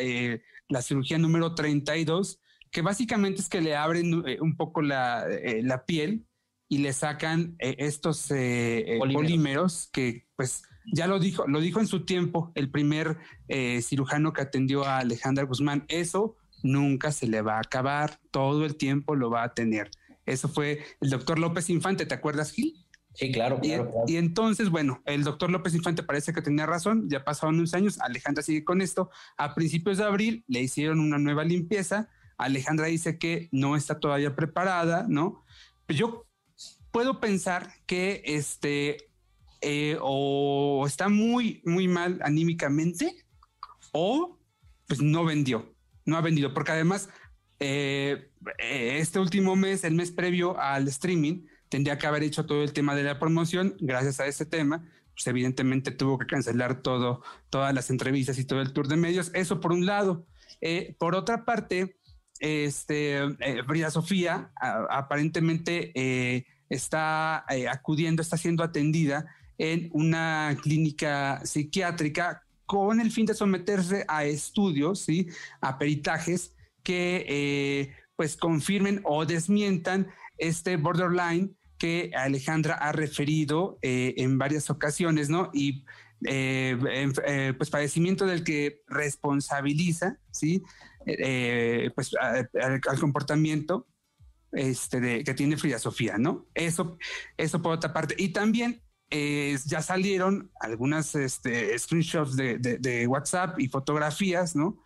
la 0.69 0.81
cirugía 0.81 1.17
número 1.17 1.53
32, 1.53 2.39
que 2.71 2.81
básicamente 2.81 3.41
es 3.41 3.49
que 3.49 3.61
le 3.61 3.75
abren 3.75 4.23
un 4.41 4.55
poco 4.55 4.81
la, 4.81 5.25
piel 5.85 6.25
y 6.69 6.79
le 6.79 6.93
sacan 6.93 7.55
estos 7.59 8.29
polímeros. 8.99 9.89
que 9.91 10.25
pues 10.35 10.63
ya 10.93 11.07
lo 11.07 11.19
dijo, 11.19 11.45
lo 11.47 11.59
dijo 11.59 11.81
en 11.81 11.87
su 11.87 12.05
tiempo 12.05 12.51
el 12.55 12.71
primer 12.71 13.17
cirujano 13.81 14.31
que 14.31 14.41
atendió 14.41 14.85
a 14.85 14.99
Alejandra 14.99 15.43
Guzmán, 15.43 15.85
eso 15.89 16.37
nunca 16.63 17.11
se 17.11 17.27
le 17.27 17.41
va 17.41 17.57
a 17.57 17.61
acabar, 17.61 18.19
todo 18.31 18.65
el 18.65 18.77
tiempo 18.77 19.15
lo 19.15 19.29
va 19.29 19.43
a 19.43 19.53
tener. 19.53 19.91
Eso 20.25 20.49
fue 20.49 20.83
el 20.99 21.09
doctor 21.09 21.39
López 21.39 21.69
Infante, 21.69 22.05
¿te 22.05 22.13
acuerdas, 22.13 22.51
Gil? 22.51 22.86
Sí, 23.17 23.31
claro, 23.31 23.59
claro, 23.59 23.91
y, 24.05 24.17
entonces, 24.17 24.69
bueno, 24.69 25.01
el 25.05 25.23
doctor 25.23 25.49
López 25.49 25.73
Infante 25.73 26.03
parece 26.03 26.33
que 26.33 26.43
tenía 26.43 26.67
razón, 26.67 27.09
ya 27.09 27.23
pasaron 27.23 27.55
unos 27.55 27.73
años, 27.73 27.99
Alejandra 27.99 28.43
sigue 28.43 28.63
con 28.63 28.79
esto. 28.79 29.09
A 29.37 29.55
principios 29.55 29.97
de 29.97 30.03
abril 30.03 30.45
le 30.47 30.61
hicieron 30.61 30.99
una 30.99 31.17
nueva 31.17 31.43
limpieza. 31.43 32.09
Alejandra 32.37 32.85
dice 32.85 33.17
que 33.17 33.49
no 33.51 33.75
está 33.75 33.99
todavía 33.99 34.35
preparada, 34.35 35.07
¿no? 35.09 35.43
Pues 35.87 35.97
yo 35.97 36.27
puedo 36.91 37.19
pensar 37.19 37.73
que 37.87 38.21
este 38.23 39.09
eh, 39.61 39.97
o 39.99 40.83
está 40.85 41.09
muy, 41.09 41.63
muy 41.65 41.87
mal 41.87 42.19
anímicamente 42.21 43.25
o 43.93 44.37
pues 44.87 45.01
no 45.01 45.25
vendió, 45.25 45.73
no 46.05 46.17
ha 46.17 46.21
vendido, 46.21 46.53
porque 46.53 46.73
además 46.73 47.09
eh, 47.59 48.29
eh, 48.59 48.97
este 48.99 49.19
último 49.19 49.55
mes, 49.55 49.83
el 49.83 49.95
mes 49.95 50.11
previo 50.11 50.59
al 50.59 50.87
streaming, 50.87 51.47
tendría 51.69 51.97
que 51.97 52.07
haber 52.07 52.23
hecho 52.23 52.45
todo 52.45 52.63
el 52.63 52.73
tema 52.73 52.95
de 52.95 53.03
la 53.03 53.19
promoción. 53.19 53.75
Gracias 53.79 54.19
a 54.19 54.27
ese 54.27 54.45
tema, 54.45 54.83
pues 55.13 55.27
evidentemente 55.27 55.91
tuvo 55.91 56.17
que 56.17 56.27
cancelar 56.27 56.81
todo, 56.81 57.21
todas 57.49 57.73
las 57.73 57.89
entrevistas 57.89 58.37
y 58.39 58.45
todo 58.45 58.61
el 58.61 58.73
tour 58.73 58.87
de 58.87 58.97
medios. 58.97 59.31
Eso 59.33 59.59
por 59.59 59.71
un 59.71 59.85
lado. 59.85 60.25
Eh, 60.61 60.95
por 60.99 61.15
otra 61.15 61.45
parte, 61.45 61.97
este, 62.39 63.17
eh, 63.17 63.89
Sofía 63.89 64.51
aparentemente 64.89 65.91
eh, 65.95 66.45
está 66.69 67.45
acudiendo, 67.71 68.21
está 68.21 68.37
siendo 68.37 68.63
atendida 68.63 69.25
en 69.57 69.89
una 69.91 70.55
clínica 70.61 71.41
psiquiátrica 71.45 72.43
con 72.65 72.99
el 72.99 73.11
fin 73.11 73.25
de 73.25 73.33
someterse 73.33 74.05
a 74.07 74.25
estudios, 74.25 74.99
¿sí? 74.99 75.29
a 75.61 75.79
peritajes 75.79 76.53
que 76.83 77.95
pues 78.15 78.35
confirmen 78.35 79.01
o 79.03 79.25
desmientan 79.25 80.07
este 80.37 80.77
borderline 80.77 81.56
que 81.77 82.11
Alejandra 82.15 82.75
ha 82.75 82.91
referido 82.91 83.77
eh, 83.81 84.15
en 84.17 84.37
varias 84.37 84.69
ocasiones, 84.69 85.29
¿no? 85.29 85.49
Y 85.53 85.85
eh, 86.25 86.77
eh, 87.25 87.53
pues 87.55 87.69
padecimiento 87.69 88.25
del 88.25 88.43
que 88.43 88.81
responsabiliza, 88.87 90.17
¿sí? 90.31 90.63
pues 91.95 92.11
al, 92.19 92.99
comportamiento 92.99 93.87
este, 94.51 95.23
que 95.23 95.33
tiene 95.33 95.55
Frida 95.55 95.79
Sofía, 95.79 96.17
¿no? 96.17 96.47
Eso, 96.53 96.97
eso 97.37 97.61
por 97.61 97.73
otra 97.73 97.93
parte. 97.93 98.15
Y 98.17 98.29
también 98.29 98.81
ya 99.09 99.81
salieron 99.81 100.51
algunas 100.59 101.15
este, 101.15 101.77
screenshots 101.79 102.35
de, 102.35 102.57
de, 102.57 103.07
WhatsApp 103.07 103.57
y 103.57 103.69
fotografías, 103.69 104.55
¿no? 104.55 104.83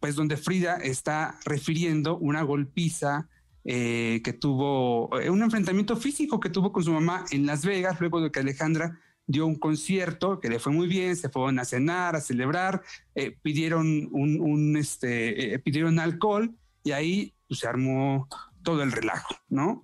pues 0.00 0.16
donde 0.16 0.38
Frida 0.38 0.76
está 0.76 1.38
refiriendo 1.44 2.16
una 2.16 2.42
golpiza 2.42 3.28
eh, 3.64 4.20
que 4.24 4.32
tuvo 4.32 5.10
eh, 5.20 5.30
un 5.30 5.42
enfrentamiento 5.42 5.96
físico 5.96 6.40
que 6.40 6.50
tuvo 6.50 6.72
con 6.72 6.84
su 6.84 6.92
mamá 6.92 7.24
en 7.30 7.46
Las 7.46 7.64
Vegas, 7.64 8.00
luego 8.00 8.20
de 8.20 8.30
que 8.30 8.40
Alejandra 8.40 8.98
dio 9.26 9.46
un 9.46 9.56
concierto 9.56 10.40
que 10.40 10.48
le 10.48 10.58
fue 10.58 10.72
muy 10.72 10.86
bien, 10.86 11.16
se 11.16 11.28
fueron 11.28 11.58
a 11.58 11.64
cenar, 11.64 12.16
a 12.16 12.20
celebrar, 12.20 12.82
eh, 13.14 13.36
pidieron 13.42 14.08
un, 14.10 14.76
este, 14.76 15.58
pidieron 15.58 15.98
alcohol 15.98 16.54
y 16.82 16.92
ahí 16.92 17.34
pues, 17.46 17.60
se 17.60 17.68
armó 17.68 18.28
todo 18.62 18.82
el 18.82 18.92
relajo, 18.92 19.34
¿no? 19.48 19.82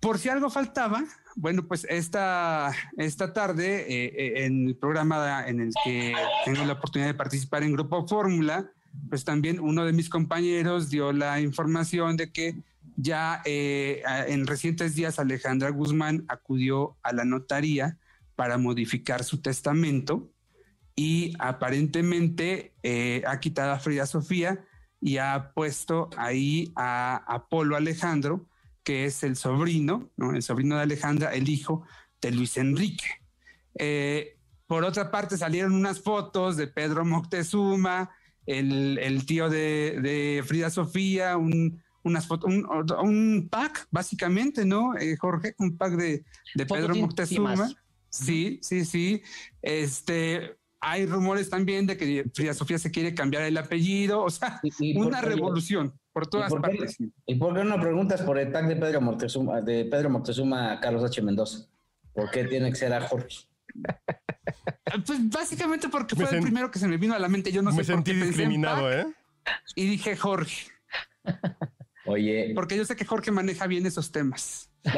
Por 0.00 0.18
si 0.18 0.28
algo 0.28 0.50
faltaba, 0.50 1.04
bueno, 1.36 1.68
pues 1.68 1.86
esta, 1.88 2.72
esta 2.96 3.32
tarde 3.32 4.44
en 4.44 4.66
el 4.66 4.76
programa 4.76 5.46
en 5.46 5.60
el 5.60 5.70
que 5.84 6.14
tengo 6.44 6.64
la 6.64 6.72
oportunidad 6.72 7.10
de 7.10 7.14
participar 7.14 7.62
en 7.62 7.74
Grupo 7.74 8.08
Fórmula, 8.08 8.72
pues 9.08 9.24
también 9.24 9.60
uno 9.60 9.84
de 9.84 9.92
mis 9.92 10.08
compañeros 10.08 10.90
dio 10.90 11.12
la 11.12 11.40
información 11.40 12.16
de 12.16 12.30
que 12.32 12.62
ya 12.96 13.42
eh, 13.44 14.02
en 14.28 14.46
recientes 14.46 14.94
días 14.94 15.18
Alejandra 15.18 15.70
Guzmán 15.70 16.24
acudió 16.28 16.96
a 17.02 17.12
la 17.12 17.24
notaría 17.24 17.98
para 18.36 18.58
modificar 18.58 19.24
su 19.24 19.40
testamento 19.40 20.30
y 20.96 21.34
aparentemente 21.38 22.74
eh, 22.82 23.22
ha 23.26 23.40
quitado 23.40 23.72
a 23.72 23.78
Frida 23.78 24.06
Sofía 24.06 24.64
y 25.00 25.16
ha 25.16 25.52
puesto 25.54 26.10
ahí 26.16 26.72
a 26.76 27.16
Apolo 27.26 27.76
Alejandro, 27.76 28.46
que 28.84 29.06
es 29.06 29.22
el 29.22 29.36
sobrino, 29.36 30.10
¿no? 30.16 30.34
el 30.34 30.42
sobrino 30.42 30.76
de 30.76 30.82
Alejandra, 30.82 31.32
el 31.32 31.48
hijo 31.48 31.84
de 32.20 32.32
Luis 32.32 32.56
Enrique. 32.58 33.06
Eh, 33.78 34.36
Por 34.66 34.84
otra 34.84 35.10
parte, 35.10 35.38
salieron 35.38 35.72
unas 35.72 36.00
fotos 36.00 36.56
de 36.56 36.66
Pedro 36.66 37.04
Moctezuma, 37.04 38.10
el, 38.46 39.24
tío 39.26 39.48
de, 39.48 40.42
Frida 40.46 40.70
Sofía, 40.70 41.36
un, 41.36 41.82
unas 42.02 42.26
fotos, 42.26 42.50
un, 42.52 43.48
pack, 43.50 43.88
básicamente, 43.90 44.64
¿no? 44.64 44.96
Eh, 44.96 45.16
Jorge, 45.16 45.54
un 45.58 45.76
pack 45.76 45.92
de, 45.94 46.24
de 46.54 46.66
Pedro 46.66 46.94
Moctezuma. 46.94 47.70
Sí, 48.08 48.58
sí, 48.62 48.84
sí. 48.84 49.22
Este, 49.62 50.56
hay 50.80 51.06
rumores 51.06 51.50
también 51.50 51.86
de 51.86 51.96
que 51.96 52.24
Frida 52.34 52.54
Sofía 52.54 52.78
se 52.78 52.90
quiere 52.90 53.14
cambiar 53.14 53.42
el 53.42 53.56
apellido, 53.56 54.22
o 54.22 54.30
sea, 54.30 54.60
una 54.96 55.20
revolución 55.20 55.92
por 56.12 56.26
todas 56.26 56.52
partes. 56.54 56.96
¿Y 57.26 57.34
por 57.36 57.54
qué 57.54 57.64
no 57.64 57.78
preguntas 57.80 58.22
por 58.22 58.38
el 58.38 58.50
tag 58.50 58.66
de 58.66 58.76
Pedro 58.76 59.00
Moctezuma, 59.00 59.60
de 59.60 59.84
Pedro 59.84 60.10
Moctezuma 60.10 60.72
a 60.72 60.80
Carlos 60.80 61.04
H. 61.04 61.22
Mendoza? 61.22 61.66
¿Por 62.14 62.30
qué 62.30 62.44
tiene 62.44 62.70
que 62.70 62.76
ser 62.76 62.92
a 62.92 63.06
Jorge? 63.06 63.49
Pues 65.06 65.30
básicamente 65.30 65.88
porque 65.88 66.16
fue 66.16 66.28
el 66.30 66.42
primero 66.42 66.70
que 66.70 66.78
se 66.78 66.88
me 66.88 66.96
vino 66.96 67.14
a 67.14 67.18
la 67.18 67.28
mente. 67.28 67.52
Yo 67.52 67.62
no 67.62 67.72
me 67.72 67.84
sentí 67.84 68.12
discriminado, 68.12 68.92
¿eh? 68.92 69.06
Y 69.76 69.86
dije 69.86 70.16
Jorge. 70.16 70.66
Oye. 72.06 72.52
Porque 72.54 72.76
yo 72.76 72.84
sé 72.84 72.96
que 72.96 73.04
Jorge 73.04 73.30
maneja 73.30 73.66
bien 73.66 73.86
esos 73.86 74.10
temas. 74.10 74.70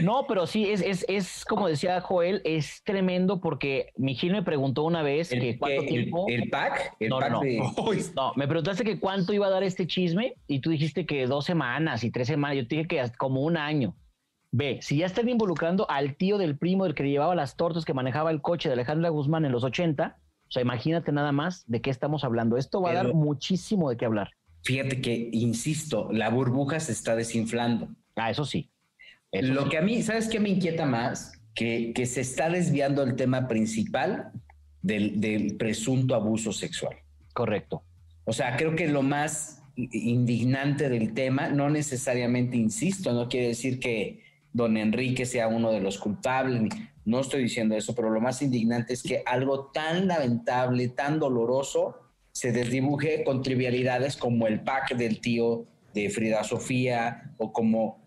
No, 0.00 0.26
pero 0.26 0.46
sí, 0.46 0.70
es, 0.70 0.80
es, 0.80 1.04
es 1.08 1.44
como 1.44 1.68
decía 1.68 2.00
Joel, 2.00 2.40
es 2.44 2.82
tremendo 2.84 3.40
porque 3.40 3.92
mi 3.96 4.14
Gil 4.14 4.32
me 4.32 4.42
preguntó 4.42 4.84
una 4.84 5.02
vez 5.02 5.28
que 5.28 5.58
cuánto 5.58 5.84
tiempo. 5.84 6.24
El, 6.28 6.48
pack, 6.48 6.96
el 7.00 7.10
no, 7.10 7.18
pack 7.18 7.30
no, 7.30 7.40
de... 7.40 7.60
no, 8.14 8.32
me 8.36 8.48
preguntaste 8.48 8.84
que 8.84 8.98
cuánto 8.98 9.32
iba 9.32 9.48
a 9.48 9.50
dar 9.50 9.62
este 9.62 9.86
chisme 9.86 10.34
y 10.46 10.60
tú 10.60 10.70
dijiste 10.70 11.04
que 11.04 11.26
dos 11.26 11.44
semanas 11.44 12.04
y 12.04 12.10
tres 12.10 12.28
semanas. 12.28 12.56
Yo 12.56 12.66
te 12.66 12.76
dije 12.76 12.88
que 12.88 13.12
como 13.18 13.42
un 13.42 13.56
año. 13.56 13.94
Ve, 14.54 14.80
si 14.82 14.98
ya 14.98 15.06
están 15.06 15.30
involucrando 15.30 15.90
al 15.90 16.14
tío 16.14 16.36
del 16.36 16.58
primo 16.58 16.84
del 16.84 16.94
que 16.94 17.08
llevaba 17.08 17.34
las 17.34 17.56
tortas, 17.56 17.86
que 17.86 17.94
manejaba 17.94 18.30
el 18.30 18.42
coche 18.42 18.68
de 18.68 18.74
Alejandra 18.74 19.08
Guzmán 19.08 19.46
en 19.46 19.52
los 19.52 19.64
80, 19.64 20.18
o 20.46 20.50
sea, 20.50 20.60
imagínate 20.60 21.10
nada 21.10 21.32
más 21.32 21.64
de 21.66 21.80
qué 21.80 21.88
estamos 21.88 22.22
hablando. 22.22 22.58
Esto 22.58 22.82
va 22.82 22.90
a 22.90 22.94
dar 22.94 23.14
muchísimo 23.14 23.88
de 23.88 23.96
qué 23.96 24.04
hablar. 24.04 24.28
Fíjate 24.62 25.00
que, 25.00 25.30
insisto, 25.32 26.12
la 26.12 26.28
burbuja 26.28 26.78
se 26.80 26.92
está 26.92 27.16
desinflando. 27.16 27.88
Ah, 28.14 28.30
eso 28.30 28.44
sí. 28.44 28.70
Lo 29.32 29.70
que 29.70 29.78
a 29.78 29.80
mí, 29.80 30.02
¿sabes 30.02 30.28
qué 30.28 30.38
me 30.38 30.50
inquieta 30.50 30.84
más? 30.84 31.32
Que, 31.54 31.94
que 31.94 32.04
se 32.04 32.20
está 32.20 32.50
desviando 32.50 33.02
el 33.02 33.16
tema 33.16 33.48
principal 33.48 34.32
del, 34.82 35.18
del 35.18 35.56
presunto 35.56 36.14
abuso 36.14 36.52
sexual. 36.52 36.96
Correcto. 37.32 37.82
O 38.24 38.34
sea, 38.34 38.58
creo 38.58 38.76
que 38.76 38.86
lo 38.88 39.00
más 39.00 39.62
indignante 39.76 40.90
del 40.90 41.14
tema, 41.14 41.48
no 41.48 41.70
necesariamente, 41.70 42.58
insisto, 42.58 43.14
no 43.14 43.30
quiere 43.30 43.48
decir 43.48 43.80
que 43.80 44.21
don 44.52 44.76
Enrique 44.76 45.26
sea 45.26 45.48
uno 45.48 45.72
de 45.72 45.80
los 45.80 45.98
culpables, 45.98 46.72
no 47.04 47.20
estoy 47.20 47.42
diciendo 47.42 47.74
eso, 47.74 47.94
pero 47.94 48.10
lo 48.10 48.20
más 48.20 48.42
indignante 48.42 48.92
es 48.92 49.02
que 49.02 49.22
algo 49.26 49.70
tan 49.72 50.06
lamentable, 50.06 50.88
tan 50.88 51.18
doloroso, 51.18 51.98
se 52.32 52.52
desdibuje 52.52 53.24
con 53.24 53.42
trivialidades 53.42 54.16
como 54.16 54.46
el 54.46 54.62
pack 54.62 54.94
del 54.96 55.20
tío 55.20 55.66
de 55.92 56.08
Frida 56.10 56.44
Sofía 56.44 57.34
o 57.38 57.52
como 57.52 58.00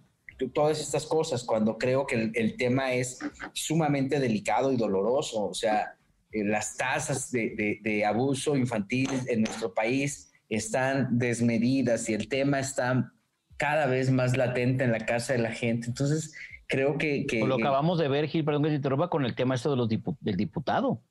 todas 0.54 0.82
estas 0.82 1.06
cosas, 1.06 1.44
cuando 1.44 1.78
creo 1.78 2.06
que 2.06 2.32
el, 2.34 2.58
tema 2.58 2.94
es 2.94 3.20
sumamente 3.54 4.20
delicado 4.20 4.72
y 4.72 4.78
doloroso. 4.78 5.46
O 5.46 5.54
sea, 5.54 5.96
eh, 6.32 6.44
las 6.44 6.76
tasas 6.76 7.32
de, 7.32 7.80
de, 7.82 8.06
abuso 8.06 8.56
infantil 8.58 9.10
en 9.28 9.44
nuestro 9.44 9.74
país 9.74 10.32
están 10.50 11.18
desmedidas 11.18 12.10
y 12.10 12.14
el 12.14 12.28
tema 12.28 12.60
está 12.60 13.14
cada 13.58 13.86
vez 13.86 14.12
más 14.12 14.38
latente 14.38 14.84
en 14.84 14.92
la 14.92 15.00
casa 15.00 15.34
de 15.34 15.40
la 15.40 15.52
gente. 15.52 15.88
Entonces, 15.88 16.34
creo 16.68 16.98
que... 16.98 17.26
que 17.26 17.46
lo 17.46 17.56
acabamos 17.56 18.00
de 18.00 18.08
ver, 18.08 18.28
Gil, 18.28 18.46
perdón 18.46 18.64
que 18.64 18.70
te 18.70 18.76
interrumpa, 18.76 19.10
con 19.10 19.26
el 19.26 19.36
tema 19.36 19.56
esto 19.56 19.72
de 19.72 19.78
los 19.78 19.90
del 19.90 20.36
diputado. 20.36 21.02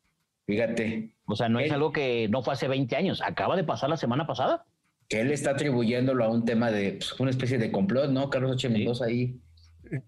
Fíjate. 0.47 1.15
O 1.27 1.37
sea, 1.37 1.49
no 1.49 1.59
es 1.59 1.73
algo 1.73 1.93
que 1.93 2.29
no 2.29 2.43
fue 2.43 2.53
hace 2.53 2.69
20 2.69 2.97
años, 2.97 3.23
acaba 3.23 3.57
de 3.57 3.65
pasar 3.65 3.89
la 3.89 3.97
semana 3.97 4.27
pasada. 4.27 4.67
Que 5.09 5.21
él 5.21 5.31
está 5.33 5.51
atribuyéndolo 5.51 6.25
a 6.25 6.29
un 6.29 6.45
tema 6.45 6.71
de 6.71 6.93
pues, 6.93 7.19
una 7.19 7.31
especie 7.31 7.59
de 7.59 7.71
complot, 7.71 8.11
¿no? 8.11 8.31
Carlos 8.31 8.53
H. 8.53 8.69
Mendoza 8.69 9.07
ahí. 9.07 9.39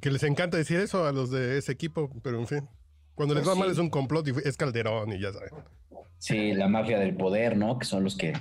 Que 0.00 0.10
les 0.10 0.22
encanta 0.22 0.56
decir 0.56 0.80
eso 0.80 1.06
a 1.06 1.12
los 1.12 1.30
de 1.30 1.58
ese 1.58 1.72
equipo, 1.72 2.10
pero 2.22 2.38
en 2.38 2.46
fin. 2.46 2.68
Cuando 3.14 3.34
les 3.34 3.44
pues 3.44 3.56
va 3.56 3.60
mal 3.60 3.70
es 3.70 3.78
un 3.78 3.90
complot 3.90 4.28
y 4.28 4.32
es 4.46 4.56
Calderón 4.56 5.12
y 5.12 5.20
ya 5.20 5.32
saben. 5.32 5.50
Sí, 6.18 6.52
la 6.52 6.68
mafia 6.68 6.98
del 6.98 7.14
poder, 7.14 7.56
¿no? 7.56 7.78
Que 7.78 7.86
son 7.86 8.04
los 8.04 8.16
que 8.16 8.34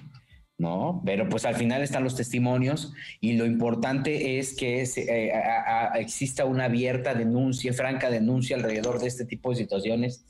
¿no? 0.57 1.01
Pero 1.05 1.27
pues 1.27 1.45
al 1.45 1.55
final 1.55 1.81
están 1.81 2.03
los 2.03 2.15
testimonios 2.15 2.93
y 3.19 3.33
lo 3.33 3.45
importante 3.45 4.39
es 4.39 4.55
que 4.55 4.83
eh, 4.83 5.31
exista 5.95 6.45
una 6.45 6.65
abierta 6.65 7.13
denuncia, 7.13 7.73
franca 7.73 8.09
denuncia 8.09 8.55
alrededor 8.55 8.99
de 8.99 9.07
este 9.07 9.25
tipo 9.25 9.49
de 9.49 9.57
situaciones 9.57 10.25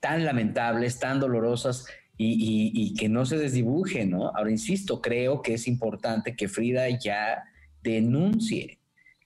tan 0.00 0.24
lamentables, 0.24 0.98
tan 0.98 1.20
dolorosas 1.20 1.86
y, 2.16 2.94
que 2.94 3.08
no 3.08 3.24
se 3.24 3.38
desdibuje, 3.38 4.04
¿no? 4.04 4.32
Ahora, 4.34 4.50
insisto, 4.50 5.00
creo 5.00 5.40
que 5.40 5.54
es 5.54 5.68
importante 5.68 6.34
que 6.34 6.48
Frida 6.48 6.88
ya 6.88 7.44
denuncie. 7.82 8.78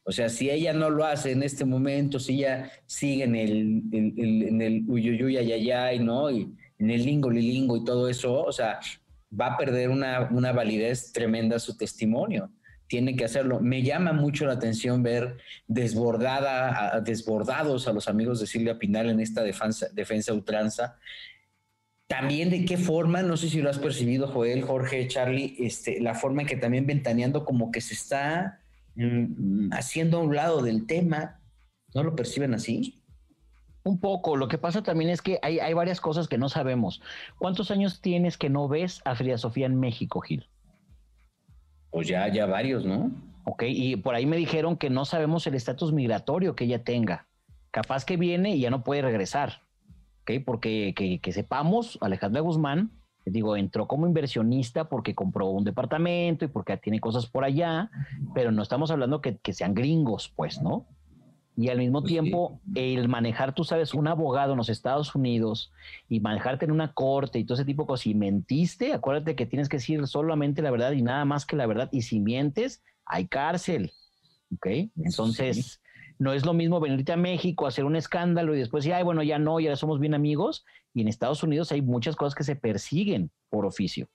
O 0.05 0.13
sea, 0.13 0.29
si 0.29 0.51
ella 0.51 0.75
no 0.75 0.91
lo 0.91 1.05
hace 1.05 1.33
en 1.33 1.43
este 1.43 1.65
momento, 1.65 2.19
si 2.19 2.35
ella 2.35 2.71
sigue 2.87 3.25
en 3.25 3.37
el, 3.37 3.83
en, 3.93 4.61
¿no? 6.05 6.31
Y 6.31 6.53
en 6.79 6.91
el 6.91 7.05
lingo, 7.05 7.31
lilingo 7.31 7.77
y 7.77 7.85
todo 7.85 8.09
eso, 8.09 8.43
o 8.43 8.53
sea, 8.53 8.81
va 9.39 9.47
a 9.47 9.57
perder 9.57 9.91
una, 9.91 10.29
una 10.31 10.53
validez 10.53 11.13
tremenda 11.13 11.59
su 11.59 11.77
testimonio. 11.77 12.51
Tiene 12.87 13.17
que 13.17 13.25
hacerlo. 13.25 13.61
Me 13.61 13.83
llama 13.83 14.13
mucho 14.13 14.45
la 14.45 14.53
atención 14.53 15.03
ver 15.03 15.39
desbordada, 15.67 17.01
desbordados 17.01 17.89
a 17.89 17.93
los 17.93 18.09
amigos 18.09 18.41
de 18.41 18.47
Silvia 18.47 18.79
Pinal 18.79 19.09
en 19.09 19.21
esta 19.21 19.43
defensa, 19.43 19.87
defensa 19.93 20.35
ultranza. 20.35 20.99
También 22.07 22.51
de 22.51 22.67
qué 22.67 22.77
forma, 22.77 23.23
no 23.23 23.39
sé 23.39 23.49
si 23.49 23.63
lo 23.63 23.71
has 23.71 23.79
percibido, 23.79 24.29
Joel, 24.29 24.63
Jorge, 24.63 25.09
Charlie, 25.09 25.57
este, 25.59 25.99
la 26.01 26.15
forma 26.15 26.43
en 26.43 26.49
que 26.49 26.57
también 26.57 26.87
ventaneando 26.87 27.47
como 27.47 27.71
que 27.71 27.81
se 27.81 27.95
está 27.95 28.61
mm, 28.97 29.73
haciendo 29.73 30.19
a 30.19 30.23
un 30.23 30.37
lado 30.37 30.61
del 30.61 30.87
tema. 30.87 31.41
¿No 31.95 32.03
lo 32.03 32.15
perciben 32.15 32.53
así? 32.53 33.02
Un 33.85 33.99
poco. 33.99 34.37
Lo 34.37 34.49
que 34.49 34.59
pasa 34.59 34.83
también 34.83 35.11
es 35.11 35.23
que 35.23 35.39
hay, 35.43 35.59
hay, 35.59 35.75
varias 35.75 36.01
cosas 36.01 36.29
que 36.29 36.39
no 36.39 36.49
sabemos. 36.49 37.03
¿Cuántos 37.39 37.71
años 37.71 38.01
tienes 38.01 38.39
que 38.39 38.49
no 38.49 38.69
ves 38.69 39.03
a 39.05 39.15
Frida 39.15 39.39
Sofía 39.39 39.67
en 39.67 39.81
México, 39.81 40.21
Gil? 40.21 40.49
Pues 41.91 42.09
ya, 42.09 42.29
ya 42.29 42.47
varios, 42.47 42.85
¿no? 42.85 43.11
Ok, 43.45 43.65
y 43.67 43.97
por 43.97 44.15
ahí 44.15 44.25
me 44.25 44.37
dijeron 44.37 44.77
que 44.77 44.89
no 44.89 45.05
sabemos 45.05 45.47
el 45.47 45.55
estatus 45.55 45.93
migratorio 45.93 46.55
que 46.55 46.65
ella 46.65 46.85
tenga. 46.85 47.27
Capaz 47.71 48.05
que 48.05 48.17
viene 48.17 48.55
y 48.55 48.61
ya 48.61 48.71
no 48.71 48.85
puede 48.85 49.03
regresar. 49.03 49.63
Ok, 50.23 50.45
porque 50.45 50.95
que, 50.95 51.33
sepamos, 51.33 51.99
Alejandra 52.01 52.41
Guzmán, 52.41 52.93
digo, 53.27 53.57
entró 53.57 53.89
como 53.89 54.07
inversionista 54.07 54.89
porque 54.89 55.15
compró 55.15 55.49
un 55.49 55.65
departamento 55.65 56.45
y 56.45 56.49
porque 56.49 56.77
tiene 56.77 57.01
cosas 57.01 57.27
por 57.27 57.45
allá, 57.45 57.91
pero 58.33 58.53
no 58.53 58.63
estamos 58.63 58.93
hablando 58.93 59.21
que, 59.21 59.39
que 59.39 59.53
sean 59.53 59.75
gringos, 59.75 60.33
pues, 60.37 60.63
¿no? 60.63 60.87
Y 61.57 61.69
al 61.69 61.79
mismo 61.79 62.01
pues 62.01 62.11
tiempo, 62.11 62.61
el 62.75 63.09
manejar, 63.09 63.55
tú 63.55 63.63
sabes, 63.65 63.93
un 63.93 64.09
abogado 64.09 64.53
en 64.53 64.59
los 64.59 64.71
Estados 64.71 65.15
Unidos 65.15 65.71
y 66.09 66.21
manejarte 66.21 66.65
en 66.65 66.71
una 66.71 66.95
corte 66.95 67.39
y 67.39 67.45
todo 67.45 67.57
ese 67.57 67.67
tipo 67.67 67.83
de 67.83 67.89
cosas, 67.89 68.05
si 68.05 68.15
mentiste, 68.15 68.95
acuérdate 68.95 69.37
que 69.37 69.45
tienes 69.45 69.69
que 69.69 69.77
decir 69.77 70.07
solamente 70.07 70.63
la 70.63 70.71
verdad 70.71 70.93
y 70.93 71.03
nada 71.03 71.25
más 71.27 71.45
que 71.45 71.57
la 71.57 71.67
verdad. 71.67 71.91
Y 71.93 72.03
si 72.03 72.21
mientes, 72.21 72.83
hay 73.05 73.27
cárcel. 73.27 73.93
¿Ok? 74.55 74.67
Entonces, 74.97 75.83
no 76.19 76.33
es 76.33 76.47
lo 76.47 76.55
mismo 76.55 76.81
venirte 76.81 77.13
a 77.13 77.17
México, 77.17 77.67
hacer 77.67 77.85
un 77.85 77.97
escándalo 77.97 78.55
y 78.55 78.59
después 78.59 78.85
decir, 78.85 78.95
ay, 78.95 79.03
bueno, 79.03 79.23
ya 79.23 79.39
no, 79.39 79.61
ya 79.61 79.77
somos 79.77 80.01
bien 80.01 80.15
amigos. 80.15 80.65
Y 80.95 81.03
en 81.03 81.09
Estados 81.09 81.43
Unidos 81.43 81.73
hay 81.73 81.83
muchas 81.83 82.17
cosas 82.17 82.35
que 82.35 82.45
se 82.45 82.57
persiguen 82.57 83.31
por 83.51 83.67
oficio. 83.67 84.09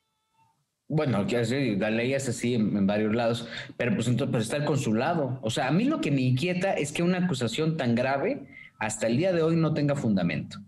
Bueno, 0.90 1.26
la 1.26 1.90
ley 1.90 2.14
es 2.14 2.30
así 2.30 2.56
en, 2.56 2.88
varios 2.88 3.14
lados, 3.14 3.48
pero 3.76 3.94
pues 3.94 4.08
entonces 4.08 4.32
pues 4.32 4.44
está 4.44 4.58
el 4.58 4.66
consulado. 4.66 5.38
O 5.42 5.50
sea, 5.50 5.68
a 5.68 5.72
mí 5.72 5.84
lo 5.84 6.00
que 6.00 6.12
me 6.12 6.22
inquieta 6.22 6.74
es 6.74 6.94
que 6.94 7.04
una 7.04 7.18
acusación 7.18 7.76
tan 7.76 7.94
grave 7.94 8.48
hasta 8.80 9.08
el 9.08 9.18
día 9.18 9.34
de 9.34 9.42
hoy 9.42 9.58
no 9.58 9.74
tenga 9.74 9.96
fundamento. 9.96 10.60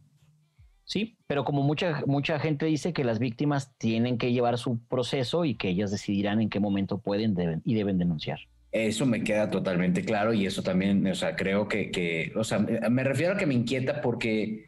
Sí, 0.84 1.18
pero 1.28 1.46
como 1.46 1.62
mucha, 1.62 2.02
mucha 2.06 2.40
gente 2.40 2.66
dice 2.66 2.92
que 2.94 3.04
las 3.04 3.20
víctimas 3.20 3.72
tienen 3.78 4.18
que 4.18 4.34
llevar 4.34 4.58
su 4.58 4.80
proceso 4.88 5.46
y 5.46 5.56
que 5.56 5.70
ellas 5.70 5.92
decidirán 5.92 6.42
en 6.42 6.50
qué 6.50 6.60
momento 6.60 6.98
pueden 6.98 7.36
deben, 7.36 7.62
y 7.64 7.76
deben 7.76 7.98
denunciar. 7.98 8.40
Eso 8.72 9.06
me 9.06 9.24
queda 9.24 9.50
totalmente 9.50 10.04
claro 10.04 10.34
y 10.34 10.46
eso 10.46 10.64
también, 10.64 11.06
o 11.08 11.16
sea, 11.16 11.36
creo 11.36 11.68
que, 11.68 11.92
que 11.92 12.34
o 12.36 12.44
sea, 12.44 12.60
me 12.60 13.04
refiero 13.04 13.34
a 13.34 13.38
que 13.38 13.46
me 13.46 13.54
inquieta 13.54 14.02
porque, 14.02 14.66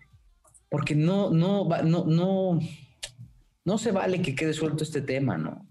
porque 0.70 0.96
no, 0.96 1.32
no, 1.32 1.68
no, 1.84 2.06
no, 2.06 2.60
no 3.66 3.78
se 3.78 3.92
vale 3.92 4.22
que 4.22 4.36
quede 4.36 4.54
suelto 4.54 4.84
este 4.84 5.02
tema, 5.02 5.38
¿no? 5.38 5.66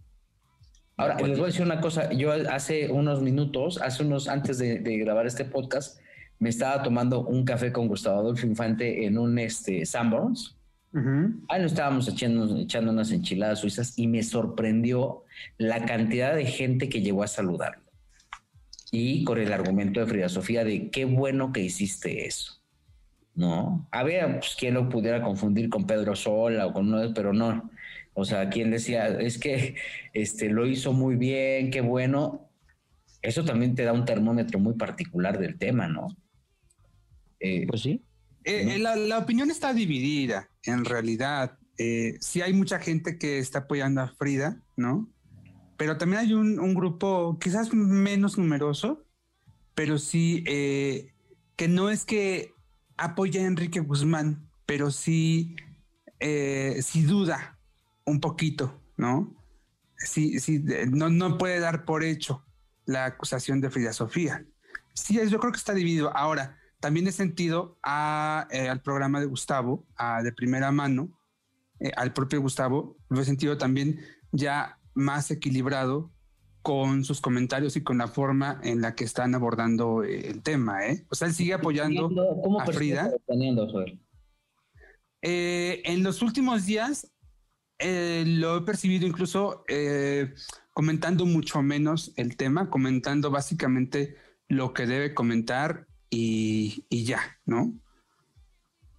Ahora, 0.97 1.17
les 1.17 1.39
voy 1.39 1.45
a 1.45 1.47
decir 1.47 1.63
una 1.63 1.81
cosa. 1.81 2.13
Yo 2.13 2.33
hace 2.33 2.91
unos 2.93 3.23
minutos, 3.23 3.81
hace 3.81 4.03
unos, 4.03 4.29
antes 4.29 4.59
de, 4.59 4.79
grabar 4.99 5.27
este 5.27 5.47
podcast, 5.47 5.99
me 6.39 6.51
estaba 6.51 6.83
tomando 6.83 7.25
un 7.25 7.45
café 7.45 7.73
con 7.73 7.89
Gustavo 7.89 8.21
Adolfo 8.21 8.47
Infante 8.47 9.07
en 9.07 9.17
un 9.17 9.39
este, 9.39 9.87
Sanborns. 9.87 10.57
Ahí 10.93 11.63
nos 11.63 11.73
estábamos 11.73 12.09
echando, 12.09 12.59
echando 12.59 12.91
unas 12.91 13.13
enchiladas 13.13 13.61
suizas 13.61 13.97
y 13.97 14.09
me 14.09 14.23
sorprendió 14.23 15.25
la 15.57 15.85
cantidad 15.85 16.35
de 16.35 16.45
gente 16.45 16.89
que 16.89 17.01
llegó 17.01 17.23
a 17.23 17.29
saludarlo. 17.29 17.85
Y 18.91 19.25
con 19.25 19.39
el 19.39 19.53
argumento 19.53 20.01
de 20.01 20.07
Frida 20.07 20.29
Sofía 20.29 20.65
de 20.65 20.91
qué 20.91 21.05
bueno 21.05 21.53
que 21.53 21.61
hiciste 21.61 22.27
eso. 22.27 22.61
¿no? 23.35 23.87
Había 23.91 24.41
pues, 24.41 24.55
quien 24.59 24.75
lo 24.75 24.89
pudiera 24.89 25.23
confundir 25.23 25.71
con 25.71 25.87
Pedro 25.87 26.15
Sola 26.15 26.67
o 26.67 26.73
con 26.73 26.93
uno, 26.93 27.13
pero 27.15 27.33
no. 27.33 27.71
O 28.15 28.25
sea, 28.25 28.51
quien 28.51 28.71
decía, 28.71 29.07
es 29.07 29.39
que 29.39 29.77
este, 30.13 30.49
lo 30.49 30.67
hizo 30.67 30.93
muy 30.93 31.17
bien, 31.17 31.71
qué 31.71 31.81
bueno. 31.81 32.51
Eso 33.23 33.45
también 33.45 33.75
te 33.75 33.85
da 33.85 33.93
un 33.93 34.05
termómetro 34.05 34.59
muy 34.59 34.75
particular 34.75 35.39
del 35.39 35.59
tema, 35.59 35.89
¿no? 35.89 36.09
Eh, 37.39 37.67
pues 37.69 37.83
sí. 37.83 38.03
Eh, 38.45 38.77
eh, 38.77 38.79
la, 38.79 39.19
opinión 39.19 39.51
está 39.51 39.75
dividida, 39.75 40.49
en 40.65 40.85
realidad. 40.85 41.59
sí 41.77 42.43
hay 42.43 42.53
mucha 42.53 42.79
gente 42.79 43.19
que 43.19 43.39
está 43.39 43.61
apoyando 43.61 44.01
a 44.01 44.09
Frida, 44.09 44.63
¿no? 44.77 45.09
Pero 45.77 45.97
también 45.97 46.21
hay 46.21 46.33
un, 46.35 46.75
grupo 46.75 47.39
quizás 47.39 47.73
menos 47.73 48.37
numeroso, 48.37 49.05
pero 49.75 49.99
sí 49.99 50.45
que 50.45 51.69
no 51.69 51.91
es 51.91 52.05
que 52.05 52.53
apoya 52.97 53.43
a 53.43 53.47
Enrique 53.47 53.81
Guzmán, 53.81 54.47
pero 54.67 54.91
sí, 54.91 55.57
sí 56.21 57.03
duda 57.03 57.60
un 58.11 58.21
poquito, 58.21 58.81
¿no? 58.97 59.35
Sí, 59.97 60.41
sí, 60.41 60.63
no, 60.91 61.09
no 61.11 61.39
puede 61.39 61.61
dar 61.61 61.85
por 61.85 62.03
hecho 62.03 62.45
la 62.87 63.07
acusación 63.07 63.61
de 63.61 63.71
Frida 63.71 63.93
Sofía. 63.93 64.45
Sí, 64.95 65.19
yo 65.29 65.39
creo 65.39 65.53
que 65.53 65.59
está 65.59 65.75
dividido. 65.75 66.15
Ahora, 66.17 66.59
también 66.81 67.07
he 67.07 67.13
sentido 67.13 67.79
eh, 67.85 68.69
al 68.69 68.81
programa 68.83 69.21
de 69.21 69.27
Gustavo, 69.27 69.87
de 70.23 70.33
primera 70.33 70.73
mano, 70.73 71.11
eh, 71.79 71.93
al 71.97 72.13
propio 72.13 72.41
Gustavo, 72.41 72.97
lo 73.09 73.21
he 73.21 73.25
sentido 73.25 73.59
también 73.59 74.01
ya 74.33 74.79
más 74.95 75.31
equilibrado 75.31 76.11
con 76.63 77.05
sus 77.05 77.21
comentarios 77.21 77.77
y 77.77 77.83
con 77.83 77.99
la 77.99 78.09
forma 78.09 78.61
en 78.63 78.83
la 78.83 78.95
que 78.95 79.05
están 79.05 79.35
abordando 79.35 80.03
eh, 80.05 80.29
el 80.29 80.43
tema. 80.43 80.79
O 81.11 81.15
sea, 81.15 81.29
él 81.29 81.35
sigue 81.35 81.55
apoyando 81.55 82.11
a 82.61 82.67
Frida. 82.67 83.11
en 85.23 86.03
los 86.03 86.23
últimos 86.23 86.67
días 86.67 87.11
lo 87.81 88.57
he 88.57 88.61
percibido 88.63 89.07
incluso 89.07 89.65
comentando 90.73 91.27
mucho 91.27 91.63
menos 91.63 92.13
el 92.17 92.37
tema, 92.37 92.71
comentando 92.71 93.31
básicamente 93.31 94.17
lo 94.49 94.73
que 94.73 94.87
debe 94.87 95.15
comentar 95.15 95.87
y, 96.11 96.85
ya, 96.91 97.21
¿no? 97.45 97.73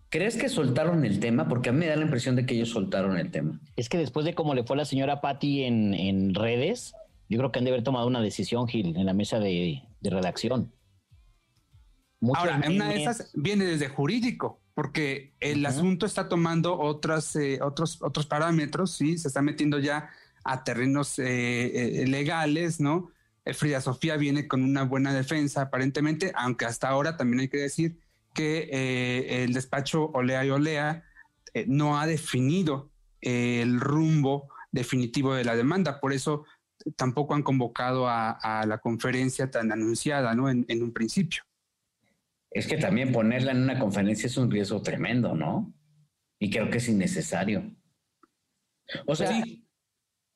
¿Crees 0.10 0.38
que 0.38 0.50
soltaron 0.50 1.06
el 1.06 1.20
tema? 1.20 1.48
Porque 1.48 1.70
a 1.70 1.72
mí 1.72 1.80
me 1.80 1.88
da 1.88 1.96
la 1.96 2.04
impresión 2.04 2.36
de 2.36 2.46
que 2.46 2.54
ellos 2.56 2.70
soltaron 2.70 3.17
el 3.17 3.32
tema. 3.32 3.60
Es 3.76 3.89
que 3.89 3.98
después 3.98 4.26
de 4.26 4.34
cómo 4.34 4.54
le 4.54 4.63
fue 4.63 4.76
a 4.76 4.78
la 4.78 4.86
señora 4.86 5.22
Patti 5.22 5.63
en, 5.63 6.36
redes, 6.36 6.94
yo 7.30 7.38
creo 7.38 7.52
que 7.52 7.60
han 7.60 7.65
de 7.65 7.72
haber 7.72 7.84
tomado 7.84 8.08
una 8.08 8.22
decisión, 8.22 8.67
Gil, 8.67 8.96
en 8.96 9.06
la 9.06 9.13
mesa 9.13 9.39
de, 9.39 9.82
redacción. 10.02 10.74
Ahora, 12.36 12.62
una 12.67 12.89
de 12.89 13.02
esas 13.02 13.32
viene 13.34 13.65
desde 13.65 13.88
jurídico, 13.88 14.61
porque 14.82 15.36
el 15.39 15.63
asunto 15.63 16.08
está 16.08 16.28
tomando 16.28 16.76
otras, 16.76 17.36
eh, 17.36 17.60
otros, 17.62 18.02
otros 18.02 18.26
parámetros, 18.26 18.94
sí, 18.94 19.15
se 19.15 19.28
está 19.28 19.44
metiendo 19.44 19.78
ya 19.78 20.10
a 20.44 20.63
terrenos 20.63 21.20
eh, 21.20 22.02
eh, 22.02 22.08
legales, 22.08 22.80
¿no? 22.80 23.12
Eh, 23.46 23.54
Frida 23.54 23.80
Sofía 23.80 24.17
viene 24.17 24.48
con 24.48 24.63
una 24.63 24.82
buena 24.82 25.13
defensa 25.13 25.62
aparentemente, 25.62 26.32
aunque 26.36 26.65
hasta 26.65 26.89
ahora 26.89 27.15
también 27.15 27.41
hay 27.41 27.48
que 27.48 27.60
decir 27.60 28.00
que 28.34 29.44
el 29.44 29.54
despacho 29.54 30.10
Olea 30.15 30.44
y 30.46 30.50
Olea 30.50 31.04
no 31.67 32.00
ha 32.00 32.08
definido 32.08 32.89
el 33.22 33.80
rumbo 33.80 34.48
definitivo 34.72 35.36
de 35.36 35.44
la 35.44 35.56
demanda, 35.56 36.00
por 36.00 36.12
eso 36.12 36.46
tampoco 36.96 37.36
han 37.36 37.44
convocado 37.44 38.10
a, 38.10 38.63
la 38.65 38.80
conferencia 38.80 39.52
tan 39.52 39.72
anunciada, 39.72 40.34
¿no? 40.34 40.50
En, 40.50 40.82
un 40.82 40.91
principio. 40.91 41.44
Es 42.52 42.68
que 42.68 42.78
también 42.78 43.12
ponerla 43.12 43.52
en 43.52 43.64
una 43.64 43.80
conferencia 43.80 44.28
es 44.28 44.38
un 44.38 44.52
riesgo 44.52 44.82
tremendo, 44.82 45.36
¿no? 45.36 45.74
Y 46.40 46.50
creo 46.50 46.70
que 46.70 46.78
es 46.78 46.90
innecesario. 46.90 47.76
O 49.06 49.16
sea, 49.16 49.44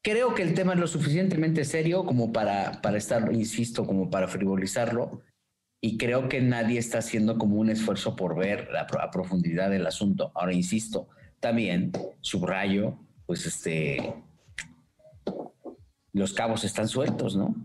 Creo 0.06 0.36
que 0.36 0.44
el 0.44 0.54
tema 0.54 0.74
es 0.74 0.80
lo 0.80 0.86
suficientemente 0.86 1.66
serio 1.66 2.06
como 2.06 2.32
para, 2.32 2.80
para 2.84 2.96
estar, 2.96 3.34
insisto, 3.34 3.88
como 3.88 4.12
para 4.12 4.28
frivolizarlo. 4.28 5.24
Y 5.82 5.98
creo 5.98 6.30
que 6.30 6.42
nadie 6.42 6.78
está 6.78 7.00
haciendo 7.00 7.40
como 7.40 7.56
un 7.56 7.72
esfuerzo 7.72 8.16
por 8.16 8.36
ver 8.36 8.70
la, 8.72 8.82
a 8.82 9.10
profundidad 9.10 9.72
del 9.72 9.88
asunto. 9.88 10.32
Ahora, 10.36 10.54
insisto, 10.54 11.10
también 11.40 11.92
subrayo, 12.22 13.00
pues 13.26 13.48
este, 13.48 14.14
los 16.14 16.34
cabos 16.34 16.64
están 16.64 16.88
sueltos, 16.88 17.36
¿no? 17.36 17.56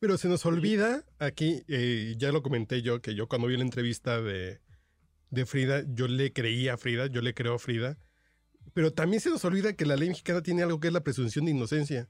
Pero 0.00 0.16
se 0.16 0.28
nos 0.28 0.46
olvida 0.46 1.04
aquí, 1.18 1.64
eh, 1.66 2.14
ya 2.18 2.30
lo 2.30 2.42
comenté 2.42 2.82
yo, 2.82 3.00
que 3.00 3.14
yo 3.14 3.28
cuando 3.28 3.48
vi 3.48 3.56
la 3.56 3.64
entrevista 3.64 4.20
de, 4.20 4.60
de 5.30 5.46
Frida, 5.46 5.82
yo 5.88 6.06
le 6.06 6.32
creía 6.32 6.74
a 6.74 6.76
Frida, 6.76 7.06
yo 7.06 7.20
le 7.20 7.34
creo 7.34 7.54
a 7.54 7.58
Frida, 7.58 7.98
pero 8.74 8.92
también 8.92 9.20
se 9.20 9.30
nos 9.30 9.44
olvida 9.44 9.72
que 9.72 9.86
la 9.86 9.96
ley 9.96 10.08
mexicana 10.08 10.42
tiene 10.42 10.62
algo 10.62 10.78
que 10.78 10.88
es 10.88 10.92
la 10.92 11.02
presunción 11.02 11.44
de 11.44 11.50
inocencia, 11.50 12.08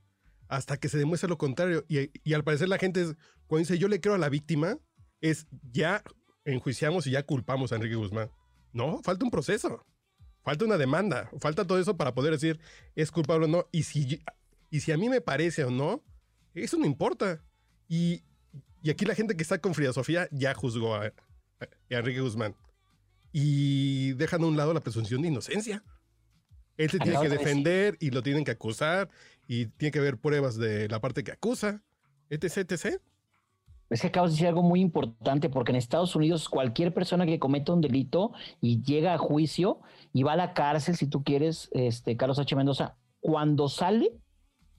hasta 0.49 0.79
que 0.79 0.89
se 0.89 0.99
demuestre 0.99 1.29
lo 1.29 1.39
contrario. 1.39 1.85
Y, 1.89 2.33
al 2.35 2.45
parecer 2.45 2.69
la 2.69 2.79
gente, 2.79 3.05
cuando 3.47 3.61
dice 3.61 3.79
yo 3.79 3.89
le 3.89 4.01
creo 4.01 4.15
a 4.15 4.19
la 4.19 4.29
víctima, 4.29 4.79
es 5.21 5.47
ya 5.73 6.03
enjuiciamos 6.45 7.07
y 7.07 7.13
ya 7.13 7.23
culpamos 7.25 7.73
a 7.73 7.77
Enrique 7.77 7.97
Guzmán. 7.97 8.31
No, 8.73 9.03
falta 9.03 9.25
un 9.25 9.31
proceso, 9.31 9.85
falta 10.43 10.65
una 10.65 10.77
demanda, 10.77 11.31
falta 11.41 11.67
todo 11.67 11.79
eso 11.79 11.97
para 11.97 12.15
poder 12.15 12.33
decir 12.33 12.61
es 12.95 13.11
culpable 13.11 13.47
o 13.47 13.49
no. 13.49 13.67
Y 13.73 13.85
si, 13.85 14.23
y 14.71 14.81
si 14.81 14.93
a 14.93 14.99
mí 14.99 15.09
me 15.09 15.21
parece 15.21 15.65
o 15.65 15.71
no, 15.71 16.05
eso 16.55 16.79
no 16.79 16.87
importa. 16.87 17.45
Y, 17.89 18.23
aquí 18.89 19.05
la 19.05 19.15
gente 19.15 19.37
que 19.37 19.43
está 19.43 19.59
con 19.59 19.75
Frida 19.75 19.93
Sofía 19.93 20.29
ya 20.31 20.55
juzgó 20.55 20.95
a, 20.95 21.07
a 21.07 21.13
Enrique 21.89 22.21
Guzmán. 22.21 22.55
Y 23.33 24.13
dejan 24.13 24.43
a 24.43 24.47
un 24.47 24.57
lado 24.57 24.73
la 24.73 24.81
presunción 24.81 25.23
de 25.23 25.29
inocencia. 25.29 25.83
Él 26.77 26.91
se 26.91 26.99
tiene 26.99 27.21
que 27.21 27.29
defender 27.29 27.97
y 28.01 28.11
lo 28.11 28.23
tienen 28.23 28.45
que 28.45 28.53
acusar 28.53 29.11
y 29.49 29.67
tiene 29.67 29.91
que 29.91 29.99
haber 29.99 30.19
pruebas 30.19 30.57
de 30.57 30.89
la 30.89 31.01
parte 31.01 31.25
que 31.25 31.33
acusa, 31.33 31.83
etc, 32.31 32.59
etc. 32.59 33.01
Es 33.91 34.03
que 34.03 34.07
acabas 34.07 34.31
de 34.31 34.35
decir 34.35 34.47
algo 34.47 34.63
muy 34.63 34.81
importante 34.81 35.49
porque 35.49 35.73
en 35.73 35.77
Estados 35.77 36.15
Unidos 36.15 36.49
cualquier 36.49 36.95
persona 36.95 37.27
que 37.27 37.39
cometa 37.39 37.73
un 37.73 37.81
delito 37.81 38.33
y 38.61 38.83
llega 38.83 39.15
a 39.15 39.19
juicio 39.19 39.81
y 40.13 40.23
va 40.23 40.35
a 40.35 40.37
la 40.37 40.55
cárcel, 40.55 40.97
si 40.97 41.07
tú 41.09 41.25
quieres, 41.25 41.69
este 41.73 42.17
Carlos 42.17 42.39
H. 42.39 42.55
Mendoza, 42.55 42.97
cuando 43.21 43.69
sale, 43.69 44.13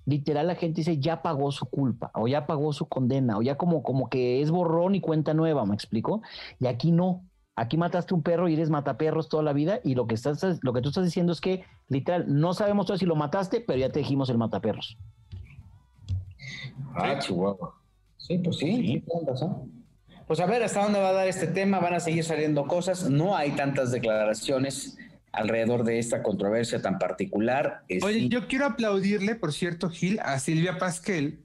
literal 0.05 0.47
la 0.47 0.55
gente 0.55 0.81
dice 0.81 0.97
ya 0.97 1.21
pagó 1.21 1.51
su 1.51 1.65
culpa 1.65 2.11
o 2.13 2.27
ya 2.27 2.47
pagó 2.47 2.73
su 2.73 2.87
condena 2.87 3.37
o 3.37 3.41
ya 3.41 3.55
como, 3.55 3.83
como 3.83 4.09
que 4.09 4.41
es 4.41 4.51
borrón 4.51 4.95
y 4.95 5.01
cuenta 5.01 5.33
nueva, 5.33 5.65
¿me 5.65 5.75
explico? 5.75 6.21
Y 6.59 6.67
aquí 6.67 6.91
no. 6.91 7.23
Aquí 7.55 7.75
mataste 7.75 8.13
un 8.13 8.23
perro 8.23 8.47
y 8.47 8.53
eres 8.53 8.69
mataperros 8.69 9.27
toda 9.27 9.43
la 9.43 9.51
vida 9.51 9.81
y 9.83 9.93
lo 9.93 10.07
que, 10.07 10.15
estás, 10.15 10.59
lo 10.61 10.71
que 10.71 10.81
tú 10.81 10.89
estás 10.89 11.03
diciendo 11.03 11.33
es 11.33 11.41
que 11.41 11.65
literal 11.89 12.23
no 12.27 12.53
sabemos 12.53 12.85
todavía 12.85 12.99
si 12.99 13.05
lo 13.05 13.17
mataste, 13.17 13.59
pero 13.59 13.77
ya 13.77 13.91
te 13.91 13.99
dijimos 13.99 14.29
el 14.29 14.37
mataperros. 14.37 14.97
Ah, 16.95 17.19
Chihuahua. 17.19 17.75
Sí, 18.15 18.37
pues 18.37 18.57
sí, 18.57 19.03
Pues 20.27 20.39
a 20.39 20.45
ver 20.45 20.63
hasta 20.63 20.83
dónde 20.83 20.99
va 20.99 21.09
a 21.09 21.13
dar 21.13 21.27
este 21.27 21.47
tema, 21.47 21.79
van 21.79 21.95
a 21.95 21.99
seguir 21.99 22.23
saliendo 22.23 22.65
cosas, 22.65 23.09
no 23.09 23.35
hay 23.35 23.51
tantas 23.51 23.91
declaraciones 23.91 24.97
alrededor 25.39 25.83
de 25.83 25.99
esta 25.99 26.21
controversia 26.21 26.81
tan 26.81 26.99
particular. 26.99 27.83
Oye, 28.01 28.27
yo 28.27 28.47
quiero 28.47 28.65
aplaudirle, 28.65 29.35
por 29.35 29.53
cierto, 29.53 29.89
Gil, 29.89 30.19
a 30.19 30.37
Silvia 30.39 30.77
Pasquel, 30.77 31.39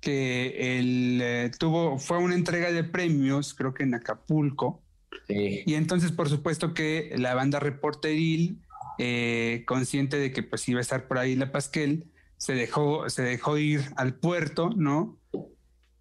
que 0.00 0.78
él 0.78 1.20
eh, 1.22 1.50
tuvo, 1.58 1.98
fue 1.98 2.18
una 2.18 2.34
entrega 2.34 2.72
de 2.72 2.84
premios, 2.84 3.54
creo 3.54 3.74
que 3.74 3.82
en 3.82 3.94
Acapulco, 3.94 4.82
y 5.28 5.74
entonces, 5.74 6.12
por 6.12 6.28
supuesto 6.28 6.72
que 6.72 7.12
la 7.16 7.34
banda 7.34 7.58
reporteril, 7.58 8.60
eh, 8.98 9.64
consciente 9.66 10.18
de 10.18 10.32
que 10.32 10.42
pues 10.42 10.68
iba 10.68 10.78
a 10.78 10.82
estar 10.82 11.08
por 11.08 11.18
ahí 11.18 11.34
la 11.34 11.52
Pasquel, 11.52 12.04
se 12.36 12.54
dejó, 12.54 13.08
se 13.10 13.22
dejó 13.22 13.58
ir 13.58 13.82
al 13.96 14.14
puerto, 14.14 14.70
¿no? 14.76 15.18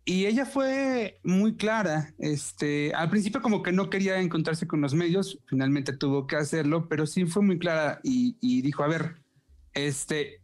Y 0.06 0.28
ella 0.28 0.46
fue 0.46 1.20
muy 1.24 1.56
clara. 1.56 2.14
Este, 2.20 2.94
al 2.94 3.10
principio 3.10 3.42
como 3.42 3.64
que 3.64 3.72
no 3.72 3.90
quería 3.90 4.20
encontrarse 4.20 4.68
con 4.68 4.82
los 4.82 4.94
medios, 4.94 5.40
finalmente 5.48 5.94
tuvo 5.94 6.28
que 6.28 6.36
hacerlo, 6.36 6.88
pero 6.88 7.08
sí 7.08 7.26
fue 7.26 7.42
muy 7.42 7.58
clara 7.58 8.00
y, 8.04 8.38
y 8.40 8.62
dijo, 8.62 8.84
a 8.84 8.88
ver, 8.88 9.16
este, 9.74 10.42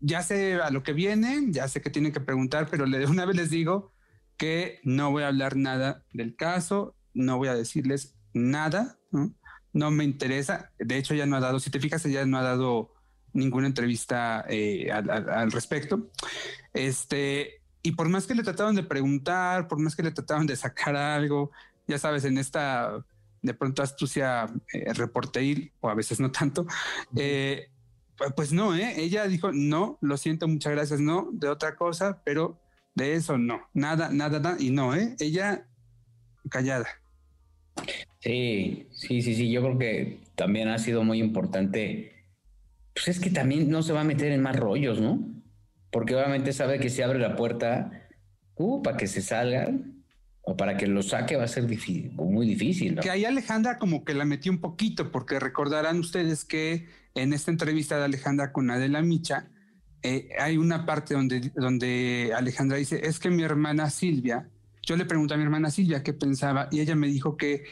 ya 0.00 0.22
sé 0.22 0.54
a 0.54 0.70
lo 0.70 0.82
que 0.82 0.92
viene, 0.92 1.46
ya 1.48 1.68
sé 1.68 1.80
que 1.80 1.90
tienen 1.90 2.12
que 2.12 2.20
preguntar, 2.20 2.68
pero 2.70 2.86
de 2.86 3.06
una 3.06 3.24
vez 3.24 3.36
les 3.36 3.50
digo 3.50 3.92
que 4.36 4.80
no 4.84 5.10
voy 5.10 5.22
a 5.22 5.28
hablar 5.28 5.56
nada 5.56 6.04
del 6.12 6.34
caso, 6.34 6.94
no 7.12 7.36
voy 7.36 7.48
a 7.48 7.54
decirles 7.54 8.16
nada, 8.32 8.98
¿no? 9.10 9.90
me 9.90 10.04
interesa. 10.04 10.72
De 10.78 10.96
hecho, 10.96 11.14
ya 11.14 11.26
no 11.26 11.36
ha 11.36 11.40
dado, 11.40 11.60
si 11.60 11.70
te 11.70 11.80
fijas, 11.80 12.02
ya 12.04 12.24
no 12.24 12.38
ha 12.38 12.42
dado 12.42 12.94
ninguna 13.32 13.66
entrevista 13.66 14.44
eh, 14.48 14.90
al, 14.90 15.52
respecto. 15.52 16.10
Este, 16.72 17.59
y 17.82 17.92
por 17.92 18.08
más 18.08 18.26
que 18.26 18.34
le 18.34 18.42
trataban 18.42 18.74
de 18.74 18.82
preguntar, 18.82 19.68
por 19.68 19.78
más 19.78 19.96
que 19.96 20.02
le 20.02 20.10
trataban 20.10 20.46
de 20.46 20.56
sacar 20.56 20.96
algo, 20.96 21.50
ya 21.86 21.98
sabes, 21.98 22.24
en 22.24 22.38
esta 22.38 23.04
de 23.42 23.54
pronto 23.54 23.82
astucia 23.82 24.46
eh, 24.72 24.92
reporteril, 24.92 25.72
o 25.80 25.88
a 25.88 25.94
veces 25.94 26.20
no 26.20 26.30
tanto, 26.30 26.66
eh, 27.16 27.68
pues 28.36 28.52
no, 28.52 28.76
¿eh? 28.76 28.94
ella 28.96 29.26
dijo, 29.26 29.50
no, 29.52 29.98
lo 30.02 30.16
siento, 30.18 30.46
muchas 30.46 30.72
gracias, 30.72 31.00
no, 31.00 31.30
de 31.32 31.48
otra 31.48 31.76
cosa, 31.76 32.20
pero 32.24 32.60
de 32.94 33.14
eso 33.14 33.38
no, 33.38 33.62
nada, 33.72 34.10
nada, 34.10 34.40
nada, 34.40 34.56
y 34.58 34.70
no, 34.70 34.94
¿eh? 34.94 35.16
ella 35.18 35.66
callada. 36.50 36.86
Sí, 38.20 38.86
sí, 38.92 39.22
sí, 39.22 39.34
sí. 39.34 39.50
Yo 39.50 39.62
creo 39.62 39.78
que 39.78 40.20
también 40.34 40.68
ha 40.68 40.78
sido 40.78 41.04
muy 41.04 41.18
importante. 41.20 42.12
Pues 42.94 43.08
es 43.08 43.20
que 43.20 43.30
también 43.30 43.70
no 43.70 43.82
se 43.82 43.92
va 43.92 44.02
a 44.02 44.04
meter 44.04 44.32
en 44.32 44.42
más 44.42 44.56
rollos, 44.56 45.00
¿no? 45.00 45.18
Porque 45.90 46.14
obviamente 46.14 46.52
sabe 46.52 46.78
que 46.78 46.90
si 46.90 47.02
abre 47.02 47.18
la 47.18 47.36
puerta, 47.36 47.90
uh, 48.56 48.82
para 48.82 48.96
que 48.96 49.06
se 49.06 49.22
salgan 49.22 50.04
o 50.42 50.56
para 50.56 50.76
que 50.76 50.86
lo 50.86 51.02
saque 51.02 51.36
va 51.36 51.44
a 51.44 51.48
ser 51.48 51.66
difícil, 51.66 52.12
muy 52.12 52.46
difícil. 52.46 52.94
¿no? 52.94 53.02
Que 53.02 53.10
ahí 53.10 53.24
Alejandra 53.24 53.78
como 53.78 54.04
que 54.04 54.14
la 54.14 54.24
metió 54.24 54.50
un 54.50 54.60
poquito, 54.60 55.10
porque 55.10 55.38
recordarán 55.38 55.98
ustedes 55.98 56.44
que 56.44 56.88
en 57.14 57.32
esta 57.32 57.50
entrevista 57.50 57.98
de 57.98 58.04
Alejandra 58.04 58.52
con 58.52 58.70
Adela 58.70 59.02
Micha, 59.02 59.48
eh, 60.02 60.30
hay 60.38 60.56
una 60.56 60.86
parte 60.86 61.14
donde, 61.14 61.52
donde 61.54 62.32
Alejandra 62.34 62.78
dice, 62.78 63.00
es 63.04 63.18
que 63.18 63.30
mi 63.30 63.42
hermana 63.42 63.90
Silvia, 63.90 64.48
yo 64.82 64.96
le 64.96 65.04
pregunté 65.04 65.34
a 65.34 65.36
mi 65.36 65.42
hermana 65.42 65.70
Silvia 65.70 66.02
qué 66.02 66.14
pensaba 66.14 66.68
y 66.70 66.80
ella 66.80 66.96
me 66.96 67.06
dijo 67.06 67.36
que 67.36 67.64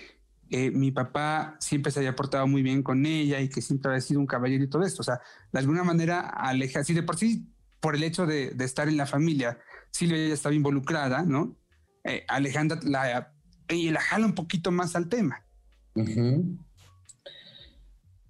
eh, 0.51 0.71
mi 0.71 0.91
papá 0.91 1.57
siempre 1.59 1.91
se 1.91 2.01
había 2.01 2.15
portado 2.15 2.47
muy 2.47 2.63
bien 2.63 2.83
con 2.83 3.05
ella 3.07 3.41
y 3.41 3.49
que 3.49 3.63
siempre 3.63 3.91
había 3.91 4.01
sido 4.01 4.21
un 4.21 4.27
caballero 4.27 4.65
y 4.65 4.69
todo 4.69 4.83
esto. 4.83 5.01
O 5.01 5.05
sea, 5.05 5.21
de 5.53 5.59
alguna 5.59 5.85
manera 5.85 6.21
aleja, 6.21 6.81
así 6.81 6.93
de 6.93 7.03
por 7.03 7.17
sí, 7.17 7.47
por 7.81 7.95
el 7.97 8.03
hecho 8.03 8.27
de, 8.27 8.55
estar 8.61 8.89
en 8.89 8.97
la 8.97 9.07
familia, 9.07 9.59
Silvia 9.91 10.29
ya 10.29 10.35
estaba 10.35 10.55
involucrada, 10.55 11.23
¿no? 11.23 11.57
Eh, 12.05 12.25
Alejandra 12.29 12.79
la, 12.83 13.33
y 13.69 13.91
la 13.91 14.01
jala 14.01 14.27
un 14.27 14.35
poquito 14.35 14.71
más 14.71 14.97
al 14.97 15.09
tema. 15.09 15.45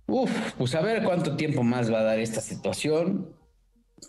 Uf, 0.07 0.31
pues 0.57 0.75
a 0.75 0.81
ver 0.81 1.03
cuánto 1.03 1.37
tiempo 1.37 1.63
más 1.63 1.93
va 1.93 2.01
a 2.01 2.05
dar 2.05 2.19
esta 2.19 2.41
situación. 2.41 3.35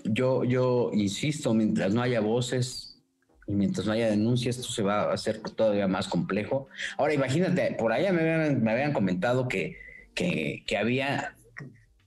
Yo, 0.06 0.44
yo 0.44 0.92
insisto, 0.94 1.54
mientras 1.54 1.94
no 1.94 2.02
haya 2.02 2.22
voces, 2.22 2.90
y 3.50 3.54
mientras 3.54 3.88
no 3.88 3.94
haya 3.94 4.10
denuncias, 4.10 4.58
esto 4.58 4.72
se 4.72 4.84
va 4.84 5.02
a 5.02 5.14
hacer 5.14 5.40
todavía 5.40 5.88
más 5.88 6.08
complejo. 6.08 6.68
Ahora, 6.98 7.16
imagínate, 7.16 7.76
por 7.80 7.92
allá 7.92 8.14
me 8.14 8.22
habían, 8.22 8.64
me 8.64 8.72
habían 8.72 8.94
comentado 8.94 9.48
que, 9.48 9.76
que, 10.14 10.78
había 10.78 11.36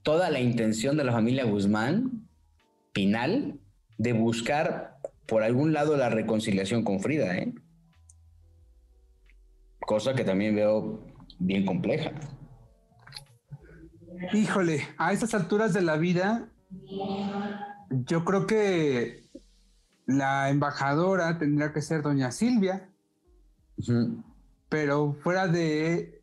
toda 0.03 0.31
la 0.31 0.41
intención 0.41 0.97
de 0.97 1.05
la 1.05 1.13
familia 1.13 1.45
Guzmán, 1.45 2.29
Pinal, 2.93 3.61
de 3.99 4.13
buscar 4.13 4.99
por 5.27 5.43
algún 5.43 5.73
lado 5.73 5.97
la 5.97 6.11
reconciliación 6.11 6.85
con 6.85 7.01
Frida, 7.01 7.37
¿eh? 7.37 7.55
Cosa 9.81 10.15
que 10.15 10.25
también 10.25 10.55
veo 10.55 11.07
bien 11.39 11.65
compleja. 11.65 12.13
Híjole, 14.33 14.87
a 14.99 15.13
estas 15.13 15.35
alturas 15.35 15.73
de 15.73 15.83
la 15.83 15.97
vida, 15.97 16.49
yo 17.91 18.25
creo 18.25 18.47
que 18.47 19.29
la 20.07 20.51
embajadora 20.51 21.39
tendría 21.39 21.73
que 21.73 21.83
ser 21.83 22.03
doña 22.03 22.31
Silvia. 22.31 22.89
Pero 24.69 25.15
fuera 25.23 25.49
de 25.49 26.23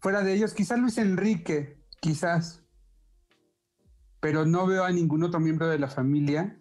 fuera 0.00 0.22
de 0.22 0.34
ellos, 0.34 0.54
quizás 0.54 0.78
Luis 0.78 0.98
Enrique, 0.98 1.78
quizás. 2.00 2.63
Pero 4.24 4.46
no 4.46 4.66
veo 4.66 4.84
a 4.84 4.90
ningún 4.90 5.22
otro 5.22 5.38
miembro 5.38 5.68
de 5.68 5.78
la 5.78 5.88
familia 5.88 6.58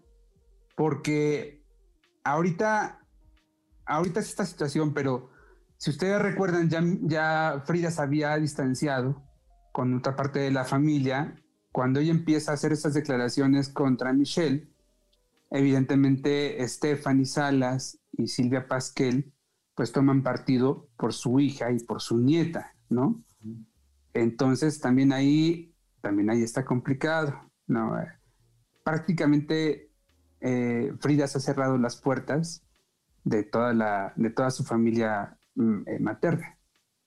porque 0.76 1.64
ahorita 2.26 3.00
ahorita 3.86 4.20
es 4.20 4.28
esta 4.28 4.46
situación, 4.46 4.94
pero 4.94 5.30
si 5.78 5.92
ustedes 5.92 6.22
recuerdan 6.22 6.70
ya 6.70 6.84
ya 7.04 7.64
Frida 7.66 7.90
se 7.90 8.02
había 8.02 8.36
distanciado 8.36 9.24
con 9.72 9.96
otra 9.96 10.18
parte 10.18 10.40
de 10.40 10.52
la 10.52 10.66
familia. 10.66 11.42
Cuando 11.72 12.02
ella 12.02 12.12
empieza 12.12 12.52
a 12.52 12.56
hacer 12.56 12.74
estas 12.74 12.96
declaraciones 12.96 13.70
contra 13.70 14.12
Michelle 14.12 14.70
evidentemente 15.50 16.68
Stephanie 16.68 17.26
Salas 17.26 17.98
y 18.12 18.28
Silvia 18.28 18.68
Pasquel 18.68 19.32
pues 19.74 19.94
toman 19.94 20.22
partido 20.22 20.90
por 20.98 21.14
su 21.14 21.40
hija 21.40 21.72
y 21.72 21.80
por 21.80 22.02
su 22.02 22.18
nieta, 22.18 22.76
¿no? 22.90 23.24
Entonces 24.14 24.82
también 24.82 25.14
ahí, 25.14 25.74
también 26.02 26.30
ahí 26.30 26.44
está 26.44 26.66
complicado, 26.66 27.53
¿no? 27.68 27.96
Prácticamente 28.84 29.92
eh, 30.42 30.94
Frida 31.00 31.28
se 31.28 31.38
ha 31.38 31.42
cerrado 31.42 31.78
las 31.78 31.98
puertas 31.98 32.64
de 33.24 33.44
toda, 33.44 33.74
la, 33.74 34.14
de 34.16 34.30
toda 34.30 34.52
su 34.52 34.64
familia 34.64 35.38
mm, 35.56 35.88
eh, 35.88 36.00
materna. 36.00 36.58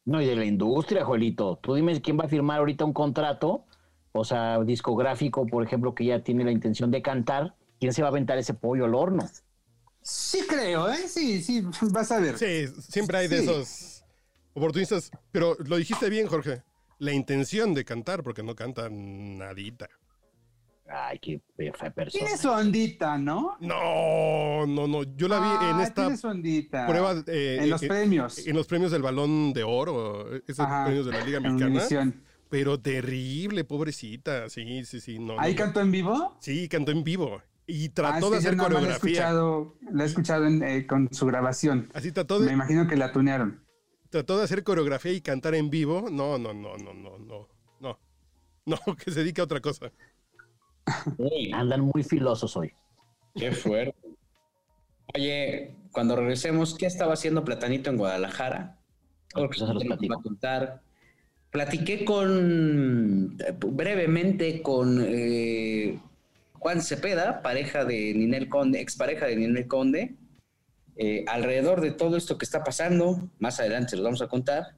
No, 0.04 0.22
y 0.22 0.26
de 0.26 0.36
la 0.36 0.44
industria, 0.44 1.04
Joelito. 1.04 1.58
Tú 1.62 1.74
dime 1.74 2.00
quién 2.00 2.18
va 2.18 2.24
a 2.24 2.28
firmar 2.28 2.58
ahorita 2.58 2.84
un 2.84 2.92
contrato, 2.92 3.66
o 4.12 4.24
sea, 4.24 4.62
discográfico, 4.62 5.46
por 5.46 5.64
ejemplo, 5.64 5.94
que 5.94 6.06
ya 6.06 6.22
tiene 6.22 6.44
la 6.44 6.52
intención 6.52 6.90
de 6.90 7.02
cantar 7.02 7.54
¿quién 7.78 7.92
se 7.92 8.02
va 8.02 8.08
a 8.08 8.10
aventar 8.10 8.38
ese 8.38 8.54
pollo 8.54 8.84
al 8.84 8.94
horno? 8.94 9.28
Sí 10.02 10.40
creo, 10.48 10.88
¿eh? 10.90 11.08
Sí, 11.08 11.42
sí, 11.42 11.62
vas 11.92 12.12
a 12.12 12.20
ver. 12.20 12.38
Sí, 12.38 12.68
siempre 12.80 13.18
hay 13.18 13.28
de 13.28 13.38
esos 13.40 14.04
oportunistas. 14.54 15.10
Pero 15.32 15.56
lo 15.66 15.76
dijiste 15.76 16.08
bien, 16.08 16.26
Jorge. 16.26 16.62
La 16.98 17.12
intención 17.12 17.74
de 17.74 17.84
cantar, 17.84 18.22
porque 18.22 18.42
no 18.42 18.54
canta 18.54 18.88
nadita. 18.90 19.88
Ay, 20.88 21.18
qué 21.18 21.40
persona. 21.56 21.92
Tiene 22.10 22.36
su 22.36 22.48
ondita, 22.48 23.18
¿no? 23.18 23.56
No, 23.60 24.66
no, 24.66 24.86
no. 24.86 25.02
Yo 25.16 25.28
la 25.28 25.40
vi 25.40 25.66
en 25.70 25.80
esta 25.80 26.86
prueba. 26.86 27.14
Eh, 27.26 27.58
en 27.62 27.70
los 27.70 27.82
eh, 27.82 27.88
premios. 27.88 28.46
En 28.46 28.56
los 28.56 28.66
premios 28.66 28.92
del 28.92 29.02
Balón 29.02 29.52
de 29.52 29.64
Oro, 29.64 30.34
esos 30.46 30.66
premios 30.66 31.06
de 31.06 31.12
la 31.12 31.24
Liga 31.24 31.40
Mexicana. 31.40 32.12
Pero 32.48 32.78
terrible, 32.80 33.64
pobrecita. 33.64 34.48
Sí, 34.48 34.84
sí, 34.84 35.00
sí. 35.00 35.18
No, 35.18 35.38
¿Ahí 35.40 35.54
cantó 35.54 35.80
en 35.80 35.90
vivo? 35.90 36.36
Sí, 36.40 36.68
cantó 36.68 36.92
en 36.92 37.02
vivo. 37.02 37.42
Y 37.66 37.88
trató 37.88 38.28
ah, 38.28 38.30
de 38.30 38.36
hacer 38.36 38.56
coreografía. 38.56 39.32
La 39.90 40.04
he 40.04 40.06
escuchado, 40.06 40.46
eh, 40.46 40.86
con 40.86 41.12
su 41.12 41.26
grabación. 41.26 41.90
Así 41.94 42.12
trató 42.12 42.38
de. 42.38 42.46
Me 42.46 42.52
imagino 42.52 42.86
que 42.86 42.96
la 42.96 43.12
tunearon. 43.12 43.64
Trató 44.10 44.38
de 44.38 44.44
hacer 44.44 44.62
coreografía 44.62 45.12
y 45.12 45.20
cantar 45.20 45.56
en 45.56 45.68
vivo. 45.68 46.08
No, 46.12 46.38
no, 46.38 46.54
no, 46.54 46.76
no, 46.76 46.94
no, 46.94 47.18
no. 47.18 47.48
No, 47.80 47.98
no 48.86 48.96
que 48.96 49.10
se 49.10 49.20
dedique 49.20 49.40
a 49.40 49.44
otra 49.44 49.60
cosa. 49.60 49.90
Andan 51.52 51.80
muy 51.80 52.02
filosos 52.02 52.56
hoy. 52.56 52.72
Qué 53.34 53.52
fuerte. 53.52 53.96
Oye, 55.14 55.74
cuando 55.92 56.16
regresemos, 56.16 56.74
¿qué 56.74 56.86
estaba 56.86 57.14
haciendo 57.14 57.44
Platanito 57.44 57.90
en 57.90 57.96
Guadalajara? 57.96 58.78
Pues 59.32 59.58
se 59.58 59.66
los 59.66 59.84
platico. 59.84 60.18
a 60.18 60.22
contar. 60.22 60.82
Platiqué 61.50 62.04
con 62.04 63.36
brevemente 63.58 64.62
con 64.62 65.02
eh, 65.06 65.98
Juan 66.52 66.82
Cepeda, 66.82 67.42
pareja 67.42 67.84
de 67.84 68.12
Ninel 68.14 68.48
Conde, 68.48 68.80
expareja 68.80 69.26
de 69.26 69.36
Ninel 69.36 69.66
Conde, 69.66 70.16
eh, 70.96 71.24
alrededor 71.28 71.80
de 71.80 71.92
todo 71.92 72.16
esto 72.16 72.38
que 72.38 72.44
está 72.44 72.64
pasando, 72.64 73.30
más 73.38 73.60
adelante 73.60 73.90
se 73.90 73.96
los 73.96 74.04
vamos 74.04 74.22
a 74.22 74.28
contar, 74.28 74.76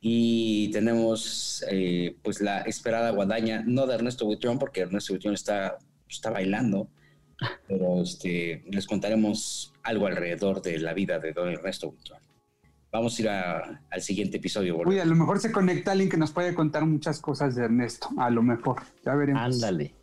y 0.00 0.70
tenemos 0.70 1.64
eh, 1.70 2.16
pues 2.22 2.40
la 2.40 2.60
esperada 2.62 3.10
guadaña, 3.10 3.62
no 3.66 3.86
de 3.86 3.94
Ernesto 3.94 4.26
Buitrón, 4.26 4.58
porque 4.58 4.82
Ernesto 4.82 5.12
Buitrón 5.12 5.34
está, 5.34 5.78
está 6.08 6.30
bailando, 6.30 6.88
pero 7.66 8.02
este, 8.02 8.64
les 8.70 8.86
contaremos 8.86 9.72
algo 9.82 10.06
alrededor 10.06 10.62
de 10.62 10.78
la 10.78 10.94
vida 10.94 11.18
de 11.18 11.32
don 11.32 11.48
Ernesto 11.48 11.90
Buitrón. 11.90 12.20
Vamos 12.90 13.18
a 13.18 13.22
ir 13.22 13.28
al 13.28 14.02
siguiente 14.02 14.38
episodio. 14.38 14.78
Uy, 14.78 14.98
a 14.98 15.04
lo 15.04 15.14
mejor 15.14 15.40
se 15.40 15.52
conecta 15.52 15.92
alguien 15.92 16.08
que 16.08 16.16
nos 16.16 16.30
puede 16.30 16.54
contar 16.54 16.86
muchas 16.86 17.20
cosas 17.20 17.54
de 17.54 17.64
Ernesto, 17.64 18.08
a 18.16 18.30
lo 18.30 18.42
mejor, 18.42 18.82
ya 19.04 19.14
veremos. 19.14 19.42
Ándale. 19.42 19.97